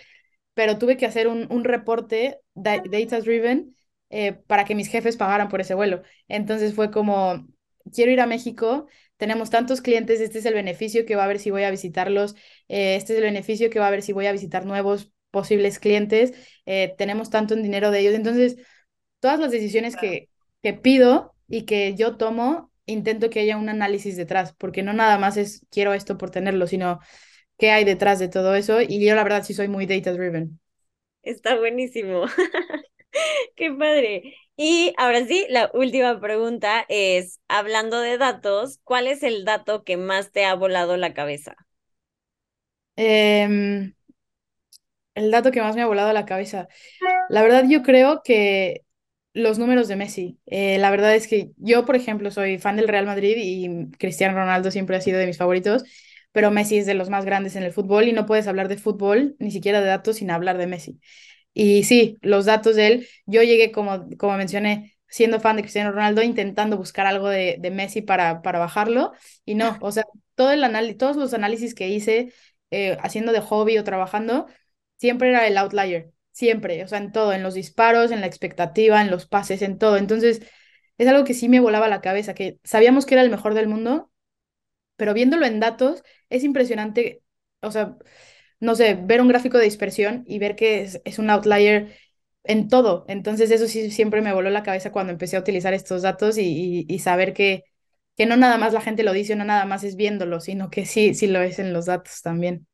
pero 0.56 0.80
tuve 0.80 0.98
que 0.98 1.08
hacer 1.08 1.30
un, 1.30 1.48
un 1.52 1.66
reporte 1.66 2.42
data 2.56 3.22
driven 3.22 3.77
eh, 4.10 4.34
para 4.48 4.66
que 4.66 4.76
mis 4.76 4.88
jefes 4.90 5.18
pagaran 5.18 5.50
por 5.50 5.62
ese 5.62 5.74
vuelo. 5.76 6.02
Entonces 6.28 6.74
fue 6.76 6.92
como, 6.92 7.48
quiero 7.94 8.12
ir 8.12 8.22
a 8.22 8.26
México, 8.28 8.88
tenemos 9.18 9.50
tantos 9.50 9.82
clientes, 9.82 10.20
este 10.22 10.40
es 10.40 10.46
el 10.46 10.54
beneficio 10.54 11.06
que 11.06 11.16
va 11.16 11.24
a 11.26 11.28
ver 11.28 11.40
si 11.40 11.52
voy 11.52 11.64
a 11.64 11.72
visitarlos, 11.72 12.36
eh, 12.68 12.96
este 12.96 13.14
es 13.14 13.20
el 13.20 13.26
beneficio 13.26 13.70
que 13.70 13.80
va 13.80 13.88
a 13.88 13.92
ver 13.92 14.02
si 14.04 14.14
voy 14.14 14.26
a 14.28 14.32
visitar 14.32 14.66
nuevos 14.66 15.12
posibles 15.32 15.80
clientes, 15.80 16.34
eh, 16.66 16.96
tenemos 16.98 17.30
tanto 17.30 17.54
en 17.54 17.64
dinero 17.64 17.92
de 17.92 18.00
ellos. 18.00 18.14
Entonces, 18.14 18.58
todas 19.20 19.40
las 19.40 19.52
decisiones 19.52 19.96
que, 19.96 20.30
que 20.62 20.74
pido 20.74 21.36
y 21.48 21.64
que 21.66 21.96
yo 21.96 22.18
tomo, 22.18 22.72
intento 22.86 23.30
que 23.30 23.40
haya 23.42 23.58
un 23.58 23.70
análisis 23.70 24.16
detrás, 24.18 24.54
porque 24.58 24.84
no 24.84 24.94
nada 24.94 25.18
más 25.18 25.38
es 25.38 25.66
quiero 25.72 25.94
esto 25.94 26.18
por 26.18 26.32
tenerlo, 26.32 26.68
sino 26.68 27.00
qué 27.58 27.72
hay 27.72 27.86
detrás 27.86 28.20
de 28.20 28.30
todo 28.30 28.56
eso. 28.56 28.82
Y 28.82 29.06
yo 29.06 29.16
la 29.16 29.24
verdad 29.24 29.44
sí 29.44 29.54
soy 29.54 29.68
muy 29.68 29.86
data 29.86 30.14
driven. 30.14 30.60
Está 31.22 31.56
buenísimo. 31.58 32.26
qué 33.56 33.72
padre. 33.72 34.36
Y 34.56 34.94
ahora 34.98 35.26
sí, 35.26 35.46
la 35.50 35.70
última 35.74 36.20
pregunta 36.20 36.86
es, 36.90 37.40
hablando 37.48 38.00
de 38.02 38.18
datos, 38.18 38.80
¿cuál 38.84 39.08
es 39.08 39.24
el 39.24 39.46
dato 39.46 39.84
que 39.84 39.98
más 39.98 40.32
te 40.32 40.46
ha 40.46 40.56
volado 40.56 40.98
la 40.98 41.14
cabeza? 41.14 41.56
Eh, 42.96 43.94
el 45.16 45.32
dato 45.32 45.52
que 45.52 45.62
más 45.62 45.76
me 45.76 45.82
ha 45.82 45.88
volado 45.88 46.14
la 46.14 46.26
cabeza. 46.26 46.68
La 47.30 47.42
verdad, 47.44 47.66
yo 47.70 47.84
creo 47.84 48.22
que 48.24 48.86
los 49.34 49.60
números 49.60 49.88
de 49.88 49.96
Messi. 49.96 50.40
Eh, 50.48 50.78
la 50.80 50.92
verdad 50.92 51.16
es 51.16 51.28
que 51.28 51.52
yo, 51.58 51.86
por 51.86 51.96
ejemplo, 51.96 52.32
soy 52.32 52.60
fan 52.60 52.78
del 52.78 52.88
Real 52.88 53.06
Madrid 53.06 53.36
y 53.38 53.92
Cristiano 53.98 54.36
Ronaldo 54.38 54.72
siempre 54.72 54.98
ha 54.98 55.02
sido 55.02 55.20
de 55.20 55.28
mis 55.28 55.38
favoritos, 55.38 55.84
pero 56.32 56.52
Messi 56.52 56.78
es 56.80 56.86
de 56.88 56.96
los 56.96 57.10
más 57.10 57.26
grandes 57.26 57.56
en 57.56 57.64
el 57.64 57.74
fútbol 57.74 58.08
y 58.08 58.14
no 58.14 58.26
puedes 58.26 58.48
hablar 58.48 58.68
de 58.70 58.78
fútbol, 58.78 59.36
ni 59.40 59.52
siquiera 59.52 59.82
de 59.82 59.88
datos, 59.88 60.18
sin 60.18 60.32
hablar 60.32 60.58
de 60.58 60.68
Messi. 60.68 61.00
Y 61.60 61.84
sí, 61.84 62.18
los 62.22 62.46
datos 62.46 62.76
de 62.76 62.88
él, 62.88 63.08
yo 63.26 63.42
llegué, 63.42 63.72
como, 63.72 64.08
como 64.18 64.38
mencioné, 64.38 64.96
siendo 65.08 65.40
fan 65.40 65.56
de 65.56 65.64
Cristiano 65.64 65.92
Ronaldo, 65.92 66.22
intentando 66.22 66.78
buscar 66.78 67.08
algo 67.08 67.30
de, 67.30 67.58
de 67.60 67.72
Messi 67.72 68.02
para, 68.04 68.42
para 68.44 68.60
bajarlo, 68.60 69.14
y 69.44 69.56
no, 69.56 69.76
o 69.82 69.92
sea, 69.92 70.04
todo 70.36 70.52
el 70.52 70.98
todos 70.98 71.18
los 71.18 71.34
análisis 71.34 71.74
que 71.74 71.88
hice 71.90 72.32
eh, 72.72 72.98
haciendo 73.02 73.32
de 73.32 73.42
hobby 73.42 73.78
o 73.80 73.84
trabajando, 73.84 74.46
siempre 74.98 75.30
era 75.30 75.48
el 75.48 75.58
outlier, 75.58 76.12
siempre, 76.32 76.84
o 76.84 76.88
sea, 76.88 77.00
en 77.00 77.12
todo, 77.12 77.34
en 77.34 77.42
los 77.44 77.56
disparos, 77.56 78.12
en 78.12 78.22
la 78.22 78.28
expectativa, 78.28 79.02
en 79.02 79.10
los 79.12 79.26
pases, 79.26 79.62
en 79.64 79.78
todo. 79.80 79.98
Entonces, 79.98 80.42
es 81.00 81.08
algo 81.08 81.24
que 81.24 81.34
sí 81.34 81.50
me 81.50 81.60
volaba 81.60 81.88
la 81.88 82.02
cabeza, 82.02 82.34
que 82.36 82.60
sabíamos 82.64 83.06
que 83.08 83.16
era 83.16 83.24
el 83.24 83.30
mejor 83.32 83.54
del 83.56 83.68
mundo, 83.68 84.12
pero 84.96 85.14
viéndolo 85.14 85.46
en 85.46 85.60
datos, 85.60 86.04
es 86.30 86.44
impresionante, 86.44 87.24
o 87.62 87.72
sea, 87.72 87.98
no 88.60 88.76
sé, 88.76 88.96
ver 88.96 89.22
un 89.22 89.28
gráfico 89.28 89.58
de 89.58 89.66
dispersión 89.66 90.24
y 90.28 90.40
ver 90.40 90.56
que 90.56 90.82
es, 91.04 91.20
un 91.20 91.30
outlier 91.30 91.96
en 92.44 92.70
todo. 92.70 93.06
Entonces 93.08 93.52
eso 93.52 93.68
sí 93.68 93.92
siempre 93.92 94.22
me 94.22 94.34
voló 94.34 94.50
la 94.50 94.64
cabeza 94.64 94.92
cuando 94.92 95.12
empecé 95.14 95.38
a 95.38 95.42
utilizar 95.42 95.74
estos 95.74 96.02
datos 96.02 96.38
y, 96.38 96.86
y, 96.88 96.94
y, 96.94 97.00
saber 97.00 97.34
que, 97.34 97.64
que 98.16 98.26
no 98.26 98.38
nada 98.38 98.58
más 98.58 98.74
la 98.74 98.82
gente 98.82 99.04
lo 99.04 99.14
dice, 99.14 99.36
no 99.36 99.46
nada 99.46 99.66
más 99.66 99.84
es 99.84 99.96
viéndolo, 99.96 100.40
sino 100.40 100.70
que 100.70 100.86
sí, 100.86 101.14
sí 101.14 101.28
lo 101.28 101.42
es 101.42 101.60
en 101.60 101.74
los 101.74 101.86
datos 101.88 102.22
también. 102.22 102.68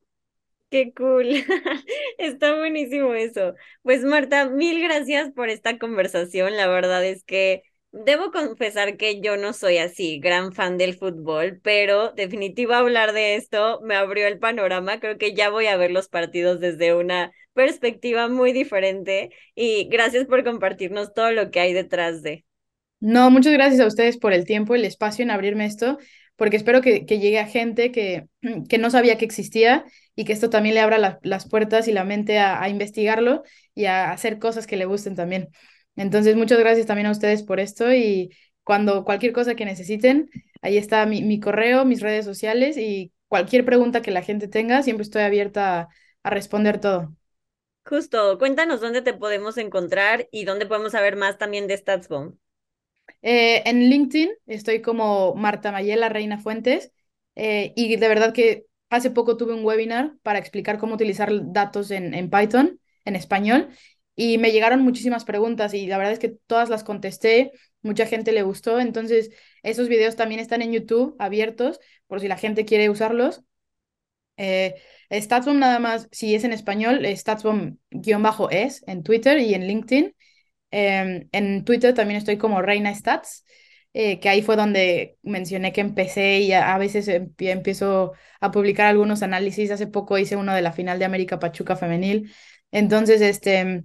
Qué 0.70 0.92
cool. 0.94 1.28
Está 2.18 2.56
buenísimo 2.56 3.14
eso. 3.14 3.54
Pues 3.82 4.02
Marta, 4.02 4.48
mil 4.48 4.82
gracias 4.82 5.30
por 5.32 5.48
esta 5.48 5.78
conversación. 5.78 6.56
La 6.56 6.66
verdad 6.66 7.04
es 7.04 7.22
que 7.24 7.62
Debo 7.96 8.32
confesar 8.32 8.96
que 8.96 9.20
yo 9.20 9.36
no 9.36 9.52
soy 9.52 9.78
así, 9.78 10.18
gran 10.18 10.52
fan 10.52 10.76
del 10.78 10.96
fútbol, 10.98 11.60
pero 11.62 12.10
definitivo 12.12 12.74
hablar 12.74 13.12
de 13.12 13.36
esto 13.36 13.80
me 13.82 13.94
abrió 13.94 14.26
el 14.26 14.38
panorama. 14.40 14.98
Creo 15.00 15.16
que 15.16 15.32
ya 15.34 15.48
voy 15.48 15.66
a 15.68 15.76
ver 15.76 15.92
los 15.92 16.08
partidos 16.08 16.58
desde 16.60 16.94
una 16.94 17.30
perspectiva 17.52 18.28
muy 18.28 18.52
diferente 18.52 19.30
y 19.54 19.88
gracias 19.88 20.26
por 20.26 20.42
compartirnos 20.44 21.14
todo 21.14 21.30
lo 21.32 21.50
que 21.52 21.60
hay 21.60 21.72
detrás 21.72 22.20
de. 22.22 22.44
No, 23.00 23.30
muchas 23.30 23.52
gracias 23.52 23.80
a 23.80 23.86
ustedes 23.86 24.16
por 24.18 24.32
el 24.32 24.46
tiempo, 24.46 24.74
el 24.74 24.84
espacio 24.84 25.22
en 25.24 25.30
abrirme 25.30 25.66
esto, 25.66 25.98
porque 26.36 26.56
espero 26.56 26.80
que, 26.80 27.04
que 27.04 27.18
llegue 27.18 27.38
a 27.38 27.46
gente 27.46 27.92
que, 27.92 28.26
que 28.68 28.78
no 28.78 28.90
sabía 28.90 29.18
que 29.18 29.24
existía 29.26 29.84
y 30.16 30.24
que 30.24 30.32
esto 30.32 30.48
también 30.50 30.74
le 30.74 30.80
abra 30.80 30.96
la, 30.98 31.18
las 31.22 31.46
puertas 31.48 31.86
y 31.88 31.92
la 31.92 32.04
mente 32.04 32.38
a, 32.38 32.62
a 32.62 32.68
investigarlo 32.68 33.42
y 33.74 33.84
a 33.86 34.10
hacer 34.10 34.38
cosas 34.38 34.66
que 34.66 34.76
le 34.76 34.86
gusten 34.86 35.14
también. 35.16 35.48
Entonces, 35.96 36.36
muchas 36.36 36.58
gracias 36.58 36.86
también 36.86 37.06
a 37.06 37.10
ustedes 37.12 37.42
por 37.42 37.60
esto 37.60 37.92
y 37.92 38.30
cuando 38.64 39.04
cualquier 39.04 39.32
cosa 39.32 39.54
que 39.54 39.64
necesiten, 39.64 40.30
ahí 40.62 40.76
está 40.78 41.06
mi, 41.06 41.22
mi 41.22 41.40
correo, 41.40 41.84
mis 41.84 42.00
redes 42.00 42.24
sociales 42.24 42.76
y 42.76 43.12
cualquier 43.28 43.64
pregunta 43.64 44.02
que 44.02 44.10
la 44.10 44.22
gente 44.22 44.48
tenga, 44.48 44.82
siempre 44.82 45.02
estoy 45.04 45.22
abierta 45.22 45.80
a, 45.82 45.88
a 46.22 46.30
responder 46.30 46.80
todo. 46.80 47.14
Justo, 47.86 48.36
cuéntanos 48.38 48.82
dónde 48.82 49.00
te 49.00 49.14
podemos 49.14 49.56
encontrar 49.56 50.28
y 50.30 50.44
dónde 50.44 50.66
podemos 50.66 50.92
saber 50.92 51.16
más 51.16 51.38
también 51.38 51.66
de 51.66 51.78
StatsBomb. 51.78 52.36
Eh, 53.22 53.62
en 53.68 53.88
LinkedIn 53.90 54.30
estoy 54.46 54.82
como 54.82 55.34
Marta 55.34 55.72
Mayela 55.72 56.08
Reina 56.08 56.38
Fuentes 56.38 56.92
eh, 57.36 57.72
y 57.76 57.96
de 57.96 58.08
verdad 58.08 58.32
que 58.34 58.66
hace 58.90 59.10
poco 59.10 59.36
tuve 59.36 59.54
un 59.54 59.64
webinar 59.64 60.16
para 60.22 60.38
explicar 60.38 60.78
cómo 60.78 60.94
utilizar 60.94 61.30
datos 61.52 61.90
en, 61.90 62.14
en 62.14 62.30
Python 62.30 62.80
en 63.04 63.16
español 63.16 63.68
y 64.16 64.38
me 64.38 64.52
llegaron 64.52 64.82
muchísimas 64.82 65.24
preguntas 65.24 65.74
y 65.74 65.86
la 65.86 65.98
verdad 65.98 66.12
es 66.12 66.18
que 66.18 66.36
todas 66.46 66.68
las 66.70 66.84
contesté, 66.84 67.52
mucha 67.82 68.06
gente 68.06 68.32
le 68.32 68.42
gustó, 68.42 68.80
entonces 68.80 69.30
esos 69.62 69.88
videos 69.88 70.16
también 70.16 70.40
están 70.40 70.62
en 70.62 70.72
YouTube 70.72 71.16
abiertos 71.18 71.80
por 72.06 72.20
si 72.20 72.28
la 72.28 72.36
gente 72.36 72.64
quiere 72.64 72.90
usarlos. 72.90 73.42
Eh, 74.36 74.74
Statsbomb 75.12 75.58
nada 75.58 75.78
más, 75.78 76.08
si 76.12 76.34
es 76.34 76.44
en 76.44 76.52
español, 76.52 77.04
Statsbomb-es 77.06 78.82
en 78.86 79.02
Twitter 79.02 79.38
y 79.38 79.54
en 79.54 79.66
LinkedIn. 79.66 80.14
Eh, 80.72 81.28
en 81.32 81.64
Twitter 81.64 81.94
también 81.94 82.18
estoy 82.18 82.38
como 82.38 82.62
Reina 82.62 82.94
Stats 82.94 83.44
eh, 83.94 84.20
que 84.20 84.28
ahí 84.28 84.42
fue 84.42 84.56
donde 84.56 85.18
mencioné 85.22 85.72
que 85.72 85.80
empecé 85.82 86.40
y 86.40 86.52
a, 86.52 86.76
veces 86.78 87.08
empie- 87.08 87.50
empiezo 87.52 88.12
a 88.40 88.50
publicar 88.52 88.86
algunos 88.88 89.22
análisis. 89.22 89.70
Hace 89.70 89.86
poco 89.88 90.18
hice 90.18 90.36
uno 90.36 90.54
de 90.54 90.62
la 90.62 90.72
final 90.72 90.98
de 90.98 91.06
América 91.06 91.38
Pachuca 91.40 91.76
femenil. 91.76 92.32
Entonces, 92.72 93.20
este, 93.22 93.84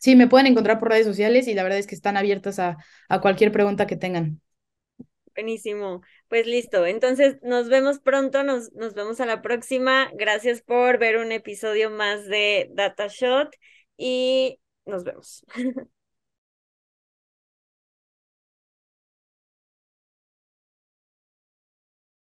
sí, 0.00 0.16
me 0.16 0.28
pueden 0.28 0.48
encontrar 0.48 0.80
por 0.80 0.90
redes 0.90 1.06
sociales 1.06 1.48
y 1.48 1.54
la 1.54 1.62
verdad 1.62 1.78
es 1.78 1.86
que 1.86 1.94
están 1.94 2.16
abiertas 2.18 2.58
a, 2.58 2.78
a 3.08 3.20
cualquier 3.20 3.52
pregunta 3.52 3.86
que 3.86 3.96
tengan. 3.96 4.42
Buenísimo. 5.34 6.02
Pues 6.28 6.46
listo. 6.46 6.86
Entonces 6.86 7.38
nos 7.42 7.68
vemos 7.68 8.00
pronto, 8.00 8.42
nos, 8.44 8.72
nos 8.72 8.94
vemos 8.94 9.20
a 9.20 9.26
la 9.26 9.42
próxima. 9.42 10.10
Gracias 10.14 10.62
por 10.62 10.98
ver 10.98 11.16
un 11.18 11.32
episodio 11.32 11.90
más 11.90 12.26
de 12.26 12.68
Data 12.74 13.06
Shot 13.08 13.50
y 13.96 14.60
nos 14.84 15.04
vemos. 15.04 15.44